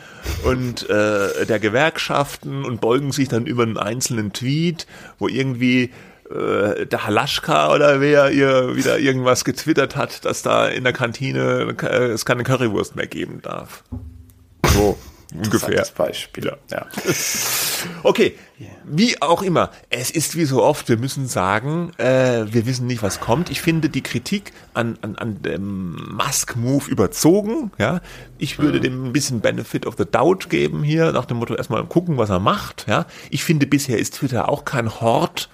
und 0.45 0.89
äh, 0.89 1.47
der 1.47 1.59
Gewerkschaften 1.59 2.65
und 2.65 2.81
beugen 2.81 3.11
sich 3.11 3.27
dann 3.29 3.45
über 3.45 3.65
einen 3.65 3.77
einzelnen 3.77 4.33
Tweet, 4.33 4.87
wo 5.19 5.27
irgendwie 5.27 5.91
äh, 6.33 6.87
der 6.87 7.07
Halaschka 7.07 7.73
oder 7.75 8.01
wer 8.01 8.31
ihr 8.31 8.77
wieder 8.77 8.99
irgendwas 8.99 9.45
getwittert 9.45 9.97
hat, 9.97 10.25
dass 10.25 10.43
da 10.43 10.69
in 10.69 10.85
der 10.85 10.93
Kantine 10.93 11.75
äh, 11.83 12.07
es 12.07 12.25
keine 12.25 12.43
Currywurst 12.43 12.97
mehr 12.97 13.07
geben 13.07 13.41
darf. 13.43 13.85
So. 14.67 14.97
Ungefähr. 15.35 15.87
Beispiel. 15.97 16.45
Ja. 16.45 16.57
ja. 16.71 16.87
Okay, 18.05 18.37
wie 18.85 19.21
auch 19.21 19.43
immer. 19.43 19.71
Es 19.91 20.11
ist 20.11 20.37
wie 20.37 20.45
so 20.45 20.63
oft, 20.63 20.89
wir 20.89 20.99
müssen 20.99 21.27
sagen, 21.27 21.93
äh, 21.99 22.45
wir 22.47 22.67
wissen 22.67 22.87
nicht, 22.87 23.03
was 23.03 23.19
kommt. 23.19 23.51
Ich 23.51 23.61
finde 23.61 23.89
die 23.89 24.03
Kritik 24.03 24.53
an, 24.73 24.99
an, 25.03 25.17
an 25.17 25.43
dem 25.43 26.15
Musk-Move 26.15 26.89
überzogen. 26.89 27.73
Ja, 27.79 28.01
Ich 28.39 28.61
würde 28.61 28.79
mhm. 28.79 28.83
dem 28.83 29.05
ein 29.07 29.13
bisschen 29.13 29.41
Benefit 29.41 29.87
of 29.87 29.97
the 29.99 30.05
Doubt 30.05 30.49
geben 30.49 30.85
hier, 30.85 31.11
nach 31.11 31.25
dem 31.25 31.39
Motto 31.39 31.57
erstmal 31.57 31.85
gucken, 31.87 32.19
was 32.19 32.31
er 32.31 32.39
macht. 32.39 32.87
Ja, 32.89 33.07
Ich 33.31 33.43
finde, 33.43 33.67
bisher 33.67 33.99
ist 33.99 34.15
Twitter 34.15 34.49
auch 34.49 34.65
kein 34.65 35.01
Hort 35.01 35.49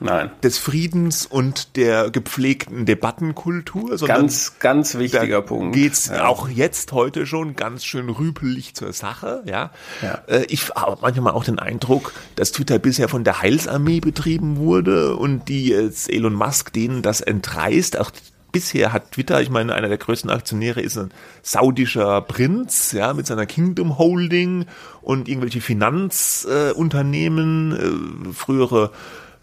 Nein. 0.00 0.30
des 0.42 0.58
Friedens 0.58 1.26
und 1.26 1.76
der 1.76 2.10
gepflegten 2.10 2.86
Debattenkultur. 2.86 3.98
Sondern 3.98 4.22
ganz, 4.22 4.58
ganz 4.58 4.98
wichtiger 4.98 5.42
Punkt. 5.42 5.74
Geht's 5.74 6.08
ja. 6.08 6.26
auch 6.26 6.48
jetzt 6.48 6.92
heute 6.92 7.26
schon 7.26 7.56
ganz 7.56 7.84
schön 7.84 8.08
rüpelig 8.08 8.74
zur 8.74 8.92
Sache. 8.92 9.42
Ja, 9.46 9.70
ja. 10.02 10.22
Äh, 10.26 10.44
ich 10.48 10.70
habe 10.70 10.98
manchmal 11.02 11.34
auch 11.34 11.44
den 11.44 11.58
Eindruck, 11.58 12.12
dass 12.36 12.52
Twitter 12.52 12.78
bisher 12.78 13.08
von 13.08 13.24
der 13.24 13.42
Heilsarmee 13.42 14.00
betrieben 14.00 14.56
wurde 14.56 15.16
und 15.16 15.48
die 15.48 15.68
jetzt 15.68 16.10
Elon 16.10 16.34
Musk 16.34 16.72
denen 16.72 17.02
das 17.02 17.20
entreißt. 17.20 17.98
Auch 17.98 18.10
bisher 18.52 18.92
hat 18.92 19.12
Twitter, 19.12 19.40
ich 19.40 19.48
meine, 19.50 19.74
einer 19.74 19.88
der 19.88 19.98
größten 19.98 20.30
Aktionäre 20.30 20.80
ist 20.80 20.98
ein 20.98 21.10
saudischer 21.42 22.20
Prinz, 22.22 22.92
ja, 22.92 23.12
mit 23.14 23.26
seiner 23.26 23.46
Kingdom 23.46 23.98
Holding 23.98 24.66
und 25.02 25.28
irgendwelche 25.28 25.60
Finanzunternehmen, 25.60 27.72
äh, 27.72 28.28
äh, 28.28 28.32
frühere 28.32 28.92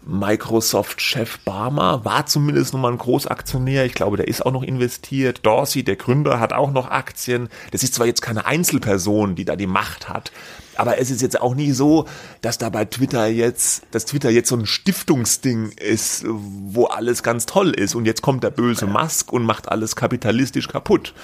Microsoft-Chef 0.08 1.38
Barmer 1.40 2.04
war 2.04 2.24
zumindest 2.24 2.72
nochmal 2.72 2.92
ein 2.92 2.98
Großaktionär. 2.98 3.84
Ich 3.84 3.92
glaube, 3.92 4.16
der 4.16 4.26
ist 4.26 4.44
auch 4.44 4.52
noch 4.52 4.62
investiert. 4.62 5.44
Dorsey, 5.44 5.84
der 5.84 5.96
Gründer, 5.96 6.40
hat 6.40 6.54
auch 6.54 6.72
noch 6.72 6.90
Aktien. 6.90 7.50
Das 7.72 7.82
ist 7.82 7.94
zwar 7.94 8.06
jetzt 8.06 8.22
keine 8.22 8.46
Einzelperson, 8.46 9.34
die 9.34 9.44
da 9.44 9.54
die 9.54 9.66
Macht 9.66 10.08
hat, 10.08 10.32
aber 10.78 10.98
es 10.98 11.10
ist 11.10 11.20
jetzt 11.20 11.40
auch 11.40 11.54
nicht 11.54 11.74
so, 11.74 12.06
dass 12.40 12.56
da 12.56 12.70
bei 12.70 12.84
Twitter 12.84 13.26
jetzt, 13.26 13.82
dass 13.90 14.06
Twitter 14.06 14.30
jetzt 14.30 14.48
so 14.48 14.56
ein 14.56 14.64
Stiftungsding 14.64 15.72
ist, 15.72 16.24
wo 16.26 16.86
alles 16.86 17.22
ganz 17.22 17.46
toll 17.46 17.70
ist 17.70 17.94
und 17.94 18.06
jetzt 18.06 18.22
kommt 18.22 18.44
der 18.44 18.50
böse 18.50 18.86
ja. 18.86 18.92
Musk 18.92 19.32
und 19.32 19.42
macht 19.42 19.68
alles 19.68 19.96
kapitalistisch 19.96 20.68
kaputt. 20.68 21.14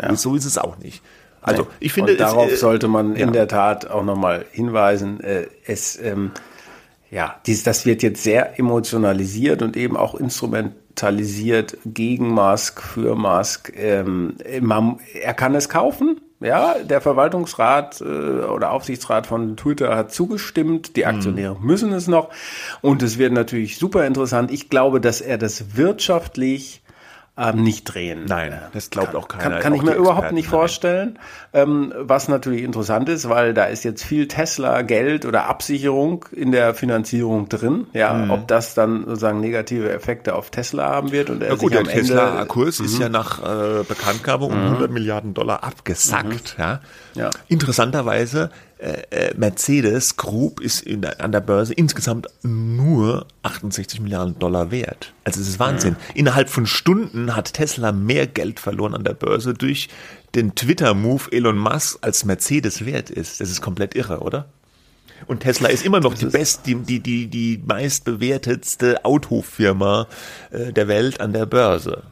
Ja. 0.00 0.14
So 0.14 0.36
ist 0.36 0.44
es 0.44 0.58
auch 0.58 0.78
nicht. 0.78 1.02
Also 1.42 1.66
ich 1.80 1.92
finde, 1.92 2.12
und 2.12 2.20
darauf 2.20 2.46
es, 2.46 2.54
äh, 2.54 2.56
sollte 2.56 2.86
man 2.86 3.16
ja. 3.16 3.26
in 3.26 3.32
der 3.32 3.48
Tat 3.48 3.90
auch 3.90 4.04
nochmal 4.04 4.46
hinweisen. 4.52 5.20
Äh, 5.20 5.48
es 5.64 5.98
ähm, 6.00 6.30
ja, 7.10 7.36
dies, 7.46 7.64
das 7.64 7.86
wird 7.86 8.02
jetzt 8.02 8.22
sehr 8.22 8.58
emotionalisiert 8.58 9.62
und 9.62 9.76
eben 9.76 9.96
auch 9.96 10.14
instrumentalisiert 10.14 11.76
gegen 11.84 12.28
Musk, 12.28 12.80
für 12.80 13.16
Musk. 13.16 13.72
Ähm, 13.76 14.36
man, 14.60 15.00
er 15.20 15.34
kann 15.34 15.54
es 15.56 15.68
kaufen. 15.68 16.20
Ja, 16.38 16.76
der 16.78 17.02
Verwaltungsrat 17.02 18.00
äh, 18.00 18.04
oder 18.04 18.70
Aufsichtsrat 18.70 19.26
von 19.26 19.56
Twitter 19.56 19.94
hat 19.94 20.12
zugestimmt. 20.12 20.96
Die 20.96 21.04
Aktionäre 21.04 21.56
mhm. 21.58 21.66
müssen 21.66 21.92
es 21.92 22.06
noch. 22.06 22.30
Und 22.80 23.02
es 23.02 23.18
wird 23.18 23.32
natürlich 23.32 23.76
super 23.76 24.06
interessant. 24.06 24.50
Ich 24.50 24.70
glaube, 24.70 25.00
dass 25.00 25.20
er 25.20 25.36
das 25.36 25.76
wirtschaftlich 25.76 26.80
ähm, 27.36 27.62
nicht 27.62 27.84
drehen. 27.84 28.24
Nein, 28.26 28.60
das 28.72 28.90
glaubt 28.90 29.14
auch 29.14 29.28
keiner. 29.28 29.54
Kann, 29.54 29.62
kann 29.62 29.74
ich 29.74 29.82
mir 29.82 29.94
überhaupt 29.94 30.32
nicht 30.32 30.48
vorstellen. 30.48 31.18
Ähm, 31.52 31.92
was 31.96 32.28
natürlich 32.28 32.62
interessant 32.62 33.08
ist, 33.08 33.28
weil 33.28 33.54
da 33.54 33.64
ist 33.64 33.84
jetzt 33.84 34.04
viel 34.04 34.28
Tesla-Geld 34.28 35.24
oder 35.24 35.46
Absicherung 35.46 36.26
in 36.32 36.52
der 36.52 36.74
Finanzierung 36.74 37.48
drin. 37.48 37.86
Ja, 37.92 38.12
mhm. 38.12 38.30
ob 38.30 38.48
das 38.48 38.74
dann 38.74 39.04
sozusagen 39.06 39.40
negative 39.40 39.90
Effekte 39.90 40.34
auf 40.34 40.50
Tesla 40.50 40.88
haben 40.88 41.12
wird 41.12 41.30
und 41.30 41.42
er 41.42 41.50
ja 41.50 41.54
gut, 41.54 41.72
der 41.72 41.84
Tesla-Kurs 41.84 42.80
ist 42.80 42.98
ja 42.98 43.06
mhm. 43.06 43.12
nach 43.12 43.38
äh, 43.42 43.84
Bekanntgabe 43.84 44.44
um 44.44 44.52
100 44.52 44.88
mhm. 44.88 44.94
Milliarden 44.94 45.34
Dollar 45.34 45.64
abgesackt. 45.64 46.56
Mhm. 46.58 46.62
Ja. 46.62 46.80
ja. 47.14 47.30
Interessanterweise 47.48 48.50
äh, 48.80 49.34
Mercedes 49.36 50.16
Group 50.16 50.60
ist 50.60 50.82
in, 50.82 51.04
an 51.04 51.32
der 51.32 51.40
Börse 51.40 51.74
insgesamt 51.74 52.28
nur 52.42 53.26
68 53.42 54.00
Milliarden 54.00 54.38
Dollar 54.38 54.70
wert. 54.70 55.12
Also 55.24 55.40
es 55.40 55.48
ist 55.48 55.58
Wahnsinn. 55.58 55.96
Ja. 56.08 56.14
Innerhalb 56.14 56.48
von 56.48 56.66
Stunden 56.66 57.36
hat 57.36 57.52
Tesla 57.52 57.92
mehr 57.92 58.26
Geld 58.26 58.60
verloren 58.60 58.94
an 58.94 59.04
der 59.04 59.14
Börse 59.14 59.54
durch 59.54 59.88
den 60.34 60.54
Twitter-Move 60.54 61.32
Elon 61.32 61.58
Musk 61.58 61.98
als 62.00 62.24
Mercedes 62.24 62.86
wert 62.86 63.10
ist. 63.10 63.40
Das 63.40 63.50
ist 63.50 63.60
komplett 63.60 63.94
irre, 63.94 64.20
oder? 64.20 64.46
Und 65.26 65.40
Tesla 65.40 65.68
ist 65.68 65.84
immer 65.84 66.00
noch 66.00 66.14
die 66.14 66.26
best, 66.26 66.66
die, 66.66 66.76
die, 66.76 67.00
die, 67.00 67.26
die 67.26 67.62
meistbewertetste 67.64 69.04
Autofirma 69.04 70.06
äh, 70.50 70.72
der 70.72 70.88
Welt 70.88 71.20
an 71.20 71.32
der 71.32 71.46
Börse. 71.46 72.04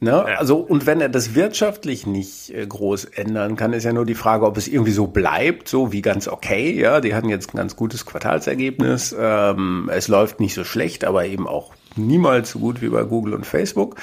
Ne? 0.00 0.24
Also, 0.38 0.56
und 0.56 0.86
wenn 0.86 1.00
er 1.00 1.08
das 1.08 1.34
wirtschaftlich 1.34 2.06
nicht 2.06 2.50
äh, 2.54 2.66
groß 2.66 3.04
ändern 3.06 3.56
kann, 3.56 3.72
ist 3.72 3.84
ja 3.84 3.92
nur 3.92 4.06
die 4.06 4.14
Frage, 4.14 4.46
ob 4.46 4.56
es 4.56 4.68
irgendwie 4.68 4.92
so 4.92 5.06
bleibt, 5.06 5.68
so 5.68 5.92
wie 5.92 6.02
ganz 6.02 6.28
okay. 6.28 6.78
Ja, 6.78 7.00
die 7.00 7.14
hatten 7.14 7.28
jetzt 7.28 7.54
ein 7.54 7.56
ganz 7.56 7.76
gutes 7.76 8.06
Quartalsergebnis. 8.06 9.14
Ähm, 9.18 9.90
es 9.92 10.08
läuft 10.08 10.40
nicht 10.40 10.54
so 10.54 10.64
schlecht, 10.64 11.04
aber 11.04 11.26
eben 11.26 11.46
auch 11.46 11.72
niemals 11.96 12.50
so 12.50 12.58
gut 12.58 12.82
wie 12.82 12.88
bei 12.88 13.02
Google 13.04 13.34
und 13.34 13.46
Facebook. 13.46 13.96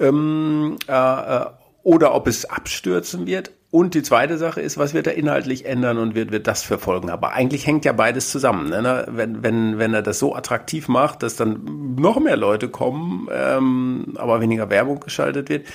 Ähm, 0.00 0.76
äh, 0.88 0.92
äh 0.92 1.46
oder 1.84 2.14
ob 2.14 2.26
es 2.26 2.46
abstürzen 2.46 3.26
wird. 3.26 3.52
Und 3.74 3.94
die 3.94 4.04
zweite 4.04 4.38
Sache 4.38 4.60
ist, 4.60 4.78
was 4.78 4.94
wird 4.94 5.08
er 5.08 5.16
inhaltlich 5.16 5.66
ändern 5.66 5.98
und 5.98 6.14
wird, 6.14 6.30
wird 6.30 6.46
das 6.46 6.62
verfolgen? 6.62 7.10
Aber 7.10 7.32
eigentlich 7.32 7.66
hängt 7.66 7.84
ja 7.84 7.92
beides 7.92 8.30
zusammen. 8.30 8.70
Ne? 8.70 9.04
Wenn, 9.08 9.42
wenn, 9.42 9.78
wenn 9.80 9.92
er 9.92 10.02
das 10.02 10.20
so 10.20 10.32
attraktiv 10.36 10.86
macht, 10.86 11.24
dass 11.24 11.34
dann 11.34 11.96
noch 11.96 12.20
mehr 12.20 12.36
Leute 12.36 12.68
kommen, 12.68 13.26
ähm, 13.32 14.14
aber 14.14 14.40
weniger 14.40 14.70
Werbung 14.70 15.00
geschaltet 15.00 15.48
wird, 15.48 15.66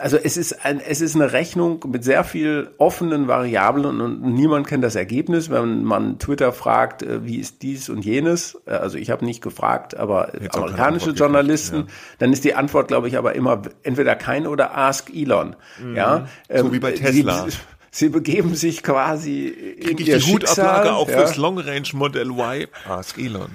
also 0.00 0.16
es 0.16 0.36
ist 0.36 0.64
ein, 0.64 0.80
es 0.80 1.00
ist 1.00 1.14
eine 1.14 1.32
Rechnung 1.32 1.84
mit 1.88 2.04
sehr 2.04 2.24
viel 2.24 2.70
offenen 2.78 3.28
Variablen 3.28 4.00
und 4.00 4.22
niemand 4.22 4.66
kennt 4.66 4.84
das 4.84 4.94
Ergebnis. 4.94 5.50
Wenn 5.50 5.84
man 5.84 6.18
Twitter 6.18 6.52
fragt, 6.52 7.02
äh, 7.02 7.24
wie 7.24 7.36
ist 7.36 7.62
dies 7.62 7.88
und 7.88 8.04
jenes, 8.04 8.58
äh, 8.66 8.72
also 8.72 8.98
ich 8.98 9.10
habe 9.10 9.24
nicht 9.24 9.42
gefragt, 9.42 9.96
aber 9.96 10.32
Jetzt 10.40 10.56
amerikanische 10.56 11.10
Journalisten, 11.10 11.76
ja. 11.76 11.86
dann 12.18 12.32
ist 12.32 12.44
die 12.44 12.54
Antwort, 12.54 12.88
glaube 12.88 13.08
ich, 13.08 13.16
aber 13.16 13.34
immer 13.34 13.62
entweder 13.82 14.16
kein 14.16 14.46
oder 14.46 14.76
Ask 14.76 15.10
Elon. 15.14 15.56
Mhm. 15.82 15.96
Ja, 15.96 16.28
so 16.48 16.54
ähm, 16.54 16.72
wie 16.72 16.80
bei 16.80 16.92
Tesla. 16.92 17.46
Sie, 17.48 17.56
sie 17.90 18.08
begeben 18.08 18.54
sich 18.54 18.82
quasi 18.82 19.76
Krieg 19.80 20.00
in 20.00 20.06
ich 20.06 20.24
die 20.24 20.32
Hutablage 20.32 20.92
auch 20.92 21.08
ja. 21.08 21.18
fürs 21.18 21.36
Long 21.36 21.58
Range 21.58 21.88
Model 21.94 22.30
Y? 22.30 22.66
Ask 22.88 23.18
Elon. 23.18 23.50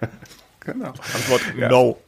genau. 0.60 0.88
Antwort 0.88 1.42
ja. 1.58 1.68
no. 1.68 1.98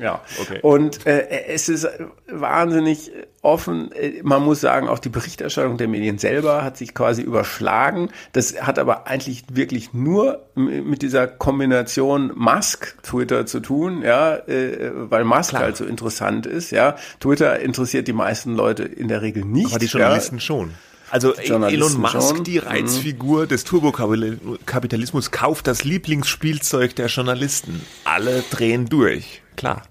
Ja, 0.00 0.22
okay. 0.40 0.60
Und 0.62 1.06
äh, 1.06 1.46
es 1.48 1.68
ist 1.68 1.86
wahnsinnig 2.28 3.12
offen. 3.42 3.90
Man 4.22 4.42
muss 4.42 4.60
sagen, 4.60 4.88
auch 4.88 4.98
die 4.98 5.08
Berichterstattung 5.08 5.76
der 5.76 5.88
Medien 5.88 6.18
selber 6.18 6.64
hat 6.64 6.76
sich 6.76 6.94
quasi 6.94 7.22
überschlagen. 7.22 8.10
Das 8.32 8.62
hat 8.62 8.78
aber 8.78 9.06
eigentlich 9.06 9.44
wirklich 9.52 9.92
nur 9.92 10.46
mit 10.54 11.02
dieser 11.02 11.26
Kombination 11.26 12.32
Musk-Twitter 12.34 13.46
zu 13.46 13.60
tun, 13.60 14.02
ja, 14.02 14.36
äh, 14.36 14.90
weil 14.94 15.24
Musk 15.24 15.50
Klar. 15.50 15.62
halt 15.62 15.76
so 15.76 15.84
interessant 15.84 16.46
ist. 16.46 16.70
Ja, 16.70 16.96
Twitter 17.18 17.60
interessiert 17.60 18.08
die 18.08 18.12
meisten 18.12 18.54
Leute 18.54 18.84
in 18.84 19.08
der 19.08 19.22
Regel 19.22 19.44
nicht. 19.44 19.70
Aber 19.70 19.78
die 19.78 19.86
Journalisten 19.86 20.36
ja. 20.36 20.40
schon. 20.40 20.70
Also 21.10 21.34
Elon 21.34 22.00
Musk, 22.00 22.36
schon. 22.36 22.44
die 22.44 22.58
Reizfigur 22.58 23.42
mhm. 23.42 23.48
des 23.48 23.64
Turbokapitalismus, 23.64 25.32
kauft 25.32 25.66
das 25.66 25.82
Lieblingsspielzeug 25.82 26.94
der 26.94 27.06
Journalisten. 27.08 27.84
Alle 28.04 28.44
drehen 28.50 28.86
durch, 28.86 29.42
klar. 29.56 29.82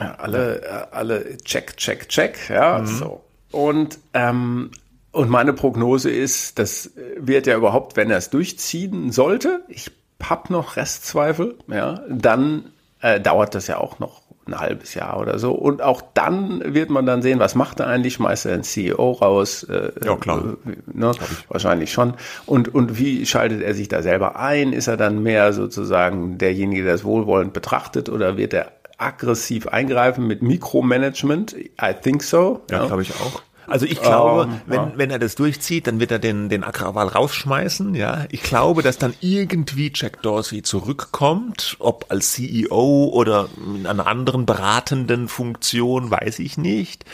Ja, 0.00 0.14
alle. 0.14 0.62
Äh, 0.62 0.86
alle 0.90 1.38
check, 1.38 1.76
check, 1.76 2.08
check, 2.08 2.48
ja, 2.48 2.78
mhm. 2.78 2.86
so. 2.86 3.24
Und, 3.52 3.98
ähm, 4.14 4.70
und 5.12 5.28
meine 5.28 5.52
Prognose 5.52 6.10
ist, 6.10 6.58
das 6.58 6.90
wird 7.16 7.46
ja 7.46 7.56
überhaupt, 7.56 7.96
wenn 7.96 8.10
er 8.10 8.18
es 8.18 8.30
durchziehen 8.30 9.12
sollte, 9.12 9.62
ich 9.68 9.90
hab 10.22 10.50
noch 10.50 10.76
Restzweifel, 10.76 11.56
ja, 11.66 12.00
dann 12.08 12.70
äh, 13.00 13.20
dauert 13.20 13.54
das 13.54 13.66
ja 13.66 13.78
auch 13.78 13.98
noch 13.98 14.22
ein 14.46 14.58
halbes 14.58 14.94
Jahr 14.94 15.18
oder 15.18 15.38
so. 15.38 15.52
Und 15.52 15.82
auch 15.82 16.02
dann 16.14 16.62
wird 16.74 16.90
man 16.90 17.06
dann 17.06 17.22
sehen, 17.22 17.38
was 17.38 17.54
macht 17.54 17.80
er 17.80 17.86
eigentlich? 17.86 18.14
Schmeißt 18.14 18.46
er 18.46 18.54
einen 18.54 18.62
CEO 18.64 19.12
raus? 19.12 19.62
Äh, 19.64 19.92
ja, 20.04 20.16
klar. 20.16 20.56
Äh, 20.66 20.76
ne? 20.92 21.12
Wahrscheinlich 21.48 21.92
schon. 21.92 22.14
Und, 22.46 22.74
und 22.74 22.98
wie 22.98 23.26
schaltet 23.26 23.62
er 23.62 23.74
sich 23.74 23.88
da 23.88 24.02
selber 24.02 24.36
ein? 24.36 24.72
Ist 24.72 24.88
er 24.88 24.96
dann 24.96 25.22
mehr 25.22 25.52
sozusagen 25.52 26.38
derjenige, 26.38 26.84
der 26.84 26.94
es 26.94 27.04
wohlwollend 27.04 27.52
betrachtet 27.52 28.08
oder 28.08 28.36
wird 28.36 28.54
er 28.54 28.72
aggressiv 29.00 29.66
eingreifen 29.66 30.26
mit 30.26 30.42
Mikromanagement? 30.42 31.54
I 31.54 31.94
think 32.00 32.22
so. 32.22 32.62
Ja, 32.70 32.78
ja. 32.78 32.86
glaube 32.86 33.02
ich 33.02 33.12
auch. 33.14 33.42
Also 33.70 33.86
ich 33.86 34.02
glaube, 34.02 34.42
um, 34.42 34.50
ähm, 34.50 34.60
wenn, 34.66 34.80
ja. 34.80 34.92
wenn 34.96 35.10
er 35.10 35.20
das 35.20 35.36
durchzieht, 35.36 35.86
dann 35.86 36.00
wird 36.00 36.10
er 36.10 36.18
den, 36.18 36.48
den 36.48 36.64
Agrawal 36.64 37.06
rausschmeißen, 37.06 37.94
ja. 37.94 38.26
Ich 38.30 38.42
glaube, 38.42 38.82
dass 38.82 38.98
dann 38.98 39.14
irgendwie 39.20 39.92
Jack 39.94 40.22
Dorsey 40.22 40.62
zurückkommt, 40.62 41.76
ob 41.78 42.06
als 42.08 42.32
CEO 42.32 43.10
oder 43.12 43.48
in 43.76 43.86
einer 43.86 44.08
anderen 44.08 44.44
beratenden 44.44 45.28
Funktion, 45.28 46.10
weiß 46.10 46.40
ich 46.40 46.58
nicht. 46.58 47.04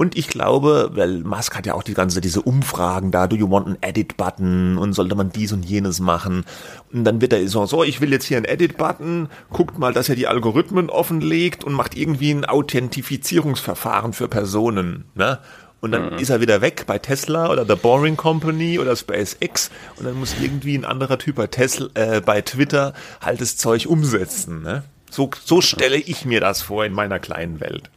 Und 0.00 0.16
ich 0.16 0.28
glaube, 0.28 0.92
weil 0.94 1.18
Musk 1.24 1.54
hat 1.54 1.66
ja 1.66 1.74
auch 1.74 1.82
die 1.82 1.92
ganze, 1.92 2.22
diese 2.22 2.40
Umfragen 2.40 3.10
da, 3.10 3.26
do 3.26 3.36
you 3.36 3.50
want 3.50 3.66
an 3.66 3.76
Edit-Button 3.82 4.78
und 4.78 4.94
sollte 4.94 5.14
man 5.14 5.30
dies 5.30 5.52
und 5.52 5.62
jenes 5.62 6.00
machen. 6.00 6.46
Und 6.90 7.04
dann 7.04 7.20
wird 7.20 7.34
er 7.34 7.46
so, 7.48 7.66
so, 7.66 7.84
ich 7.84 8.00
will 8.00 8.10
jetzt 8.10 8.24
hier 8.24 8.38
einen 8.38 8.46
Edit-Button, 8.46 9.28
guckt 9.50 9.78
mal, 9.78 9.92
dass 9.92 10.08
er 10.08 10.14
die 10.14 10.26
Algorithmen 10.26 10.88
offenlegt 10.88 11.64
und 11.64 11.74
macht 11.74 11.98
irgendwie 11.98 12.30
ein 12.30 12.46
Authentifizierungsverfahren 12.46 14.14
für 14.14 14.26
Personen, 14.26 15.04
ne? 15.14 15.38
Und 15.82 15.92
dann 15.92 16.14
mhm. 16.14 16.18
ist 16.18 16.30
er 16.30 16.40
wieder 16.40 16.62
weg 16.62 16.84
bei 16.86 16.98
Tesla 16.98 17.50
oder 17.50 17.66
The 17.66 17.74
Boring 17.74 18.16
Company 18.16 18.78
oder 18.78 18.96
SpaceX 18.96 19.70
und 19.98 20.06
dann 20.06 20.18
muss 20.18 20.34
irgendwie 20.40 20.78
ein 20.78 20.86
anderer 20.86 21.18
Typ 21.18 21.36
bei 21.36 21.46
Tesla, 21.46 21.88
äh, 21.92 22.22
bei 22.22 22.40
Twitter 22.40 22.94
halt 23.20 23.42
das 23.42 23.58
Zeug 23.58 23.84
umsetzen. 23.84 24.62
Ne? 24.62 24.82
So, 25.10 25.30
so 25.44 25.60
stelle 25.60 25.98
ich 25.98 26.24
mir 26.24 26.40
das 26.40 26.62
vor 26.62 26.86
in 26.86 26.94
meiner 26.94 27.18
kleinen 27.18 27.60
Welt. 27.60 27.90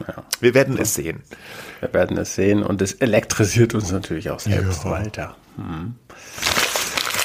Ja. 0.00 0.24
Wir 0.40 0.54
werden 0.54 0.78
es 0.78 0.94
sehen. 0.94 1.22
Wir 1.80 1.92
werden 1.92 2.18
es 2.18 2.34
sehen 2.34 2.62
und 2.62 2.82
es 2.82 2.92
elektrisiert 2.94 3.74
uns 3.74 3.90
natürlich 3.90 4.30
auch 4.30 4.40
selbst 4.40 4.84
ja. 4.84 4.90
weiter. 4.90 5.36
Hm. 5.56 5.94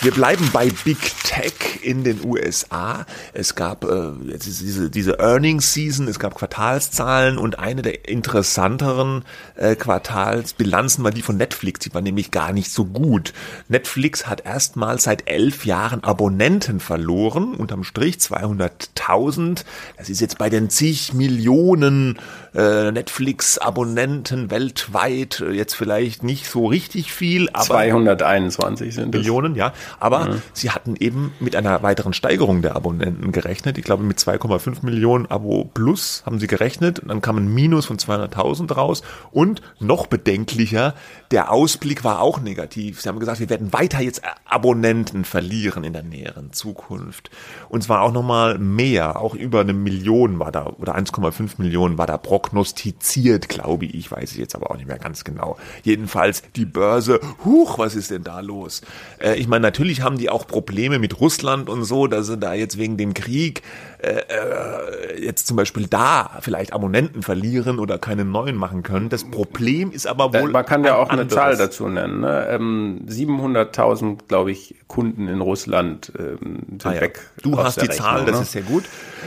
Wir 0.03 0.11
bleiben 0.11 0.49
bei 0.51 0.71
Big 0.83 0.97
Tech 1.23 1.83
in 1.83 2.03
den 2.03 2.25
USA. 2.25 3.05
Es 3.33 3.53
gab 3.53 3.83
äh, 3.83 4.13
jetzt 4.31 4.47
diese, 4.47 4.89
diese 4.89 5.19
Earnings 5.19 5.75
Season, 5.75 6.07
es 6.07 6.17
gab 6.17 6.33
Quartalszahlen 6.33 7.37
und 7.37 7.59
eine 7.59 7.83
der 7.83 8.09
interessanteren 8.09 9.23
äh, 9.55 9.75
Quartalsbilanzen 9.75 11.03
war 11.03 11.11
die 11.11 11.21
von 11.21 11.37
Netflix. 11.37 11.81
Die 11.81 11.93
war 11.93 12.01
nämlich 12.01 12.31
gar 12.31 12.51
nicht 12.51 12.71
so 12.71 12.85
gut. 12.85 13.33
Netflix 13.67 14.25
hat 14.25 14.43
erstmal 14.43 14.99
seit 14.99 15.29
elf 15.29 15.65
Jahren 15.65 16.03
Abonnenten 16.03 16.79
verloren, 16.79 17.53
unterm 17.53 17.83
Strich 17.83 18.15
200.000. 18.15 19.65
Das 19.99 20.09
ist 20.09 20.19
jetzt 20.19 20.39
bei 20.39 20.49
den 20.49 20.71
zig 20.71 21.13
Millionen 21.13 22.17
äh, 22.55 22.91
Netflix-Abonnenten 22.91 24.49
weltweit 24.49 25.41
äh, 25.41 25.51
jetzt 25.51 25.75
vielleicht 25.75 26.23
nicht 26.23 26.47
so 26.47 26.65
richtig 26.65 27.13
viel, 27.13 27.49
aber 27.53 27.65
221 27.65 28.95
sind 28.95 29.13
Millionen, 29.13 29.53
es. 29.53 29.57
ja. 29.59 29.73
Aber 29.99 30.25
mhm. 30.25 30.41
sie 30.53 30.71
hatten 30.71 30.95
eben 30.95 31.33
mit 31.39 31.55
einer 31.55 31.83
weiteren 31.83 32.13
Steigerung 32.13 32.61
der 32.61 32.75
Abonnenten 32.75 33.31
gerechnet. 33.31 33.77
Ich 33.77 33.83
glaube, 33.83 34.03
mit 34.03 34.19
2,5 34.19 34.85
Millionen 34.85 35.25
Abo 35.25 35.69
plus 35.73 36.23
haben 36.25 36.39
sie 36.39 36.47
gerechnet. 36.47 36.99
Und 36.99 37.09
dann 37.09 37.21
kam 37.21 37.37
ein 37.37 37.53
Minus 37.53 37.85
von 37.85 37.97
200.000 37.97 38.73
raus. 38.73 39.01
Und 39.31 39.61
noch 39.79 40.07
bedenklicher, 40.07 40.95
der 41.31 41.51
Ausblick 41.51 42.03
war 42.03 42.21
auch 42.21 42.39
negativ. 42.41 43.01
Sie 43.01 43.09
haben 43.09 43.19
gesagt, 43.19 43.39
wir 43.39 43.49
werden 43.49 43.73
weiter 43.73 44.01
jetzt 44.01 44.21
Abonnenten 44.45 45.25
verlieren 45.25 45.83
in 45.83 45.93
der 45.93 46.03
näheren 46.03 46.53
Zukunft. 46.53 47.29
Und 47.69 47.83
zwar 47.83 48.01
auch 48.01 48.11
nochmal 48.11 48.57
mehr, 48.57 49.19
auch 49.19 49.35
über 49.35 49.61
eine 49.61 49.73
Million 49.73 50.39
war 50.39 50.51
da, 50.51 50.65
oder 50.65 50.95
1,5 50.95 51.53
Millionen 51.57 51.97
war 51.97 52.07
da 52.07 52.17
prognostiziert, 52.17 53.49
glaube 53.49 53.85
ich, 53.85 54.11
weiß 54.11 54.31
ich 54.33 54.37
jetzt 54.37 54.55
aber 54.55 54.71
auch 54.71 54.75
nicht 54.75 54.87
mehr 54.87 54.99
ganz 54.99 55.23
genau. 55.23 55.57
Jedenfalls 55.83 56.43
die 56.55 56.65
Börse, 56.65 57.19
huch, 57.43 57.77
was 57.77 57.95
ist 57.95 58.11
denn 58.11 58.23
da 58.23 58.39
los? 58.39 58.81
Äh, 59.19 59.35
ich 59.35 59.47
meine, 59.47 59.61
natürlich 59.61 59.80
haben 59.89 60.17
die 60.17 60.29
auch 60.29 60.47
Probleme 60.47 60.99
mit 60.99 61.19
Russland 61.19 61.69
und 61.69 61.83
so, 61.83 62.07
dass 62.07 62.27
sie 62.27 62.37
da 62.37 62.53
jetzt 62.53 62.77
wegen 62.77 62.97
dem 62.97 63.13
Krieg 63.13 63.61
äh, 63.99 64.21
äh, 64.27 65.23
jetzt 65.23 65.47
zum 65.47 65.57
Beispiel 65.57 65.87
da 65.87 66.39
vielleicht 66.41 66.73
Abonnenten 66.73 67.21
verlieren 67.21 67.79
oder 67.79 67.97
keine 67.97 68.25
neuen 68.25 68.55
machen 68.55 68.83
können. 68.83 69.09
Das 69.09 69.29
Problem 69.29 69.91
ist 69.91 70.07
aber 70.07 70.33
wohl. 70.33 70.51
Man 70.51 70.65
kann 70.65 70.83
ja 70.83 70.95
auch 70.95 71.09
eine 71.09 71.27
Zahl 71.27 71.57
dazu 71.57 71.87
nennen. 71.87 72.21
Ne? 72.21 72.47
Ähm, 72.49 73.01
700.000, 73.07 74.27
glaube 74.27 74.51
ich, 74.51 74.75
Kunden 74.87 75.27
in 75.27 75.41
Russland 75.41 76.11
ähm, 76.17 76.59
sind 76.69 76.85
ah, 76.85 76.93
ja. 76.93 77.01
weg. 77.01 77.19
Du 77.41 77.57
hast 77.57 77.77
die 77.77 77.87
Rechnung, 77.87 77.97
Zahl, 77.97 78.25
das 78.25 78.35
ne? 78.35 78.41
ist 78.41 78.51
sehr 78.51 78.63
gut. 78.63 78.83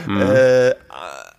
Mhm. 0.07 0.21
Äh, 0.21 0.71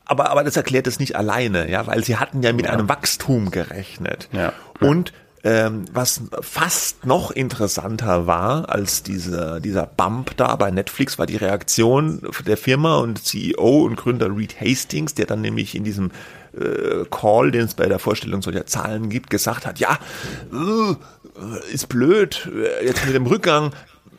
aber, 0.07 0.31
aber 0.31 0.45
das 0.45 0.57
erklärt 0.57 0.87
es 0.87 1.01
nicht 1.01 1.17
alleine, 1.17 1.69
ja, 1.71 1.87
weil 1.87 2.05
sie 2.05 2.17
hatten 2.17 2.43
ja 2.43 2.53
mit 2.53 2.67
ja. 2.67 2.73
einem 2.73 2.89
Wachstum 2.89 3.51
gerechnet. 3.51 4.29
Ja. 4.33 4.53
Und 4.81 5.13
Ähm, 5.47 5.85
was 5.93 6.23
fast 6.41 7.07
noch 7.07 7.31
interessanter 7.31 8.27
war 8.27 8.69
als 8.69 9.05
dieser, 9.05 9.61
dieser 9.61 9.87
Bump 9.87 10.37
da 10.37 10.57
bei 10.57 10.73
Netflix, 10.73 11.21
war 11.21 11.27
die 11.27 11.37
Reaktion 11.37 12.21
der 12.45 12.57
Firma 12.57 12.97
und 12.97 13.25
CEO 13.25 13.85
und 13.85 13.95
Gründer 13.95 14.37
Reed 14.37 14.61
Hastings, 14.61 15.15
der 15.15 15.27
dann 15.27 15.43
nämlich 15.43 15.77
in 15.77 15.85
diesem 15.85 16.11
äh, 16.59 17.05
Call, 17.13 17.53
den 17.53 17.67
es 17.67 17.75
bei 17.75 17.87
der 17.87 18.01
Vorstellung 18.01 18.43
solcher 18.43 18.67
Zahlen 18.67 19.09
gibt, 19.09 19.31
gesagt 19.31 19.67
hat, 19.67 19.79
ja, 19.79 20.01
äh, 20.53 21.73
ist 21.73 21.89
blöd, 21.89 22.51
äh, 22.53 22.85
jetzt 22.85 23.07
mit 23.07 23.15
dem 23.15 23.27
Rückgang, 23.27 23.71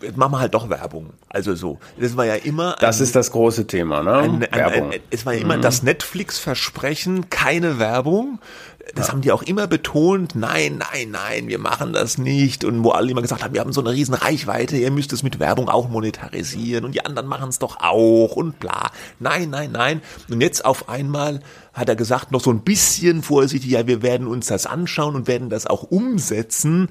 jetzt 0.02 0.16
machen 0.16 0.32
wir 0.32 0.40
halt 0.40 0.54
doch 0.54 0.70
Werbung. 0.70 1.10
Also 1.28 1.56
so. 1.56 1.78
Das 2.00 2.16
war 2.16 2.26
ja 2.26 2.36
immer. 2.36 2.78
Das 2.80 3.02
ist 3.02 3.18
das 3.18 3.32
große 3.32 3.68
Thema, 3.68 4.02
ne? 4.02 4.14
Ein, 4.14 4.44
ein, 4.44 4.52
Werbung. 4.54 4.92
Ein, 4.92 5.00
es 5.10 5.26
war 5.26 5.34
ja 5.34 5.42
immer 5.42 5.58
mhm. 5.58 5.62
das 5.62 5.84
Netflix-Versprechen, 5.84 7.30
keine 7.30 7.80
Werbung 7.80 8.40
das 8.98 9.08
ja. 9.08 9.14
haben 9.14 9.22
die 9.22 9.32
auch 9.32 9.44
immer 9.44 9.68
betont, 9.68 10.36
nein, 10.36 10.78
nein, 10.78 11.12
nein, 11.12 11.48
wir 11.48 11.60
machen 11.60 11.94
das 11.94 12.18
nicht. 12.18 12.64
Und 12.64 12.84
wo 12.84 12.92
alle 12.92 13.12
immer 13.12 13.22
gesagt 13.22 13.44
haben, 13.44 13.54
wir 13.54 13.62
haben 13.62 13.74
so 13.74 13.82
eine 13.82 13.92
riesen 13.92 14.14
Reichweite, 14.14 14.78
ihr 14.78 14.92
müsst 14.92 15.14
es 15.14 15.24
mit 15.24 15.40
Werbung 15.40 15.70
auch 15.70 15.88
monetarisieren 15.88 16.86
und 16.86 16.96
die 16.96 17.06
anderen 17.06 17.28
machen 17.28 17.50
es 17.50 17.60
doch 17.60 17.78
auch 17.80 18.36
und 18.36 18.60
bla. 18.60 18.92
Nein, 19.20 19.50
nein, 19.50 19.72
nein. 19.72 20.02
Und 20.30 20.42
jetzt 20.42 20.66
auf 20.66 20.90
einmal 20.90 21.42
hat 21.74 21.90
er 21.90 21.96
gesagt, 21.96 22.32
noch 22.32 22.42
so 22.42 22.50
ein 22.50 22.62
bisschen 22.62 23.22
vorsichtig, 23.22 23.70
ja, 23.72 23.88
wir 23.88 24.02
werden 24.02 24.28
uns 24.28 24.48
das 24.48 24.66
anschauen 24.66 25.16
und 25.16 25.28
werden 25.28 25.50
das 25.50 25.68
auch 25.68 25.84
umsetzen 25.84 26.90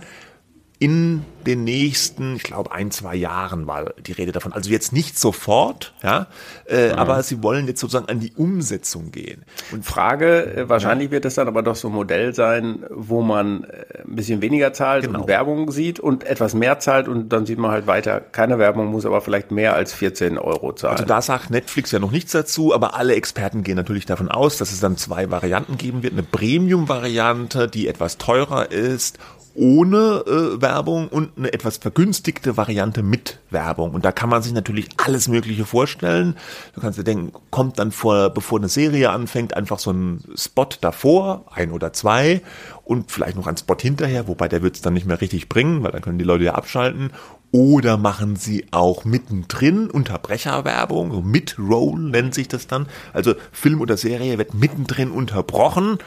in 0.79 1.25
den 1.47 1.65
nächsten, 1.65 2.37
ich 2.37 2.43
glaube, 2.43 2.73
ein, 2.73 2.91
zwei 2.91 3.15
Jahren 3.15 3.67
war 3.67 3.95
die 3.99 4.13
Rede 4.13 4.33
davon. 4.33 4.53
Also 4.53 4.69
jetzt 4.69 4.93
nicht 4.93 5.19
sofort, 5.19 5.95
ja, 6.03 6.27
äh, 6.67 6.89
mhm. 6.89 6.99
aber 6.99 7.23
sie 7.23 7.43
wollen 7.43 7.67
jetzt 7.67 7.81
sozusagen 7.81 8.11
an 8.11 8.21
die 8.21 8.33
Umsetzung 8.33 9.11
gehen. 9.11 9.45
Und 9.73 9.87
Frage, 9.87 10.55
äh, 10.55 10.69
wahrscheinlich 10.69 11.11
wird 11.11 11.25
es 11.25 11.37
dann 11.37 11.49
aber 11.49 11.63
doch 11.63 11.77
so 11.77 11.89
ein 11.89 11.95
Modell 11.95 12.35
sein, 12.35 12.85
wo 12.91 13.23
man 13.23 13.65
äh, 13.65 14.03
ein 14.07 14.17
bisschen 14.17 14.43
weniger 14.43 14.75
zahlt 14.75 15.05
genau. 15.05 15.21
und 15.21 15.29
Werbung 15.29 15.71
sieht 15.71 15.99
und 15.99 16.25
etwas 16.25 16.53
mehr 16.53 16.79
zahlt 16.79 17.09
und 17.09 17.31
dann 17.31 17.47
sieht 17.47 17.59
man 17.59 17.71
halt 17.71 17.87
weiter, 17.87 18.21
keine 18.21 18.59
Werbung 18.59 18.87
muss 18.87 19.07
aber 19.07 19.23
vielleicht 19.23 19.51
mehr 19.51 19.75
als 19.75 19.95
14 19.95 20.37
Euro 20.37 20.75
zahlen. 20.75 20.97
Also 20.97 21.07
da 21.07 21.23
sagt 21.23 21.51
Netflix 21.51 21.93
ja 21.93 22.01
noch 22.01 22.11
nichts 22.11 22.33
dazu, 22.33 22.75
aber 22.75 22.97
alle 22.97 23.15
Experten 23.15 23.63
gehen 23.63 23.77
natürlich 23.77 24.05
davon 24.05 24.29
aus, 24.29 24.59
dass 24.59 24.73
es 24.73 24.81
dann 24.81 24.99
zwei 24.99 25.31
Varianten 25.31 25.79
geben 25.79 26.03
wird. 26.03 26.13
Eine 26.13 26.23
Premium-Variante, 26.25 27.69
die 27.69 27.89
etwas 27.89 28.19
teurer 28.19 28.71
ist 28.71 29.19
ohne 29.57 30.25
äh, 30.27 30.61
Werbung 30.61 31.09
und 31.09 31.37
eine 31.37 31.53
etwas 31.53 31.79
vergünstigte 31.79 32.57
Variante 32.57 33.03
mit 33.03 33.39
Werbung. 33.51 33.93
Und 33.95 34.05
da 34.05 34.13
kann 34.13 34.29
man 34.29 34.43
sich 34.43 34.53
natürlich 34.53 34.89
alles 35.05 35.29
Mögliche 35.29 35.65
vorstellen. 35.65 36.37
Du 36.75 36.81
kannst 36.81 36.99
dir 36.99 37.05
denken, 37.05 37.33
kommt 37.51 37.79
dann 37.79 37.91
vor, 37.91 38.31
bevor 38.31 38.59
eine 38.59 38.69
Serie 38.69 39.11
anfängt, 39.11 39.57
einfach 39.57 39.79
so 39.79 39.91
ein 39.93 40.25
Spot 40.37 40.69
davor, 40.81 41.47
ein 41.51 41.73
oder 41.73 41.93
zwei, 41.93 42.43
und 42.85 43.11
vielleicht 43.11 43.37
noch 43.37 43.49
ein 43.49 43.57
Spot 43.57 43.77
hinterher, 43.79 44.29
wobei 44.29 44.47
der 44.47 44.63
wird 44.63 44.77
es 44.77 44.83
dann 44.83 44.95
nicht 44.95 45.07
mehr 45.07 45.21
richtig 45.21 45.49
bringen, 45.49 45.83
weil 45.83 45.91
dann 45.91 46.03
können 46.03 46.19
die 46.19 46.25
Leute 46.25 46.45
ja 46.45 46.55
abschalten. 46.55 47.11
Oder 47.51 47.97
machen 47.97 48.37
sie 48.37 48.67
auch 48.71 49.05
mittendrin 49.05 49.91
Unterbrecherwerbung, 49.91 51.13
so 51.13 51.23
Mid-Roll 51.23 51.99
nennt 51.99 52.35
sich 52.35 52.49
das 52.49 52.67
dann. 52.67 52.87
Also 53.13 53.35
Film 53.51 53.81
oder 53.81 53.97
Serie 53.97 54.37
wird 54.39 54.55
mittendrin 54.55 55.11
unterbrochen, 55.11 55.99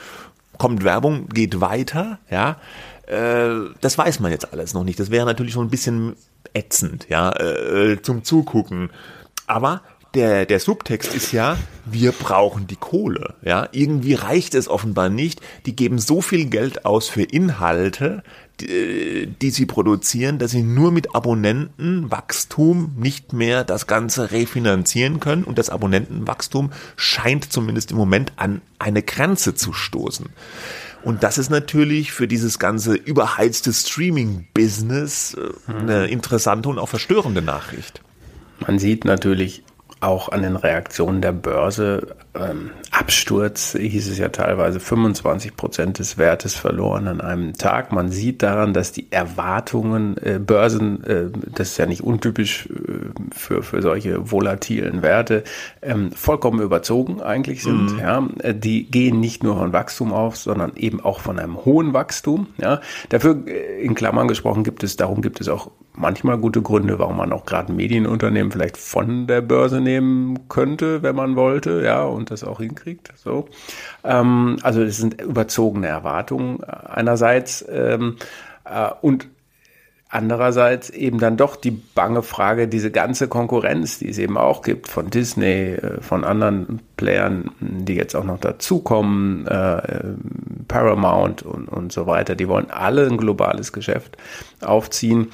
kommt 0.58 0.84
Werbung, 0.84 1.28
geht 1.30 1.60
weiter, 1.60 2.20
ja. 2.30 2.58
Äh, 3.10 3.72
das 3.82 3.97
weiß 3.97 4.20
man 4.20 4.32
jetzt 4.32 4.53
alles 4.53 4.74
noch 4.74 4.84
nicht. 4.84 4.99
Das 4.99 5.10
wäre 5.10 5.26
natürlich 5.26 5.53
schon 5.53 5.66
ein 5.68 5.72
bisschen 5.72 6.16
ätzend, 6.53 7.07
ja, 7.10 7.32
äh, 7.32 8.01
zum 8.01 8.24
Zugucken. 8.24 8.91
Aber 9.47 9.82
der, 10.14 10.45
der 10.45 10.60
Subtext 10.60 11.14
ist 11.14 11.32
ja, 11.32 11.57
wir 11.86 12.12
brauchen 12.12 12.68
die 12.68 12.76
Kohle. 12.76 13.36
Ja, 13.43 13.68
irgendwie 13.72 14.16
reicht 14.16 14.55
es 14.55 14.68
offenbar 14.68 15.10
nicht. 15.10 15.41
Die 15.66 15.76
geben 15.76 15.99
so 15.99 16.22
viel 16.22 16.45
Geld 16.45 16.86
aus 16.86 17.10
für 17.10 17.24
Inhalte, 17.24 18.24
die, 18.60 19.28
die 19.41 19.49
sie 19.51 19.66
produzieren, 19.66 20.39
dass 20.39 20.51
sie 20.51 20.64
nur 20.64 20.91
mit 20.91 21.16
Abonnentenwachstum 21.16 22.95
nicht 22.97 23.34
mehr 23.34 23.64
das 23.64 23.88
Ganze 23.88 24.32
refinanzieren 24.32 25.20
können. 25.20 25.43
Und 25.43 25.57
das 25.57 25.70
Abonnentenwachstum 25.70 26.72
scheint 26.95 27.51
zumindest 27.51 27.91
im 27.91 27.97
Moment 27.97 28.34
an 28.36 28.62
eine 28.80 29.03
Grenze 29.03 29.53
zu 29.53 29.74
stoßen. 29.74 30.28
Und 31.04 31.24
das 31.24 31.38
ist 31.38 31.50
natürlich 31.50 32.12
für 32.12 32.28
dieses 32.28 32.60
ganze 32.60 32.93
überheizte 32.93 33.72
Streaming-Business 33.72 35.36
äh, 35.36 35.72
eine 35.72 36.08
interessante 36.08 36.70
und 36.70 36.80
auch 36.80 36.89
verstörende 36.89 37.41
Nachricht. 37.41 38.02
Man 38.60 38.80
sieht 38.80 39.06
natürlich 39.06 39.64
auch 40.02 40.30
an 40.30 40.41
den 40.41 40.56
Reaktionen 40.56 41.22
der 41.22 41.32
Börse. 41.32 42.16
Ähm, 42.36 42.72
Absturz 43.00 43.78
hieß 43.80 44.10
es 44.10 44.18
ja 44.18 44.28
teilweise 44.28 44.82
25 44.82 45.56
Prozent 45.56 46.00
des 46.00 46.18
Wertes 46.18 46.56
verloren 46.56 47.08
an 47.08 47.22
einem 47.22 47.54
Tag. 47.54 47.93
Man 47.93 48.12
sieht 48.12 48.43
daran, 48.43 48.74
dass 48.74 48.91
die 48.91 49.10
Erwartungen, 49.10 50.18
äh, 50.18 50.38
Börsen, 50.38 51.02
äh, 51.06 51.28
das 51.56 51.70
ist 51.70 51.78
ja 51.78 51.86
nicht 51.86 52.04
untypisch 52.04 52.68
äh, 52.68 53.10
für, 53.34 53.64
für 53.64 53.82
solche 53.82 54.32
volatilen 54.32 55.02
Werte, 55.02 55.45
ähm, 55.82 56.12
vollkommen 56.12 56.60
überzogen 56.60 57.22
eigentlich 57.22 57.64
sind. 57.64 57.93
Mhm. 57.93 58.00
Ja. 58.00 58.28
Äh, 58.39 58.54
die 58.54 58.91
gehen 58.91 59.22
nicht 59.22 59.43
nur 59.43 59.56
von 59.56 59.72
Wachstum 59.72 60.12
auf, 60.12 60.36
sondern 60.36 60.74
eben 60.76 61.00
auch 61.00 61.22
von 61.22 61.39
einem 61.39 61.64
hohen 61.64 61.93
Wachstum. 61.93 62.47
Ja. 62.58 62.82
Dafür, 63.08 63.47
äh, 63.47 63.82
in 63.82 63.95
Klammern 63.95 64.28
gesprochen, 64.28 64.66
gibt 64.66 64.84
es, 64.84 64.97
darum 64.97 65.22
gibt 65.22 65.39
es 65.39 65.47
auch 65.47 65.72
manchmal 66.00 66.38
gute 66.38 66.62
Gründe, 66.62 66.97
warum 66.97 67.18
man 67.18 67.34
auch 67.34 67.45
gerade 67.45 67.74
Medienunternehmen 67.74 68.52
vielleicht 68.52 68.78
von 68.78 69.28
der 69.28 69.41
Börse 69.41 69.82
nehmen 69.82 70.47
könnte, 70.47 71.04
wenn 71.04 71.16
man 71.16 71.36
wollte, 71.36 71.84
ja, 71.84 72.04
und 72.04 72.32
das 72.32 72.43
auch 72.43 72.60
hinkriegt. 72.60 73.12
So, 73.16 73.47
ähm, 74.04 74.58
also 74.64 74.82
es 74.82 74.97
sind 74.97 75.22
überzogene 75.22 75.88
Erwartungen 75.88 76.64
einerseits 76.64 77.66
ähm, 77.70 78.16
äh, 78.66 78.89
und 79.02 79.28
andererseits 80.12 80.89
eben 80.89 81.20
dann 81.20 81.38
doch 81.38 81.56
die 81.56 81.72
bange 81.72 82.24
Frage, 82.24 82.68
diese 82.68 82.89
ganze 82.89 83.28
Konkurrenz, 83.28 84.00
die 84.00 84.10
es 84.10 84.18
eben 84.18 84.38
auch 84.38 84.64
gibt 84.64 84.88
von 84.88 85.10
Disney, 85.10 85.74
äh, 85.74 86.02
von 86.02 86.24
anderen 86.24 86.82
Playern, 86.97 87.52
die 87.60 87.95
jetzt 87.95 88.16
auch 88.16 88.24
noch 88.24 88.39
dazukommen, 88.39 89.45
äh, 89.47 90.14
Paramount 90.68 91.43
und, 91.43 91.68
und 91.68 91.91
so 91.91 92.08
weiter, 92.08 92.36
die 92.36 92.47
wollen 92.47 92.72
alle 92.72 93.06
ein 93.06 93.18
globales 93.18 93.74
Geschäft 93.74 94.18
aufziehen. 94.62 95.32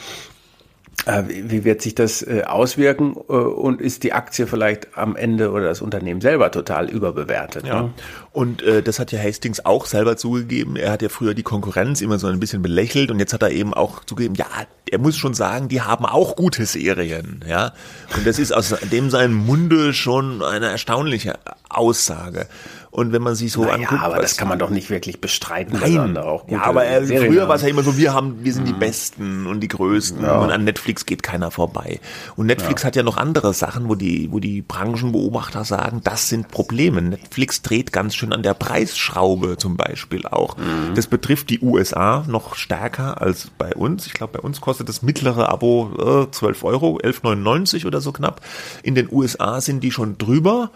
Äh, 1.06 1.24
wie 1.28 1.64
wird 1.64 1.82
sich 1.82 1.94
das 1.94 2.24
äh, 2.24 2.44
auswirken 2.46 3.16
äh, 3.30 3.34
und 3.34 3.80
ist 3.80 4.04
die 4.04 4.14
Aktie 4.14 4.48
vielleicht 4.48 4.98
am 4.98 5.16
Ende 5.16 5.52
oder 5.52 5.66
das 5.66 5.82
Unternehmen 5.82 6.20
selber 6.20 6.52
total 6.52 6.90
überbewertet? 6.90 7.68
Ja. 7.68 7.84
Ne? 7.84 7.94
Und 8.32 8.64
äh, 8.64 8.82
das 8.82 9.00
hat 9.00 9.12
ja 9.12 9.20
Hastings 9.20 9.66
auch 9.66 9.86
selber 9.86 10.18
zugegeben. 10.18 10.76
Er 10.76 10.92
hat 10.92 11.02
ja 11.02 11.10
früher 11.10 11.36
die 11.36 11.44
Konkurrenz 11.44 12.02
immer 12.02 12.18
so 12.18 12.28
ein 12.28 12.40
bisschen 12.40 12.62
belächelt 12.62 13.12
und 13.12 13.20
jetzt 13.20 13.34
hat 13.34 13.44
er 13.44 13.52
eben 13.52 13.74
auch 13.74 14.04
zugegeben, 14.04 14.36
ja, 14.36 14.48
er 14.90 15.00
muss 15.00 15.16
schon 15.16 15.34
sagen, 15.34 15.68
die 15.68 15.82
haben 15.82 16.06
auch 16.06 16.36
gute 16.36 16.66
Serien, 16.66 17.44
ja. 17.48 17.74
Und 18.16 18.26
das 18.26 18.40
ist 18.40 18.52
aus 18.52 18.76
dem 18.92 19.10
seinem 19.10 19.36
Munde 19.36 19.94
schon 19.94 20.42
eine 20.42 20.68
erstaunliche 20.68 21.36
Aussage. 21.70 22.48
Und 22.96 23.12
wenn 23.12 23.22
man 23.22 23.36
sich 23.36 23.52
so 23.52 23.66
naja, 23.66 23.74
anguckt. 23.74 24.04
aber 24.04 24.22
das 24.22 24.38
kann 24.38 24.48
man 24.48 24.58
doch 24.58 24.70
nicht 24.70 24.90
wirklich 24.90 25.20
bestreiten. 25.20 25.78
Nein, 25.82 26.18
auch 26.18 26.48
ja, 26.48 26.62
aber 26.62 26.86
er, 26.86 27.04
früher 27.06 27.50
war 27.50 27.58
es 27.58 27.62
ja 27.62 27.68
immer 27.68 27.84
so, 27.84 27.98
wir 27.98 28.14
haben, 28.14 28.46
wir 28.46 28.54
sind 28.54 28.64
mhm. 28.64 28.68
die 28.68 28.74
Besten 28.74 29.48
und 29.48 29.60
die 29.60 29.68
Größten 29.68 30.24
ja. 30.24 30.40
und 30.40 30.50
an 30.50 30.64
Netflix 30.64 31.06
geht 31.06 31.22
keiner 31.22 31.52
vorbei. 31.52 32.00
Und 32.38 32.46
Netflix 32.46 32.84
ja. 32.84 32.88
hat 32.88 32.96
ja 32.96 33.04
noch 33.04 33.18
andere 33.18 33.54
Sachen, 33.54 33.90
wo 33.90 33.96
die, 33.96 34.32
wo 34.32 34.40
die 34.40 34.62
Branchenbeobachter 34.62 35.66
sagen, 35.66 36.00
das 36.06 36.30
sind 36.30 36.48
Probleme. 36.48 37.02
Netflix 37.02 37.62
dreht 37.62 37.92
ganz 37.92 38.16
schön 38.16 38.32
an 38.32 38.44
der 38.44 38.54
Preisschraube 38.54 39.58
zum 39.58 39.76
Beispiel 39.76 40.26
auch. 40.26 40.56
Mhm. 40.56 40.96
Das 40.96 41.08
betrifft 41.08 41.50
die 41.50 41.60
USA 41.60 42.24
noch 42.30 42.56
stärker 42.56 43.20
als 43.20 43.52
bei 43.58 43.76
uns. 43.76 44.08
Ich 44.08 44.14
glaube, 44.14 44.38
bei 44.38 44.40
uns 44.40 44.62
kostet 44.62 44.88
das 44.88 45.02
mittlere 45.02 45.50
Abo 45.50 46.28
äh, 46.30 46.32
12 46.32 46.64
Euro, 46.64 46.98
11,99 47.04 47.86
oder 47.86 48.00
so 48.00 48.14
knapp. 48.14 48.40
In 48.84 48.96
den 48.96 49.10
USA 49.12 49.60
sind 49.60 49.84
die 49.84 49.92
schon 49.92 50.18
drüber 50.18 50.72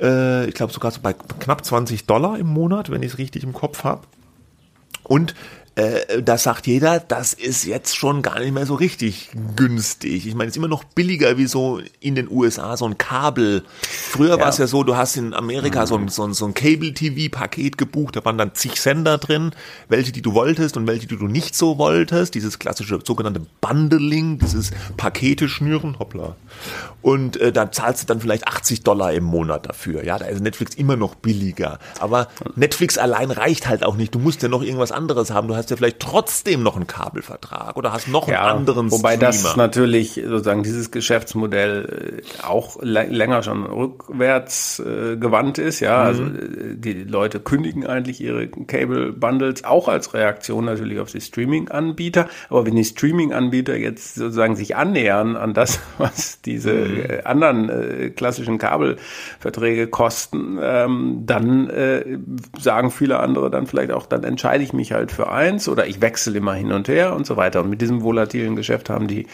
äh, 0.00 0.46
ich 0.46 0.54
glaube 0.54 0.72
sogar 0.72 0.90
so 0.90 1.00
bei 1.00 1.12
knapp 1.12 1.64
20 1.64 2.06
Dollar 2.06 2.38
im 2.38 2.46
Monat, 2.46 2.90
wenn 2.90 3.02
ich 3.02 3.12
es 3.12 3.18
richtig 3.18 3.42
im 3.44 3.52
Kopf 3.52 3.84
habe. 3.84 4.02
Und 5.02 5.34
äh, 5.76 6.22
da 6.22 6.38
sagt 6.38 6.66
jeder, 6.66 7.00
das 7.00 7.32
ist 7.32 7.64
jetzt 7.64 7.96
schon 7.96 8.22
gar 8.22 8.38
nicht 8.38 8.52
mehr 8.52 8.66
so 8.66 8.74
richtig 8.74 9.30
günstig. 9.56 10.26
Ich 10.26 10.34
meine, 10.34 10.48
es 10.48 10.52
ist 10.52 10.58
immer 10.58 10.68
noch 10.68 10.84
billiger 10.84 11.36
wie 11.36 11.46
so 11.46 11.80
in 12.00 12.14
den 12.14 12.30
USA 12.30 12.76
so 12.76 12.86
ein 12.86 12.96
Kabel. 12.96 13.64
Früher 13.82 14.36
ja. 14.36 14.40
war 14.40 14.48
es 14.50 14.58
ja 14.58 14.68
so, 14.68 14.84
du 14.84 14.96
hast 14.96 15.16
in 15.16 15.34
Amerika 15.34 15.82
mhm. 15.82 15.86
so 15.86 15.96
ein, 15.96 16.08
so 16.08 16.24
ein, 16.24 16.34
so 16.34 16.46
ein 16.46 16.54
Cable-TV-Paket 16.54 17.76
gebucht, 17.76 18.14
da 18.14 18.24
waren 18.24 18.38
dann 18.38 18.54
zig 18.54 18.80
Sender 18.80 19.18
drin, 19.18 19.50
welche, 19.88 20.12
die 20.12 20.22
du 20.22 20.34
wolltest 20.34 20.76
und 20.76 20.86
welche, 20.86 21.08
die 21.08 21.16
du 21.16 21.26
nicht 21.26 21.56
so 21.56 21.76
wolltest. 21.78 22.34
Dieses 22.34 22.58
klassische 22.60 23.00
sogenannte 23.04 23.40
Bundling, 23.60 24.38
dieses 24.38 24.70
Pakete 24.96 25.48
schnüren, 25.48 25.98
hoppla. 25.98 26.36
Und 27.02 27.36
äh, 27.36 27.52
da 27.52 27.72
zahlst 27.72 28.02
du 28.02 28.06
dann 28.06 28.20
vielleicht 28.20 28.46
80 28.46 28.82
Dollar 28.82 29.12
im 29.12 29.24
Monat 29.24 29.68
dafür. 29.68 30.04
Ja, 30.04 30.18
da 30.18 30.26
ist 30.26 30.40
Netflix 30.40 30.74
immer 30.76 30.96
noch 30.96 31.16
billiger. 31.16 31.78
Aber 31.98 32.28
Netflix 32.54 32.96
allein 32.96 33.30
reicht 33.30 33.66
halt 33.66 33.84
auch 33.84 33.96
nicht. 33.96 34.14
Du 34.14 34.18
musst 34.18 34.42
ja 34.42 34.48
noch 34.48 34.62
irgendwas 34.62 34.92
anderes 34.92 35.30
haben. 35.30 35.48
Du 35.48 35.56
hast 35.56 35.63
hast 35.64 35.70
ja 35.70 35.76
vielleicht 35.76 36.00
trotzdem 36.00 36.62
noch 36.62 36.76
einen 36.76 36.86
Kabelvertrag 36.86 37.76
oder 37.76 37.92
hast 37.92 38.08
noch 38.08 38.24
einen 38.28 38.34
Ja, 38.34 38.42
anderen 38.42 38.90
wobei 38.90 39.14
Streamer. 39.16 39.26
das 39.32 39.56
natürlich 39.56 40.20
sozusagen 40.26 40.62
dieses 40.62 40.90
Geschäftsmodell 40.90 42.22
äh, 42.22 42.42
auch 42.46 42.76
lä- 42.82 43.08
länger 43.10 43.42
schon 43.42 43.64
rückwärts 43.64 44.80
äh, 44.80 45.16
gewandt 45.16 45.58
ist. 45.58 45.80
Ja, 45.80 46.02
also 46.02 46.22
äh, 46.24 46.74
die 46.76 46.92
Leute 47.04 47.40
kündigen 47.40 47.86
eigentlich 47.86 48.20
ihre 48.20 48.46
Cable 48.48 49.12
Bundles 49.12 49.64
auch 49.64 49.88
als 49.88 50.12
Reaktion 50.14 50.66
natürlich 50.66 51.00
auf 51.00 51.10
die 51.10 51.20
Streaming-Anbieter. 51.22 52.28
Aber 52.50 52.66
wenn 52.66 52.76
die 52.76 52.84
Streaming-Anbieter 52.84 53.76
jetzt 53.76 54.16
sozusagen 54.16 54.56
sich 54.56 54.76
annähern 54.76 55.36
an 55.36 55.54
das, 55.54 55.80
was 55.98 56.40
diese 56.42 56.72
äh, 56.72 57.22
anderen 57.24 57.70
äh, 57.70 58.10
klassischen 58.10 58.58
Kabelverträge 58.58 59.86
kosten, 59.86 60.58
ähm, 60.60 61.22
dann 61.24 61.70
äh, 61.70 62.18
sagen 62.58 62.90
viele 62.90 63.18
andere 63.20 63.50
dann 63.50 63.66
vielleicht 63.66 63.92
auch, 63.92 64.06
dann 64.06 64.24
entscheide 64.24 64.62
ich 64.62 64.72
mich 64.72 64.92
halt 64.92 65.10
für 65.12 65.30
eins 65.54 65.68
oder 65.68 65.86
ich 65.86 66.00
wechsle 66.00 66.36
immer 66.38 66.54
hin 66.54 66.72
und 66.72 66.88
her 66.88 67.14
und 67.14 67.26
so 67.26 67.36
weiter. 67.36 67.60
Und 67.62 67.70
mit 67.70 67.80
diesem 67.80 68.02
volatilen 68.02 68.56
Geschäft 68.56 68.90
haben 68.90 69.06
die 69.08 69.26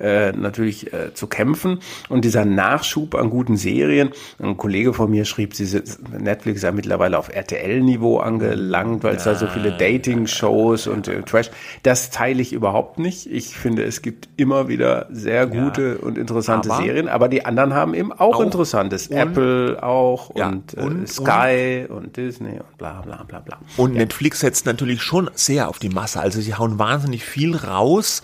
äh, 0.00 0.32
natürlich 0.32 0.92
äh, 0.92 1.12
zu 1.14 1.26
kämpfen. 1.26 1.80
Und 2.08 2.24
dieser 2.24 2.44
Nachschub 2.44 3.14
an 3.14 3.30
guten 3.30 3.56
Serien, 3.56 4.10
ein 4.42 4.56
Kollege 4.56 4.92
von 4.94 5.10
mir 5.10 5.24
schrieb, 5.24 5.54
sie 5.54 5.64
sind, 5.66 5.84
Netflix 6.20 6.60
sei 6.62 6.72
mittlerweile 6.72 7.18
auf 7.18 7.28
RTL-Niveau 7.34 8.18
angelangt, 8.18 9.02
weil 9.04 9.16
es 9.16 9.24
da 9.24 9.34
so 9.34 9.46
viele 9.46 9.72
Dating-Shows 9.76 10.86
und 10.86 11.08
äh, 11.08 11.22
Trash. 11.22 11.50
Das 11.82 12.10
teile 12.10 12.40
ich 12.40 12.52
überhaupt 12.52 12.98
nicht. 12.98 13.26
Ich 13.30 13.56
finde, 13.56 13.84
es 13.84 14.02
gibt 14.02 14.28
immer 14.36 14.68
wieder 14.68 15.06
sehr 15.10 15.46
gute 15.46 15.98
und 15.98 16.18
interessante 16.18 16.70
Aber- 16.70 16.82
Serien, 16.82 17.08
aber 17.08 17.28
die 17.28 17.44
anderen 17.44 17.74
haben 17.74 17.94
eben 17.94 18.12
auch, 18.12 18.36
Auch. 18.36 18.40
Interessantes. 18.42 19.08
Und- 19.08 19.16
Apple 19.16 19.82
auch 19.82 20.34
Ja, 20.36 20.48
und, 20.48 20.76
äh, 20.76 20.80
und- 20.80 21.08
Sky 21.08 21.86
und, 21.88 22.16
Disney 22.16 22.58
und 22.58 22.78
bla 22.78 23.00
bla 23.02 23.24
bla 23.26 23.40
bla. 23.40 23.58
Und 23.76 23.94
Netflix 23.94 24.40
setzt 24.40 24.66
natürlich 24.66 25.02
schon 25.02 25.30
sehr 25.34 25.63
auf 25.68 25.78
die 25.78 25.88
Masse. 25.88 26.20
Also 26.20 26.40
sie 26.40 26.54
hauen 26.54 26.78
wahnsinnig 26.78 27.24
viel 27.24 27.56
raus. 27.56 28.22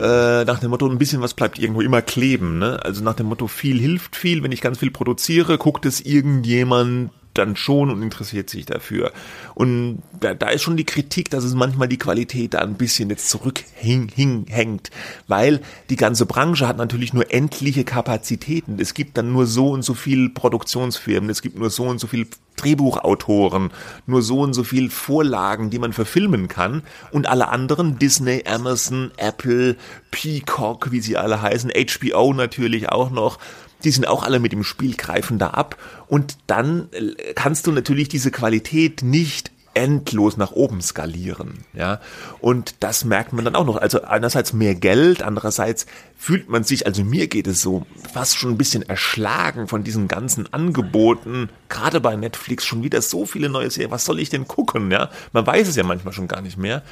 Äh, 0.00 0.44
nach 0.44 0.58
dem 0.58 0.70
Motto, 0.70 0.88
ein 0.88 0.98
bisschen 0.98 1.22
was 1.22 1.34
bleibt 1.34 1.58
irgendwo 1.58 1.80
immer 1.80 2.02
kleben. 2.02 2.58
Ne? 2.58 2.78
Also 2.82 3.04
nach 3.04 3.14
dem 3.14 3.26
Motto, 3.26 3.46
viel 3.46 3.78
hilft 3.78 4.16
viel. 4.16 4.42
Wenn 4.42 4.52
ich 4.52 4.60
ganz 4.60 4.78
viel 4.78 4.90
produziere, 4.90 5.58
guckt 5.58 5.86
es 5.86 6.00
irgendjemand 6.00 7.10
dann 7.38 7.56
schon 7.56 7.90
und 7.90 8.02
interessiert 8.02 8.50
sich 8.50 8.66
dafür. 8.66 9.12
Und 9.54 10.02
da, 10.20 10.34
da 10.34 10.48
ist 10.48 10.62
schon 10.62 10.76
die 10.76 10.84
Kritik, 10.84 11.30
dass 11.30 11.44
es 11.44 11.54
manchmal 11.54 11.88
die 11.88 11.98
Qualität 11.98 12.54
da 12.54 12.58
ein 12.58 12.74
bisschen 12.74 13.10
jetzt 13.10 13.30
zurückhängt, 13.30 14.90
weil 15.28 15.60
die 15.90 15.96
ganze 15.96 16.26
Branche 16.26 16.66
hat 16.66 16.76
natürlich 16.76 17.12
nur 17.12 17.32
endliche 17.32 17.84
Kapazitäten. 17.84 18.78
Es 18.80 18.94
gibt 18.94 19.16
dann 19.18 19.32
nur 19.32 19.46
so 19.46 19.70
und 19.70 19.82
so 19.82 19.94
viel 19.94 20.30
Produktionsfirmen, 20.30 21.30
es 21.30 21.42
gibt 21.42 21.58
nur 21.58 21.70
so 21.70 21.84
und 21.84 21.98
so 21.98 22.06
viel 22.06 22.26
Drehbuchautoren, 22.56 23.70
nur 24.06 24.22
so 24.22 24.40
und 24.40 24.54
so 24.54 24.64
viel 24.64 24.90
Vorlagen, 24.90 25.70
die 25.70 25.78
man 25.78 25.92
verfilmen 25.92 26.48
kann. 26.48 26.82
Und 27.12 27.28
alle 27.28 27.48
anderen, 27.48 27.98
Disney, 27.98 28.44
Amazon, 28.46 29.10
Apple, 29.18 29.76
Peacock, 30.10 30.90
wie 30.90 31.00
sie 31.00 31.16
alle 31.16 31.42
heißen, 31.42 31.70
HBO 31.70 32.32
natürlich 32.32 32.88
auch 32.88 33.10
noch, 33.10 33.38
die 33.84 33.90
sind 33.90 34.06
auch 34.06 34.22
alle 34.22 34.38
mit 34.38 34.52
dem 34.52 34.64
Spiel, 34.64 34.96
greifen 34.96 35.38
da 35.38 35.48
ab. 35.50 35.76
Und 36.08 36.38
dann 36.46 36.88
äh, 36.92 37.34
kannst 37.34 37.66
du 37.66 37.72
natürlich 37.72 38.08
diese 38.08 38.30
Qualität 38.30 39.02
nicht 39.02 39.50
endlos 39.76 40.38
nach 40.38 40.52
oben 40.52 40.80
skalieren, 40.80 41.58
ja. 41.74 42.00
Und 42.40 42.76
das 42.80 43.04
merkt 43.04 43.34
man 43.34 43.44
dann 43.44 43.54
auch 43.54 43.66
noch. 43.66 43.76
Also 43.76 44.02
einerseits 44.02 44.54
mehr 44.54 44.74
Geld, 44.74 45.20
andererseits 45.20 45.84
fühlt 46.16 46.48
man 46.48 46.64
sich, 46.64 46.86
also 46.86 47.04
mir 47.04 47.26
geht 47.26 47.46
es 47.46 47.60
so, 47.60 47.84
fast 48.10 48.38
schon 48.38 48.52
ein 48.52 48.56
bisschen 48.56 48.88
erschlagen 48.88 49.68
von 49.68 49.84
diesen 49.84 50.08
ganzen 50.08 50.50
Angeboten. 50.50 51.50
Gerade 51.68 52.00
bei 52.00 52.16
Netflix 52.16 52.64
schon 52.64 52.82
wieder 52.84 53.02
so 53.02 53.26
viele 53.26 53.50
neue 53.50 53.70
Serien. 53.70 53.90
Was 53.90 54.06
soll 54.06 54.18
ich 54.18 54.30
denn 54.30 54.48
gucken, 54.48 54.90
ja? 54.90 55.10
Man 55.32 55.46
weiß 55.46 55.68
es 55.68 55.76
ja 55.76 55.84
manchmal 55.84 56.14
schon 56.14 56.26
gar 56.26 56.40
nicht 56.40 56.56
mehr. 56.56 56.82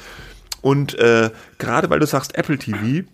Und 0.61 0.93
äh, 0.99 1.31
gerade 1.57 1.89
weil 1.89 1.99
du 1.99 2.05
sagst 2.05 2.35
Apple 2.35 2.59
TV, 2.59 3.07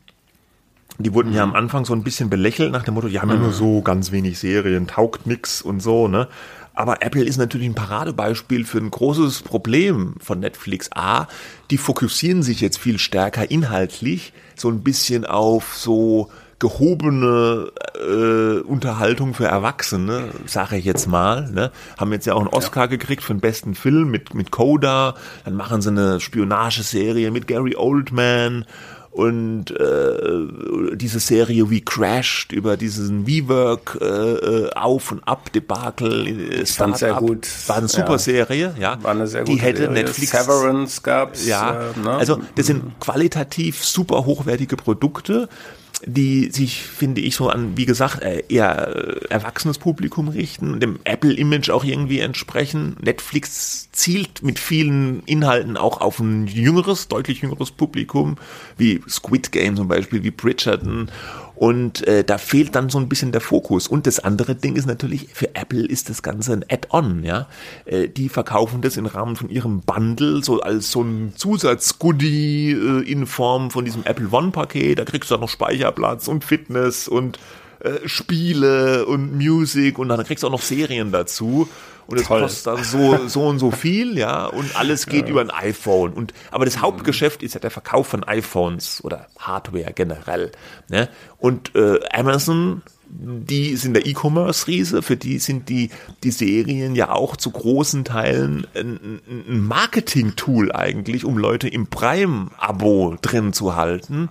die 1.04 1.14
wurden 1.14 1.34
ja 1.34 1.44
am 1.44 1.56
Anfang 1.56 1.86
so 1.86 1.94
ein 1.94 2.04
bisschen 2.04 2.30
belächelt 2.30 2.72
nach 2.72 2.84
dem 2.84 2.94
Motto, 2.94 3.08
die 3.08 3.20
haben 3.20 3.30
ja 3.30 3.36
nur 3.36 3.54
so 3.54 3.82
ganz 3.82 4.12
wenig 4.12 4.40
Serien, 4.40 4.88
taugt 4.88 5.28
nix 5.28 5.62
und 5.62 5.82
so, 5.82 6.08
ne? 6.08 6.28
Aber 6.74 7.02
Apple 7.02 7.24
ist 7.24 7.38
natürlich 7.38 7.68
ein 7.68 7.76
Paradebeispiel 7.76 8.66
für 8.66 8.78
ein 8.78 8.92
großes 8.92 9.42
Problem 9.42 10.16
von 10.20 10.40
Netflix. 10.40 10.90
A, 10.96 11.28
die 11.70 11.78
fokussieren 11.78 12.44
sich 12.44 12.62
jetzt 12.62 12.78
viel 12.78 12.98
stärker 12.98 13.52
inhaltlich, 13.52 14.34
so 14.56 14.70
ein 14.70 14.82
bisschen 14.82 15.26
auf 15.26 15.76
so 15.76 16.30
gehobene 16.60 17.72
äh, 17.96 18.60
Unterhaltung 18.62 19.34
für 19.34 19.46
Erwachsene, 19.46 20.30
sage 20.46 20.78
ich 20.78 20.86
jetzt 20.86 21.08
mal. 21.08 21.50
Ne? 21.52 21.72
Haben 21.98 22.14
jetzt 22.14 22.28
ja 22.28 22.36
auch 22.36 22.40
einen 22.40 22.48
Oscar 22.48 22.88
gekriegt 22.88 23.24
für 23.24 23.34
den 23.34 23.42
besten 23.42 23.74
Film 23.74 24.12
mit, 24.12 24.36
mit 24.36 24.52
Coda. 24.52 25.16
Dann 25.44 25.56
machen 25.56 25.82
sie 25.82 25.90
eine 25.90 26.20
Spionageserie 26.20 27.32
mit 27.32 27.48
Gary 27.48 27.76
Oldman 27.76 28.66
und 29.12 29.72
äh, 29.72 30.96
diese 30.96 31.20
Serie 31.20 31.70
wie 31.70 31.82
Crashed 31.82 32.54
über 32.54 32.78
diesen 32.78 33.28
WeWork 33.28 33.98
äh, 34.02 34.06
äh, 34.06 34.70
Auf- 34.74 35.12
und 35.12 35.22
Ab-Debakel. 35.28 36.28
Äh, 36.62 36.66
fand 36.66 36.98
sehr 36.98 37.16
gut. 37.16 37.46
War 37.68 37.78
eine 37.78 37.88
super 37.90 38.14
Ja. 38.14 38.18
Serie, 38.20 38.74
ja. 38.80 38.98
War 39.04 39.12
eine 39.12 39.28
sehr 39.28 39.44
Die 39.44 39.52
gute 39.54 39.64
hätte 39.64 39.78
Serie. 39.82 39.94
Netflix 39.94 40.32
Severance 40.32 41.02
gab's. 41.04 41.46
ja, 41.46 41.92
äh, 41.92 42.00
ne? 42.00 42.12
also 42.12 42.40
das 42.56 42.68
sind 42.68 43.00
qualitativ 43.02 43.84
super 43.84 44.26
hochwertige 44.26 44.78
Produkte, 44.78 45.50
die 46.06 46.50
sich, 46.52 46.84
finde 46.84 47.22
ich, 47.22 47.36
so 47.36 47.50
an, 47.50 47.78
wie 47.78 47.86
gesagt, 47.86 48.22
äh, 48.22 48.44
eher 48.50 48.96
äh, 48.96 49.26
erwachsenes 49.30 49.78
Publikum 49.78 50.30
richten, 50.30 50.80
dem 50.80 51.00
Apple-Image 51.04 51.70
auch 51.70 51.84
irgendwie 51.84 52.20
entsprechen. 52.20 52.96
Netflix 53.02 53.90
zielt 53.92 54.42
mit 54.42 54.58
vielen 54.58 55.22
Inhalten 55.26 55.78
auch 55.78 56.02
auf 56.02 56.20
ein 56.20 56.48
jüngeres, 56.48 57.08
deutlich 57.08 57.42
jüngeres 57.42 57.72
Publikum, 57.72 58.38
wie 58.78 59.02
Squid 59.08 59.52
Game 59.52 59.76
zum 59.76 59.88
Beispiel, 59.88 60.24
wie 60.24 60.32
Bridgerton. 60.32 61.12
Und 61.62 62.08
äh, 62.08 62.24
da 62.24 62.40
fehlt 62.40 62.74
dann 62.74 62.90
so 62.90 62.98
ein 62.98 63.08
bisschen 63.08 63.32
der 63.32 63.40
Fokus. 63.40 63.88
Und 63.88 64.08
das 64.08 64.18
andere 64.18 64.56
Ding 64.56 64.76
ist 64.76 64.88
natürlich, 64.88 65.28
für 65.32 65.54
Apple 65.54 65.86
ist 65.86 66.10
das 66.10 66.24
Ganze 66.24 66.54
ein 66.54 66.66
Add-on, 66.68 67.24
ja. 67.24 67.48
Äh, 67.86 68.08
die 68.08 68.30
verkaufen 68.30 68.82
das 68.82 68.98
im 68.98 69.06
Rahmen 69.06 69.36
von 69.36 69.48
ihrem 69.48 69.82
Bundle, 69.82 70.44
so 70.44 70.62
als 70.62 70.90
so 70.90 71.04
ein 71.04 71.34
Zusatzgoodie 71.36 72.72
äh, 72.72 73.02
in 73.04 73.28
Form 73.28 73.70
von 73.70 73.86
diesem 73.86 74.04
Apple 74.06 74.30
One-Paket. 74.32 74.98
Da 74.98 75.06
kriegst 75.06 75.30
du 75.30 75.36
dann 75.36 75.42
noch 75.42 75.50
Speicherplatz 75.50 76.28
und 76.28 76.44
Fitness 76.44 77.08
und 77.08 77.38
äh, 77.84 78.08
Spiele 78.08 79.06
und 79.06 79.36
Music 79.36 79.98
und 80.00 80.10
dann 80.10 80.24
kriegst 80.24 80.44
du 80.44 80.48
auch 80.48 80.52
noch 80.52 80.62
Serien 80.62 81.12
dazu. 81.12 81.68
Und 82.08 82.20
es 82.20 82.26
kostet 82.26 82.68
dann 82.68 82.84
so, 82.84 83.28
so 83.28 83.44
und 83.48 83.60
so 83.60 83.72
viel, 83.72 84.18
ja, 84.18 84.46
und 84.48 84.76
alles 84.76 85.06
geht 85.06 85.30
über 85.30 85.40
ein 85.40 85.50
iPhone. 85.50 86.12
Und, 86.12 86.34
aber 86.50 86.66
das 86.66 86.82
Hauptgeschäft 86.82 87.42
ist 87.42 87.54
ja 87.54 87.62
der 87.62 87.72
Verkauf 87.72 88.08
von 88.08 88.26
iPhones 88.26 89.02
oder 89.04 89.28
Hardware 89.40 89.94
generell. 89.94 90.52
Ne? 90.90 91.08
Und 91.38 91.74
äh, 91.74 92.00
Amazon, 92.12 92.82
die 93.08 93.78
sind 93.78 93.94
der 93.94 94.06
E-Commerce-Riese, 94.06 95.02
für 95.04 95.16
die 95.16 95.40
sind 95.40 95.70
die, 95.70 95.90
die 96.24 96.32
Serien 96.32 96.96
ja 96.96 97.12
auch 97.12 97.38
zu 97.38 97.52
großen 97.52 98.04
Teilen 98.04 98.68
ein, 98.74 99.22
ein- 99.48 99.62
Marketing-Tool 99.62 100.74
eigentlich, 100.74 101.24
um 101.24 101.38
Leute 101.38 101.70
im 101.70 101.88
Prime-Abo 101.88 103.16
drin 103.22 103.54
zu 103.54 103.76
halten. 103.76 104.28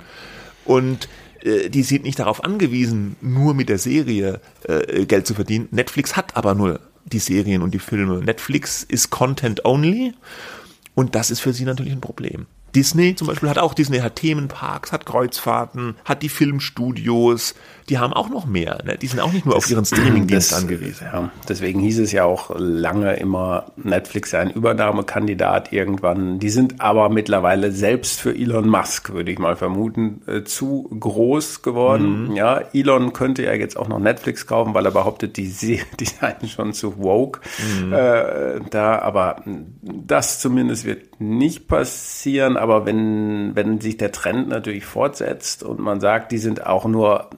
Und 0.66 1.08
die 1.42 1.82
sind 1.82 2.04
nicht 2.04 2.18
darauf 2.18 2.44
angewiesen, 2.44 3.16
nur 3.20 3.54
mit 3.54 3.68
der 3.68 3.78
Serie 3.78 4.40
äh, 4.64 5.06
Geld 5.06 5.26
zu 5.26 5.34
verdienen. 5.34 5.68
Netflix 5.70 6.16
hat 6.16 6.36
aber 6.36 6.54
nur 6.54 6.80
die 7.04 7.18
Serien 7.18 7.62
und 7.62 7.72
die 7.72 7.78
Filme. 7.78 8.18
Netflix 8.18 8.82
ist 8.82 9.10
Content 9.10 9.64
only 9.64 10.12
und 10.94 11.14
das 11.14 11.30
ist 11.30 11.40
für 11.40 11.52
sie 11.52 11.64
natürlich 11.64 11.92
ein 11.92 12.00
Problem. 12.00 12.46
Disney 12.74 13.16
zum 13.16 13.26
Beispiel 13.26 13.48
hat 13.48 13.58
auch, 13.58 13.74
Disney 13.74 13.98
hat 13.98 14.16
Themenparks, 14.16 14.92
hat 14.92 15.06
Kreuzfahrten, 15.06 15.96
hat 16.04 16.22
die 16.22 16.28
Filmstudios, 16.28 17.54
die 17.90 17.98
haben 17.98 18.12
auch 18.12 18.30
noch 18.30 18.46
mehr. 18.46 18.78
Ne? 18.84 18.96
Die 18.96 19.06
sind 19.08 19.20
auch 19.20 19.32
nicht 19.32 19.44
nur 19.44 19.56
auf 19.56 19.68
ihren 19.70 19.84
Streamingdienst 19.84 20.52
Das- 20.52 20.62
angewiesen. 20.62 21.06
Ja, 21.12 21.30
deswegen 21.48 21.80
hieß 21.80 21.98
es 21.98 22.12
ja 22.12 22.24
auch 22.24 22.50
lange 22.56 23.14
immer, 23.16 23.66
Netflix 23.76 24.30
sei 24.30 24.38
ein 24.38 24.50
Übernahmekandidat 24.50 25.72
irgendwann. 25.72 26.38
Die 26.38 26.50
sind 26.50 26.80
aber 26.80 27.08
mittlerweile 27.08 27.72
selbst 27.72 28.20
für 28.20 28.34
Elon 28.34 28.68
Musk, 28.68 29.12
würde 29.12 29.32
ich 29.32 29.38
mal 29.38 29.56
vermuten, 29.56 30.22
äh, 30.26 30.44
zu 30.44 30.84
groß 30.98 31.62
geworden. 31.62 32.28
Mhm. 32.28 32.36
Ja, 32.36 32.60
Elon 32.72 33.12
könnte 33.12 33.42
ja 33.44 33.52
jetzt 33.54 33.76
auch 33.76 33.88
noch 33.88 33.98
Netflix 33.98 34.46
kaufen, 34.46 34.72
weil 34.74 34.84
er 34.86 34.92
behauptet, 34.92 35.36
die, 35.36 35.48
die 36.00 36.04
seien 36.04 36.48
schon 36.48 36.72
zu 36.72 36.98
woke. 36.98 37.40
Mhm. 37.82 37.92
Äh, 37.92 38.60
da, 38.70 38.98
aber 39.00 39.42
das 39.82 40.40
zumindest 40.40 40.84
wird 40.84 41.20
nicht 41.20 41.66
passieren. 41.68 42.56
Aber 42.56 42.86
wenn, 42.86 43.56
wenn 43.56 43.80
sich 43.80 43.96
der 43.96 44.12
Trend 44.12 44.48
natürlich 44.48 44.84
fortsetzt 44.86 45.62
und 45.62 45.80
man 45.80 46.00
sagt, 46.00 46.30
die 46.32 46.38
sind 46.38 46.66
auch 46.66 46.84
nur 46.86 47.30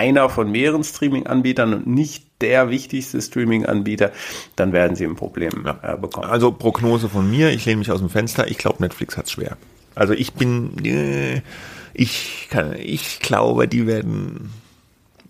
einer 0.00 0.30
von 0.30 0.50
mehreren 0.50 0.82
Streaming-Anbietern 0.82 1.74
und 1.74 1.86
nicht 1.86 2.24
der 2.40 2.70
wichtigste 2.70 3.20
Streaming-Anbieter, 3.20 4.12
dann 4.56 4.72
werden 4.72 4.96
sie 4.96 5.04
ein 5.04 5.14
Problem 5.14 5.66
äh, 5.82 5.96
bekommen. 5.96 6.30
Also 6.30 6.52
Prognose 6.52 7.10
von 7.10 7.30
mir, 7.30 7.50
ich 7.50 7.66
lehne 7.66 7.78
mich 7.78 7.90
aus 7.90 8.00
dem 8.00 8.08
Fenster, 8.08 8.48
ich 8.48 8.56
glaube 8.56 8.82
Netflix 8.82 9.18
hat's 9.18 9.32
schwer. 9.32 9.58
Also 9.94 10.14
ich 10.14 10.32
bin, 10.32 10.82
äh, 10.84 11.42
ich 11.92 12.48
kann, 12.50 12.74
ich 12.78 13.20
glaube, 13.20 13.68
die 13.68 13.86
werden 13.86 14.50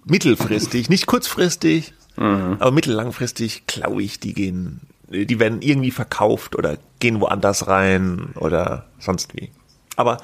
mittelfristig, 0.04 0.88
nicht 0.88 1.06
kurzfristig, 1.06 1.92
aber 2.16 2.70
mittellangfristig 2.70 3.66
glaube 3.66 4.02
ich, 4.02 4.20
die 4.20 4.34
gehen 4.34 4.80
die 5.10 5.40
werden 5.40 5.62
irgendwie 5.62 5.90
verkauft 5.90 6.54
oder 6.54 6.78
gehen 7.00 7.20
woanders 7.20 7.66
rein 7.66 8.30
oder 8.36 8.86
sonst 8.98 9.34
wie. 9.34 9.50
Aber 9.96 10.18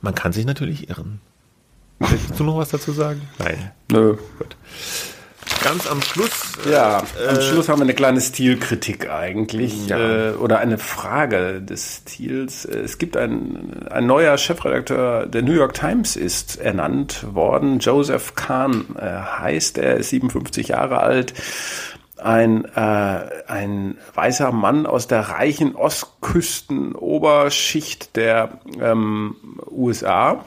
man 0.00 0.14
kann 0.14 0.32
sich 0.32 0.46
natürlich 0.46 0.88
irren. 0.88 1.20
Willst 2.00 2.40
du 2.40 2.44
noch 2.44 2.56
was 2.56 2.70
dazu 2.70 2.92
sagen? 2.92 3.20
Nein. 3.38 3.70
Nö. 3.92 4.16
Gut. 4.38 4.56
Ganz 5.62 5.86
am 5.86 6.00
Schluss. 6.00 6.54
äh, 6.66 6.70
Ja, 6.72 7.02
am 7.28 7.40
Schluss 7.42 7.68
haben 7.68 7.80
wir 7.80 7.84
eine 7.84 7.92
kleine 7.94 8.22
Stilkritik 8.22 9.10
eigentlich 9.10 9.88
Ja. 9.88 10.30
äh, 10.30 10.32
oder 10.32 10.58
eine 10.60 10.78
Frage 10.78 11.60
des 11.60 11.96
Stils. 12.02 12.64
Äh, 12.64 12.78
Es 12.78 12.96
gibt 12.96 13.18
ein, 13.18 13.86
ein 13.90 14.06
neuer 14.06 14.38
Chefredakteur 14.38 15.26
der 15.26 15.42
New 15.42 15.52
York 15.52 15.74
Times 15.74 16.16
ist 16.16 16.56
ernannt 16.58 17.26
worden. 17.34 17.80
Joseph 17.80 18.34
Kahn 18.36 18.86
äh, 18.98 19.02
heißt 19.40 19.76
er, 19.76 19.98
ist 19.98 20.08
57 20.10 20.68
Jahre 20.68 21.00
alt. 21.00 21.34
Ein, 22.16 22.64
äh, 22.74 23.20
ein 23.46 23.98
weißer 24.14 24.52
Mann 24.52 24.86
aus 24.86 25.06
der 25.08 25.20
reichen 25.28 25.76
Ostküsten-Oberschicht 25.76 28.16
der 28.16 28.60
ähm, 28.80 29.36
USA. 29.70 30.42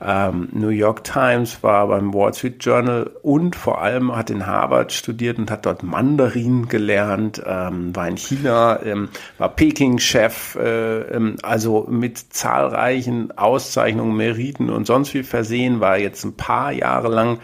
ähm, 0.01 0.49
New 0.51 0.69
York 0.69 1.03
Times, 1.03 1.61
war 1.63 1.87
beim 1.87 2.13
Wall 2.13 2.33
Street 2.33 2.63
Journal 2.63 3.09
und 3.21 3.55
vor 3.55 3.81
allem 3.81 3.98
hat 4.15 4.29
in 4.29 4.45
Harvard 4.45 4.91
studiert 4.91 5.37
und 5.37 5.51
hat 5.51 5.65
dort 5.65 5.83
Mandarin 5.83 6.67
gelernt, 6.67 7.41
ähm, 7.45 7.95
war 7.95 8.07
in 8.07 8.17
China, 8.17 8.81
ähm, 8.83 9.09
war 9.37 9.49
Peking-Chef, 9.49 10.55
äh, 10.55 11.01
ähm, 11.01 11.35
also 11.41 11.87
mit 11.89 12.17
zahlreichen 12.17 13.37
Auszeichnungen, 13.37 14.15
Meriten 14.15 14.69
und 14.69 14.87
sonst 14.87 15.13
wie 15.13 15.23
versehen, 15.23 15.79
war 15.79 15.97
jetzt 15.97 16.23
ein 16.23 16.35
paar 16.35 16.71
Jahre 16.71 17.09
lang 17.09 17.39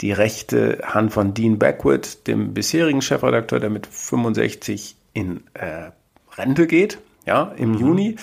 die 0.00 0.12
rechte 0.12 0.78
Hand 0.84 1.12
von 1.12 1.34
Dean 1.34 1.58
Backwood, 1.58 2.26
dem 2.26 2.54
bisherigen 2.54 3.02
Chefredakteur, 3.02 3.60
der 3.60 3.70
mit 3.70 3.86
65 3.86 4.96
in 5.12 5.42
äh, 5.54 5.90
Rente 6.36 6.66
geht, 6.66 6.98
ja, 7.26 7.52
im 7.56 7.74
Juni. 7.74 8.16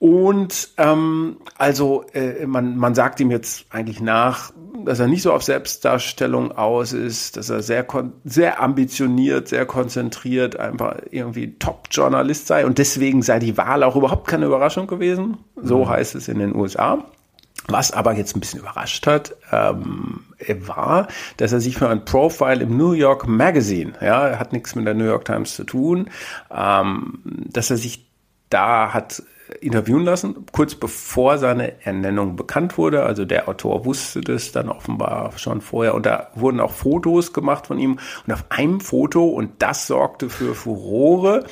Und 0.00 0.70
ähm, 0.78 1.36
also 1.58 2.06
äh, 2.14 2.46
man, 2.46 2.78
man 2.78 2.94
sagt 2.94 3.20
ihm 3.20 3.30
jetzt 3.30 3.66
eigentlich 3.68 4.00
nach, 4.00 4.50
dass 4.86 4.98
er 4.98 5.06
nicht 5.06 5.20
so 5.20 5.30
auf 5.30 5.42
Selbstdarstellung 5.42 6.52
aus 6.52 6.94
ist, 6.94 7.36
dass 7.36 7.50
er 7.50 7.62
sehr, 7.62 7.84
kon 7.84 8.14
sehr 8.24 8.62
ambitioniert, 8.62 9.48
sehr 9.48 9.66
konzentriert, 9.66 10.58
einfach 10.58 10.96
irgendwie 11.10 11.58
Top-Journalist 11.58 12.46
sei 12.46 12.64
und 12.64 12.78
deswegen 12.78 13.20
sei 13.20 13.40
die 13.40 13.58
Wahl 13.58 13.82
auch 13.82 13.94
überhaupt 13.94 14.26
keine 14.26 14.46
Überraschung 14.46 14.86
gewesen. 14.86 15.36
So 15.60 15.86
heißt 15.86 16.14
es 16.14 16.28
in 16.28 16.38
den 16.38 16.56
USA. 16.56 17.04
Was 17.68 17.92
aber 17.92 18.14
jetzt 18.14 18.34
ein 18.34 18.40
bisschen 18.40 18.60
überrascht 18.60 19.06
hat, 19.06 19.36
ähm, 19.52 20.20
war, 20.60 21.08
dass 21.36 21.52
er 21.52 21.60
sich 21.60 21.76
für 21.76 21.90
ein 21.90 22.06
Profile 22.06 22.62
im 22.62 22.78
New 22.78 22.92
York 22.92 23.28
Magazine, 23.28 23.92
ja, 24.00 24.28
er 24.28 24.38
hat 24.40 24.54
nichts 24.54 24.74
mit 24.74 24.86
der 24.86 24.94
New 24.94 25.04
York 25.04 25.26
Times 25.26 25.56
zu 25.56 25.64
tun, 25.64 26.08
ähm, 26.50 27.20
dass 27.52 27.70
er 27.70 27.76
sich 27.76 28.08
da 28.48 28.94
hat 28.94 29.22
interviewen 29.60 30.04
lassen, 30.04 30.46
kurz 30.52 30.74
bevor 30.74 31.38
seine 31.38 31.84
Ernennung 31.84 32.36
bekannt 32.36 32.78
wurde. 32.78 33.02
Also 33.04 33.24
der 33.24 33.48
Autor 33.48 33.84
wusste 33.84 34.20
das 34.20 34.52
dann 34.52 34.68
offenbar 34.68 35.32
schon 35.36 35.60
vorher. 35.60 35.94
Und 35.94 36.06
da 36.06 36.28
wurden 36.34 36.60
auch 36.60 36.72
Fotos 36.72 37.32
gemacht 37.32 37.66
von 37.66 37.78
ihm. 37.78 37.98
Und 38.26 38.32
auf 38.32 38.44
einem 38.50 38.80
Foto, 38.80 39.24
und 39.24 39.50
das 39.58 39.86
sorgte 39.86 40.30
für 40.30 40.54
Furore, 40.54 41.44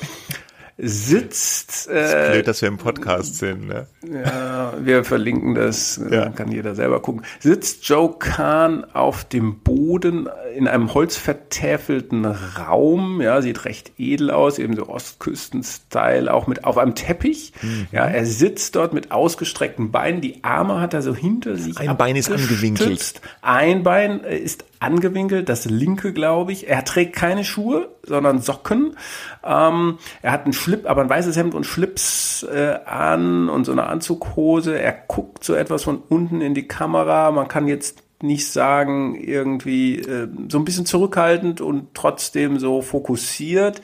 sitzt 0.81 1.89
äh, 1.89 2.29
Blöd, 2.31 2.47
dass 2.47 2.61
wir 2.61 2.69
im 2.69 2.77
Podcast 2.77 3.37
sind. 3.37 3.67
Ne? 3.67 3.87
ja, 4.03 4.73
wir 4.81 5.03
verlinken 5.03 5.55
das, 5.55 5.99
Ja. 6.09 6.21
dann 6.25 6.35
kann 6.35 6.51
jeder 6.51 6.73
selber 6.75 7.01
gucken. 7.01 7.23
Sitzt 7.39 7.87
Joe 7.87 8.15
Kahn 8.17 8.85
auf 8.93 9.25
dem 9.25 9.59
Boden 9.59 10.29
in 10.55 10.67
einem 10.67 10.93
holzvertäfelten 10.93 12.25
Raum, 12.25 13.21
ja, 13.21 13.41
sieht 13.41 13.65
recht 13.65 13.91
edel 13.97 14.31
aus, 14.31 14.57
eben 14.57 14.75
so 14.75 14.87
Ostküsten-Style, 14.87 16.33
auch 16.33 16.47
mit 16.47 16.63
auf 16.63 16.77
einem 16.77 16.95
Teppich. 16.95 17.53
Mhm. 17.61 17.87
Ja, 17.91 18.05
er 18.05 18.25
sitzt 18.25 18.75
dort 18.75 18.93
mit 18.93 19.11
ausgestreckten 19.11 19.91
Beinen, 19.91 20.21
die 20.21 20.43
Arme 20.43 20.79
hat 20.79 20.93
er 20.93 21.01
so 21.01 21.15
hinter 21.15 21.57
sich. 21.57 21.77
Ein 21.77 21.97
Bein 21.97 22.15
ist 22.15 22.31
angewinkelt. 22.31 23.21
Ein 23.41 23.83
Bein 23.83 24.23
äh, 24.23 24.37
ist 24.37 24.65
angewinkelt, 24.79 25.49
das 25.49 25.65
linke, 25.65 26.13
glaube 26.13 26.51
ich. 26.51 26.67
Er 26.67 26.85
trägt 26.85 27.15
keine 27.15 27.43
Schuhe, 27.43 27.89
sondern 28.03 28.41
Socken. 28.41 28.95
Ähm, 29.43 29.97
er 30.21 30.31
hat 30.31 30.45
einen 30.45 30.53
Schlip, 30.53 30.89
aber 30.89 31.01
ein 31.01 31.09
weißes 31.09 31.35
Hemd 31.35 31.53
und 31.53 31.65
Schlips 31.65 32.43
äh, 32.43 32.79
an 32.85 33.49
und 33.49 33.65
so 33.65 33.71
eine 33.71 33.87
Anzughose. 33.87 34.79
Er 34.79 34.93
guckt 35.07 35.43
so 35.43 35.53
etwas 35.53 35.83
von 35.83 36.01
unten 36.09 36.41
in 36.41 36.53
die 36.53 36.67
Kamera. 36.67 37.31
Man 37.31 37.47
kann 37.47 37.67
jetzt 37.67 38.03
nicht 38.21 38.51
sagen, 38.51 39.15
irgendwie 39.15 39.99
äh, 39.99 40.27
so 40.49 40.57
ein 40.57 40.65
bisschen 40.65 40.85
zurückhaltend 40.85 41.61
und 41.61 41.93
trotzdem 41.93 42.59
so 42.59 42.81
fokussiert. 42.81 43.81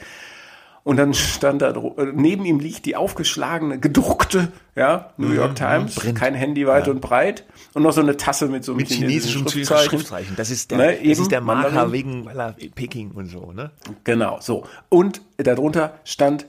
Und 0.85 0.97
dann 0.97 1.15
stand 1.15 1.63
da 1.63 1.71
äh, 1.71 2.11
neben 2.13 2.45
ihm 2.45 2.59
liegt 2.59 2.85
die 2.85 2.95
aufgeschlagene, 2.95 3.79
gedruckte, 3.79 4.51
ja, 4.75 5.13
New 5.17 5.31
York 5.31 5.55
Times, 5.55 5.95
Print. 5.95 6.15
kein 6.15 6.35
Handy 6.35 6.67
weit 6.67 6.87
und 6.87 7.01
breit 7.01 7.43
und 7.73 7.81
noch 7.81 7.91
so 7.91 8.01
eine 8.01 8.17
Tasse 8.17 8.47
mit 8.49 8.63
so 8.63 8.75
Mit 8.75 8.89
chinesischem 8.89 9.47
Schriftzeichen. 9.47 10.35
Das 10.35 10.51
ist 10.51 10.69
der, 10.69 10.77
Ne, 10.77 10.97
das 11.03 11.17
ist 11.17 11.31
der 11.31 11.41
Marker 11.41 11.91
wegen 11.91 12.25
weil 12.25 12.39
er 12.39 12.51
Peking 12.75 13.11
und 13.15 13.25
so. 13.25 13.51
Ne? 13.51 13.71
Genau, 14.03 14.37
so. 14.41 14.67
Und 14.89 15.23
darunter 15.37 15.97
stand 16.03 16.45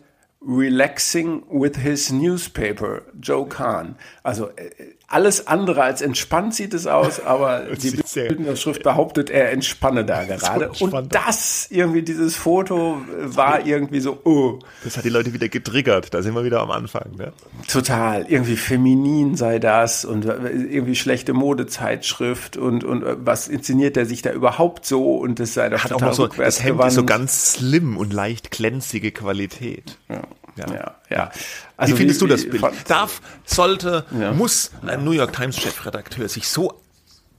Relaxing 0.46 1.42
with 1.50 1.78
his 1.78 2.12
newspaper, 2.12 3.02
Joe 3.18 3.48
Kahn. 3.48 3.96
Also 4.22 4.48
äh, 4.50 4.70
alles 5.08 5.46
andere 5.46 5.82
als 5.82 6.02
entspannt 6.02 6.54
sieht 6.54 6.74
es 6.74 6.86
aus, 6.86 7.20
aber 7.20 7.66
die 7.82 7.90
bildende 7.90 8.56
Schrift 8.56 8.82
behauptet, 8.82 9.30
er 9.30 9.52
entspanne 9.52 10.04
da 10.04 10.24
gerade. 10.24 10.66
entspannt 10.66 10.94
Und 10.94 11.14
das, 11.14 11.68
irgendwie 11.70 12.02
dieses 12.02 12.34
Foto 12.34 13.00
äh, 13.00 13.36
war 13.36 13.64
irgendwie 13.64 14.00
so, 14.00 14.18
oh, 14.24 14.58
Das 14.82 14.96
hat 14.96 15.04
die 15.04 15.10
Leute 15.10 15.32
wieder 15.32 15.48
getriggert. 15.48 16.12
Da 16.12 16.22
sind 16.22 16.34
wir 16.34 16.44
wieder 16.44 16.60
am 16.60 16.70
Anfang. 16.70 17.16
Ne? 17.16 17.32
total, 17.68 18.26
irgendwie 18.28 18.56
feminin 18.56 19.36
sei 19.36 19.58
das 19.58 20.04
und 20.04 20.24
äh, 20.24 20.48
irgendwie 20.50 20.96
schlechte 20.96 21.34
Modezeitschrift 21.34 22.56
und, 22.56 22.84
und 22.84 23.02
äh, 23.02 23.16
was 23.18 23.48
inszeniert 23.48 23.96
er 23.96 24.06
sich 24.06 24.22
da 24.22 24.32
überhaupt 24.32 24.86
so 24.86 25.16
und 25.16 25.38
das 25.38 25.54
sei 25.54 25.68
doch 25.68 25.84
Hat 25.84 25.92
auch 25.92 25.98
total 25.98 26.08
noch 26.08 26.14
so, 26.16 26.26
das 26.26 26.62
Hemd 26.62 26.84
ist 26.84 26.94
so 26.94 27.04
ganz 27.04 27.52
slim 27.52 27.96
und 27.96 28.12
leicht 28.12 28.50
glänzige 28.50 29.12
Qualität. 29.12 29.98
Ja, 30.08 30.22
Ja. 30.56 30.66
ja. 30.74 30.96
ja. 31.10 31.30
Wie 31.34 31.40
Also 31.76 31.96
findest 31.96 32.20
du 32.22 32.26
das 32.26 32.48
Bild? 32.48 32.64
Darf, 32.88 33.20
sollte, 33.44 34.04
Ja. 34.18 34.32
muss 34.32 34.70
ein 34.86 35.04
New 35.04 35.12
York 35.12 35.32
Times 35.34 35.58
Chefredakteur 35.58 36.28
sich 36.28 36.48
so 36.48 36.80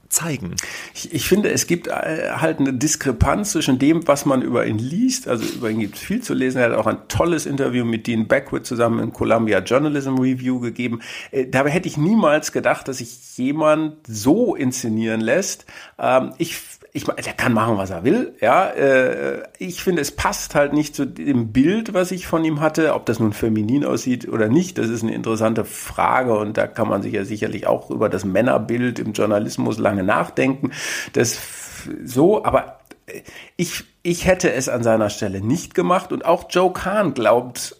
zeigen? 0.08 0.54
Ich, 0.94 1.12
ich 1.12 1.28
finde, 1.28 1.50
es 1.50 1.66
gibt 1.66 1.88
äh, 1.88 2.30
halt 2.36 2.60
eine 2.60 2.72
Diskrepanz 2.72 3.52
zwischen 3.52 3.78
dem, 3.78 4.06
was 4.08 4.24
man 4.24 4.40
über 4.42 4.66
ihn 4.66 4.78
liest. 4.78 5.28
Also 5.28 5.44
über 5.44 5.70
ihn 5.70 5.80
gibt 5.80 5.96
es 5.96 6.00
viel 6.00 6.22
zu 6.22 6.32
lesen. 6.32 6.58
Er 6.58 6.70
hat 6.70 6.78
auch 6.78 6.86
ein 6.86 7.08
tolles 7.08 7.44
Interview 7.44 7.84
mit 7.84 8.06
Dean 8.06 8.26
Backwood 8.26 8.64
zusammen 8.64 9.00
im 9.00 9.12
Columbia 9.12 9.58
Journalism 9.58 10.14
Review 10.16 10.60
gegeben. 10.60 11.00
Äh, 11.30 11.46
dabei 11.46 11.70
hätte 11.70 11.88
ich 11.88 11.96
niemals 11.98 12.52
gedacht, 12.52 12.88
dass 12.88 12.98
sich 12.98 13.36
jemand 13.36 13.96
so 14.06 14.54
inszenieren 14.54 15.20
lässt. 15.20 15.66
Ähm, 15.98 16.32
ich 16.38 16.58
ich 16.92 17.04
der 17.04 17.32
kann 17.34 17.52
machen, 17.52 17.76
was 17.76 17.90
er 17.90 18.04
will, 18.04 18.34
ja. 18.40 18.68
Äh, 18.68 19.42
ich 19.58 19.82
finde, 19.82 20.02
es 20.02 20.12
passt 20.12 20.54
halt 20.54 20.72
nicht 20.72 20.94
zu 20.94 21.06
dem 21.06 21.52
Bild, 21.52 21.94
was 21.94 22.10
ich 22.10 22.26
von 22.26 22.44
ihm 22.44 22.60
hatte. 22.60 22.94
Ob 22.94 23.06
das 23.06 23.20
nun 23.20 23.32
feminin 23.32 23.84
aussieht 23.84 24.28
oder 24.28 24.48
nicht, 24.48 24.78
das 24.78 24.88
ist 24.88 25.02
eine 25.02 25.14
interessante 25.14 25.64
Frage 25.64 26.36
und 26.38 26.56
da 26.56 26.66
kann 26.66 26.88
man 26.88 27.02
sich 27.02 27.12
ja 27.12 27.24
sicherlich 27.24 27.66
auch 27.66 27.90
über 27.90 28.08
das 28.08 28.24
Männerbild 28.24 28.98
im 28.98 29.12
Journalismus 29.12 29.78
lange 29.78 30.02
nachdenken. 30.02 30.72
Das 31.12 31.38
so, 32.04 32.44
aber 32.44 32.78
äh, 33.06 33.22
ich, 33.56 33.84
ich 34.02 34.26
hätte 34.26 34.52
es 34.52 34.68
an 34.68 34.82
seiner 34.82 35.10
Stelle 35.10 35.40
nicht 35.40 35.74
gemacht 35.74 36.12
und 36.12 36.24
auch 36.24 36.46
Joe 36.50 36.72
Kahn 36.72 37.14
glaubt 37.14 37.76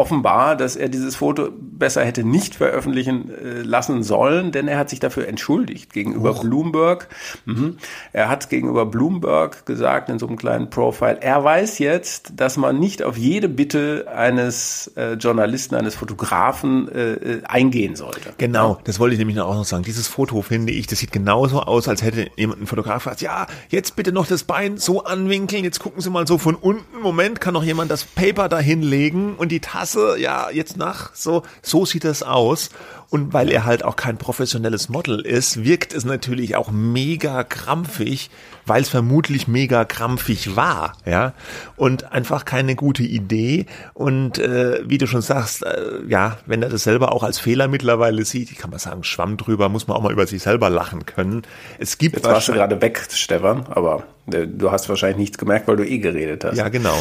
offenbar, 0.00 0.56
dass 0.56 0.76
er 0.76 0.88
dieses 0.88 1.16
Foto 1.16 1.50
besser 1.52 2.02
hätte 2.04 2.24
nicht 2.24 2.54
veröffentlichen 2.54 3.30
äh, 3.30 3.62
lassen 3.62 4.02
sollen, 4.02 4.50
denn 4.50 4.66
er 4.66 4.78
hat 4.78 4.88
sich 4.88 4.98
dafür 4.98 5.28
entschuldigt 5.28 5.92
gegenüber 5.92 6.30
Och. 6.30 6.40
Bloomberg. 6.40 7.08
Mhm. 7.44 7.76
Er 8.14 8.30
hat 8.30 8.48
gegenüber 8.48 8.86
Bloomberg 8.86 9.66
gesagt 9.66 10.08
in 10.08 10.18
so 10.18 10.26
einem 10.26 10.38
kleinen 10.38 10.70
Profile, 10.70 11.18
er 11.20 11.44
weiß 11.44 11.78
jetzt, 11.80 12.32
dass 12.36 12.56
man 12.56 12.78
nicht 12.78 13.02
auf 13.02 13.18
jede 13.18 13.50
Bitte 13.50 14.06
eines 14.14 14.90
äh, 14.96 15.14
Journalisten, 15.14 15.74
eines 15.74 15.94
Fotografen 15.94 16.88
äh, 16.88 17.42
eingehen 17.44 17.94
sollte. 17.94 18.32
Genau, 18.38 18.78
das 18.84 18.98
wollte 18.98 19.14
ich 19.14 19.18
nämlich 19.18 19.38
auch 19.40 19.54
noch 19.54 19.64
sagen. 19.66 19.82
Dieses 19.82 20.08
Foto 20.08 20.40
finde 20.40 20.72
ich, 20.72 20.86
das 20.86 21.00
sieht 21.00 21.12
genauso 21.12 21.60
aus, 21.60 21.88
als 21.88 22.02
hätte 22.02 22.30
jemand 22.36 22.62
ein 22.62 22.66
Fotograf 22.66 23.04
gesagt, 23.04 23.20
ja, 23.20 23.46
jetzt 23.68 23.96
bitte 23.96 24.12
noch 24.12 24.26
das 24.26 24.44
Bein 24.44 24.78
so 24.78 25.04
anwinkeln, 25.04 25.64
jetzt 25.64 25.80
gucken 25.80 26.00
Sie 26.00 26.08
mal 26.08 26.26
so 26.26 26.38
von 26.38 26.54
unten, 26.54 27.00
Moment, 27.02 27.40
kann 27.40 27.54
noch 27.54 27.64
jemand 27.64 27.90
das 27.90 28.04
Paper 28.04 28.48
da 28.48 28.58
hinlegen 28.58 29.34
und 29.36 29.50
die 29.50 29.60
Tasse, 29.60 29.89
ja, 29.94 30.50
jetzt 30.50 30.76
nach, 30.76 31.14
so, 31.14 31.42
so 31.62 31.84
sieht 31.84 32.04
das 32.04 32.22
aus. 32.22 32.70
Und 33.10 33.32
weil 33.32 33.50
er 33.50 33.64
halt 33.64 33.84
auch 33.84 33.96
kein 33.96 34.18
professionelles 34.18 34.88
Model 34.88 35.18
ist, 35.18 35.64
wirkt 35.64 35.92
es 35.94 36.04
natürlich 36.04 36.54
auch 36.54 36.70
mega 36.70 37.42
krampfig, 37.42 38.30
weil 38.66 38.82
es 38.82 38.88
vermutlich 38.88 39.48
mega 39.48 39.84
krampfig 39.84 40.54
war, 40.54 40.92
ja. 41.04 41.34
Und 41.74 42.12
einfach 42.12 42.44
keine 42.44 42.76
gute 42.76 43.02
Idee. 43.02 43.66
Und 43.94 44.38
äh, 44.38 44.88
wie 44.88 44.96
du 44.96 45.08
schon 45.08 45.22
sagst, 45.22 45.64
äh, 45.64 46.02
ja, 46.06 46.38
wenn 46.46 46.62
er 46.62 46.68
das 46.68 46.84
selber 46.84 47.10
auch 47.10 47.24
als 47.24 47.40
Fehler 47.40 47.66
mittlerweile 47.66 48.24
sieht, 48.24 48.52
ich 48.52 48.58
kann 48.58 48.70
mal 48.70 48.78
sagen, 48.78 49.02
Schwamm 49.02 49.36
drüber, 49.36 49.68
muss 49.68 49.88
man 49.88 49.96
auch 49.96 50.02
mal 50.02 50.12
über 50.12 50.28
sich 50.28 50.42
selber 50.42 50.70
lachen 50.70 51.04
können. 51.04 51.42
Es 51.80 51.98
gibt 51.98 52.14
Jetzt 52.14 52.26
warst 52.26 52.46
du 52.46 52.52
gerade 52.52 52.80
weg, 52.80 53.04
Stefan, 53.10 53.66
aber 53.70 54.04
äh, 54.32 54.46
du 54.46 54.70
hast 54.70 54.88
wahrscheinlich 54.88 55.18
nichts 55.18 55.38
gemerkt, 55.38 55.66
weil 55.66 55.76
du 55.76 55.84
eh 55.84 55.98
geredet 55.98 56.44
hast. 56.44 56.56
Ja, 56.56 56.68
genau. 56.68 56.96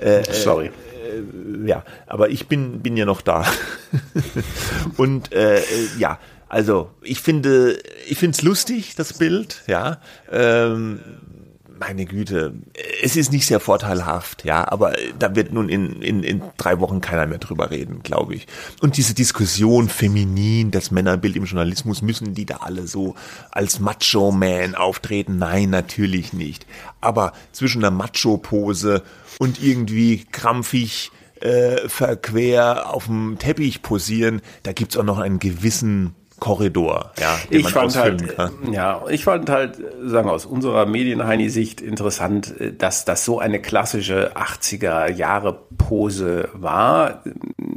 Äh, 0.00 0.22
Sorry. 0.30 0.70
Äh, 1.06 1.18
äh, 1.18 1.68
ja, 1.68 1.84
aber 2.06 2.30
ich 2.30 2.48
bin, 2.48 2.80
bin 2.80 2.96
ja 2.96 3.04
noch 3.04 3.22
da. 3.22 3.44
und 4.96 5.32
äh, 5.32 5.62
ja, 5.98 6.18
also 6.48 6.90
ich 7.02 7.20
finde, 7.20 7.78
ich 8.06 8.18
finde 8.18 8.36
es 8.36 8.42
lustig, 8.42 8.94
das 8.94 9.14
Bild, 9.14 9.62
ja. 9.66 10.00
Ähm, 10.30 11.00
meine 11.78 12.06
Güte, 12.06 12.54
es 13.02 13.16
ist 13.16 13.32
nicht 13.32 13.46
sehr 13.46 13.60
vorteilhaft, 13.60 14.44
ja, 14.44 14.66
aber 14.66 14.94
da 15.18 15.34
wird 15.34 15.52
nun 15.52 15.68
in, 15.68 16.00
in, 16.02 16.22
in 16.22 16.42
drei 16.56 16.80
Wochen 16.80 17.00
keiner 17.00 17.26
mehr 17.26 17.38
drüber 17.38 17.70
reden, 17.70 18.02
glaube 18.02 18.34
ich. 18.34 18.46
Und 18.80 18.96
diese 18.96 19.14
Diskussion 19.14 19.88
feminin, 19.88 20.70
das 20.70 20.90
Männerbild 20.90 21.36
im 21.36 21.44
Journalismus, 21.44 22.02
müssen 22.02 22.34
die 22.34 22.46
da 22.46 22.58
alle 22.58 22.86
so 22.86 23.14
als 23.50 23.80
Macho-Man 23.80 24.74
auftreten? 24.74 25.38
Nein, 25.38 25.70
natürlich 25.70 26.32
nicht. 26.32 26.66
Aber 27.00 27.32
zwischen 27.52 27.82
der 27.82 27.90
Macho-Pose 27.90 29.02
und 29.38 29.62
irgendwie 29.62 30.24
krampfig 30.24 31.10
äh, 31.40 31.88
verquer 31.88 32.92
auf 32.92 33.06
dem 33.06 33.38
Teppich 33.38 33.82
posieren, 33.82 34.40
da 34.62 34.72
gibt's 34.72 34.96
auch 34.96 35.04
noch 35.04 35.18
einen 35.18 35.38
gewissen 35.38 36.14
Korridor, 36.38 37.12
ja, 37.18 37.38
den 37.50 37.60
ich 37.60 37.64
man 37.64 37.72
fand 37.72 37.96
halt, 37.96 38.36
kann. 38.36 38.72
Ja, 38.72 39.02
ich 39.08 39.24
fand 39.24 39.48
halt, 39.48 39.76
sagen 40.04 40.28
wir 40.28 40.32
aus 40.32 40.44
unserer 40.44 40.84
Medienheini-Sicht 40.84 41.80
interessant, 41.80 42.54
dass 42.78 43.06
das 43.06 43.24
so 43.24 43.38
eine 43.38 43.60
klassische 43.60 44.36
80er 44.36 45.10
Jahre 45.10 45.58
Pose 45.78 46.50
war. 46.52 47.22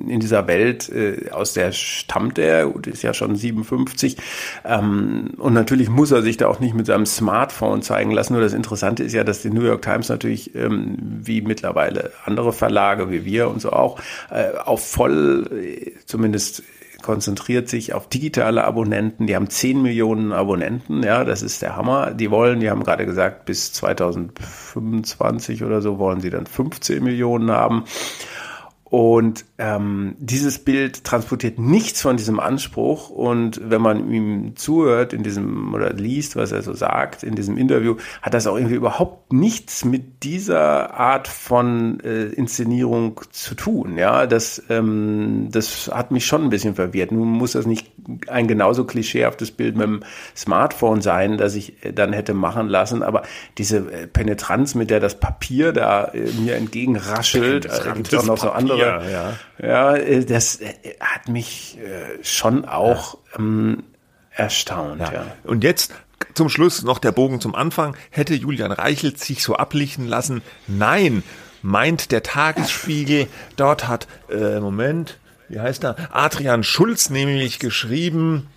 In 0.08 0.20
dieser 0.20 0.48
Welt, 0.48 0.90
äh, 0.90 1.30
aus 1.32 1.54
der 1.54 1.72
stammt 1.72 2.38
er, 2.38 2.74
ist 2.86 3.02
ja 3.02 3.14
schon 3.14 3.36
57. 3.36 4.18
Ähm, 4.66 5.32
und 5.38 5.54
natürlich 5.54 5.90
muss 5.90 6.12
er 6.12 6.22
sich 6.22 6.36
da 6.38 6.48
auch 6.48 6.60
nicht 6.60 6.74
mit 6.76 6.86
seinem 6.86 7.06
Smartphone 7.06 7.82
zeigen 7.82 8.12
lassen. 8.12 8.34
Nur 8.34 8.42
das 8.42 8.54
Interessante 8.54 9.04
ist 9.04 9.14
ja, 9.14 9.24
dass 9.24 9.42
die 9.42 9.52
New 9.52 9.64
York 9.64 9.84
Times 9.84 10.10
natürlich, 10.10 10.54
ähm, 10.56 10.98
wie 11.00 11.42
mittlerweile 11.42 12.12
andere 12.26 12.52
Verlage, 12.52 13.10
wie 13.10 13.24
wir 13.24 13.50
und 13.50 13.62
so 13.62 13.72
auch, 13.72 14.00
äh, 14.32 14.58
auf 14.58 14.86
voll, 14.86 15.48
äh, 15.54 15.92
zumindest 16.06 16.64
konzentriert 17.10 17.68
sich 17.70 17.94
auf 17.96 18.08
digitale 18.08 18.64
Abonnenten. 18.64 19.26
Die 19.26 19.36
haben 19.36 19.50
10 19.50 19.82
Millionen 19.82 20.32
Abonnenten. 20.32 21.02
Ja, 21.02 21.24
das 21.24 21.42
ist 21.42 21.64
der 21.64 21.76
Hammer. 21.76 22.12
Die 22.12 22.30
wollen, 22.30 22.60
die 22.60 22.70
haben 22.70 22.84
gerade 22.84 23.08
gesagt, 23.08 23.46
bis 23.46 23.74
2025 23.74 25.64
oder 25.64 25.82
so 25.82 25.98
wollen 25.98 26.22
sie 26.22 26.30
dann 26.30 26.46
15 26.46 27.04
Millionen 27.04 27.50
haben. 27.50 27.86
Und 28.90 29.46
ähm, 29.60 30.16
dieses 30.18 30.58
Bild 30.58 31.04
transportiert 31.04 31.60
nichts 31.60 32.02
von 32.02 32.18
diesem 32.18 32.40
Anspruch. 32.40 33.12
Und 33.12 33.62
wenn 33.64 33.82
man 33.82 34.12
ihm 34.12 34.56
zuhört 34.56 35.14
in 35.14 35.22
diesem 35.22 35.76
oder 35.76 35.94
liest, 35.94 36.36
was 36.36 36.52
er 36.52 36.64
so 36.64 36.74
sagt 36.74 37.22
in 37.22 37.36
diesem 37.36 37.56
Interview, 37.56 37.98
hat 38.24 38.34
das 38.34 38.48
auch 38.48 38.56
irgendwie 38.56 38.76
überhaupt 38.76 39.32
nichts 39.32 39.86
mit 39.86 40.24
dieser 40.24 40.96
Art 40.96 41.28
von 41.28 42.00
äh, 42.00 42.26
Inszenierung 42.30 43.22
zu 43.30 43.54
tun. 43.54 43.96
Ja, 43.98 44.26
das, 44.26 44.64
ähm, 44.70 45.50
das 45.52 45.92
hat 45.94 46.10
mich 46.10 46.26
schon 46.26 46.46
ein 46.46 46.50
bisschen 46.50 46.74
verwirrt. 46.74 47.12
Nun 47.12 47.28
muss 47.28 47.52
das 47.52 47.68
nicht 47.68 47.92
ein 48.28 48.48
genauso 48.48 48.86
klischeehaftes 48.86 49.52
Bild 49.52 49.76
mit 49.76 49.86
dem 49.86 50.04
Smartphone 50.36 51.02
sein, 51.02 51.38
das 51.38 51.54
ich 51.54 51.86
äh, 51.86 51.94
dann 51.94 52.12
hätte 52.12 52.34
machen 52.34 52.68
lassen. 52.68 53.04
Aber 53.04 53.22
diese 53.60 53.78
äh, 53.78 54.08
Penetranz, 54.08 54.74
mit 54.74 54.90
der 54.90 55.00
das 55.00 55.20
Papier 55.20 55.74
da 55.74 56.06
äh, 56.06 56.32
mir 56.40 56.56
entgegenraschelt, 56.56 57.66
äh, 57.66 57.94
gibt 57.94 58.12
es 58.12 58.20
auch 58.20 58.26
noch 58.26 58.38
so 58.38 58.50
andere. 58.50 58.79
Ja, 58.80 59.04
ja. 59.62 59.98
ja 59.98 60.22
das 60.22 60.60
hat 61.00 61.28
mich 61.30 61.78
schon 62.22 62.66
auch 62.66 63.18
ähm, 63.38 63.84
erstaunt. 64.32 65.02
Ja. 65.02 65.26
Und 65.44 65.64
jetzt 65.64 65.94
zum 66.34 66.50
Schluss 66.50 66.84
noch 66.84 67.00
der 67.00 67.12
Bogen 67.12 67.42
zum 67.42 67.56
Anfang. 67.56 67.96
Hätte 68.10 68.34
Julian 68.34 68.72
Reichelt 68.72 69.20
sich 69.20 69.44
so 69.44 69.56
ablichten 69.56 70.08
lassen? 70.08 70.42
Nein, 70.68 71.24
meint 71.62 72.12
der 72.12 72.24
Tagesspiegel. 72.24 73.28
Dort 73.56 73.88
hat, 73.88 74.08
äh, 74.30 74.60
Moment, 74.60 75.18
wie 75.48 75.60
heißt 75.60 75.84
er? 75.84 75.96
Adrian 76.12 76.64
Schulz 76.64 77.10
nämlich 77.10 77.60
geschrieben, 77.60 78.48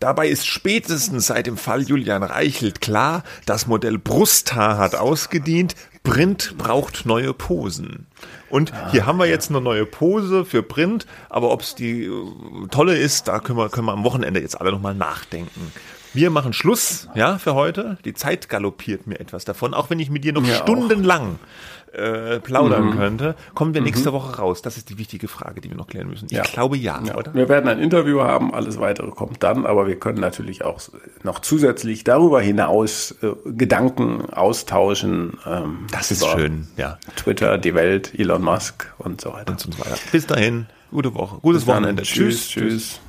Dabei 0.00 0.28
ist 0.28 0.46
spätestens 0.46 1.26
seit 1.26 1.46
dem 1.46 1.58
Fall 1.58 1.82
Julian 1.82 2.22
Reichelt 2.22 2.80
klar, 2.80 3.22
das 3.44 3.66
Modell 3.66 3.98
Brusthaar 3.98 4.78
hat 4.78 4.94
ausgedient, 4.94 5.74
Print 6.02 6.54
braucht 6.56 7.04
neue 7.04 7.34
Posen. 7.34 8.06
Und 8.50 8.72
ah, 8.74 8.90
hier 8.90 9.06
haben 9.06 9.18
wir 9.18 9.26
jetzt 9.26 9.50
eine 9.50 9.60
neue 9.60 9.86
Pose 9.86 10.44
für 10.44 10.62
Print, 10.62 11.06
aber 11.28 11.50
ob 11.50 11.62
es 11.62 11.74
die 11.74 12.04
äh, 12.04 12.10
tolle 12.70 12.96
ist, 12.96 13.28
da 13.28 13.38
können 13.38 13.58
wir, 13.58 13.68
können 13.70 13.86
wir 13.86 13.92
am 13.92 14.04
Wochenende 14.04 14.40
jetzt 14.40 14.60
alle 14.60 14.72
nochmal 14.72 14.94
nachdenken. 14.94 15.72
Wir 16.12 16.30
machen 16.30 16.52
Schluss, 16.52 17.08
ja, 17.14 17.38
für 17.38 17.54
heute. 17.54 17.96
Die 18.04 18.14
Zeit 18.14 18.48
galoppiert 18.48 19.06
mir 19.06 19.20
etwas 19.20 19.44
davon, 19.44 19.74
auch 19.74 19.90
wenn 19.90 20.00
ich 20.00 20.10
mit 20.10 20.24
dir 20.24 20.32
noch 20.32 20.44
ja, 20.44 20.56
stundenlang 20.56 21.38
äh, 21.92 22.40
plaudern 22.40 22.86
mhm. 22.86 22.96
könnte. 22.96 23.34
Kommen 23.54 23.74
wir 23.74 23.80
nächste 23.80 24.10
mhm. 24.10 24.14
Woche 24.14 24.36
raus? 24.36 24.62
Das 24.62 24.76
ist 24.76 24.90
die 24.90 24.98
wichtige 24.98 25.28
Frage, 25.28 25.60
die 25.60 25.70
wir 25.70 25.76
noch 25.76 25.86
klären 25.86 26.08
müssen. 26.08 26.26
Ich 26.26 26.36
ja. 26.36 26.42
glaube 26.42 26.76
ja, 26.76 27.00
ja, 27.04 27.16
oder? 27.16 27.34
Wir 27.34 27.48
werden 27.48 27.68
ein 27.68 27.78
Interview 27.78 28.20
haben, 28.20 28.54
alles 28.54 28.78
weitere 28.78 29.10
kommt 29.10 29.42
dann, 29.42 29.66
aber 29.66 29.86
wir 29.86 29.98
können 29.98 30.20
natürlich 30.20 30.64
auch 30.64 30.80
noch 31.22 31.40
zusätzlich 31.40 32.04
darüber 32.04 32.40
hinaus 32.40 33.14
äh, 33.22 33.32
Gedanken 33.44 34.30
austauschen. 34.30 35.38
Ähm, 35.46 35.86
das 35.90 36.10
ist 36.10 36.26
schön, 36.26 36.68
ja. 36.76 36.98
Twitter, 37.16 37.58
die 37.58 37.74
Welt, 37.74 38.18
Elon 38.18 38.42
Musk 38.42 38.92
und 38.98 39.20
so 39.20 39.32
weiter. 39.32 39.52
Und 39.52 39.60
so 39.60 39.70
weiter. 39.78 39.98
Bis 40.12 40.26
dahin, 40.26 40.66
gute 40.90 41.14
Woche, 41.14 41.38
gutes 41.40 41.66
Wochenende. 41.66 42.02
Tschüss, 42.02 42.48
tschüss. 42.48 42.50
tschüss. 42.50 43.00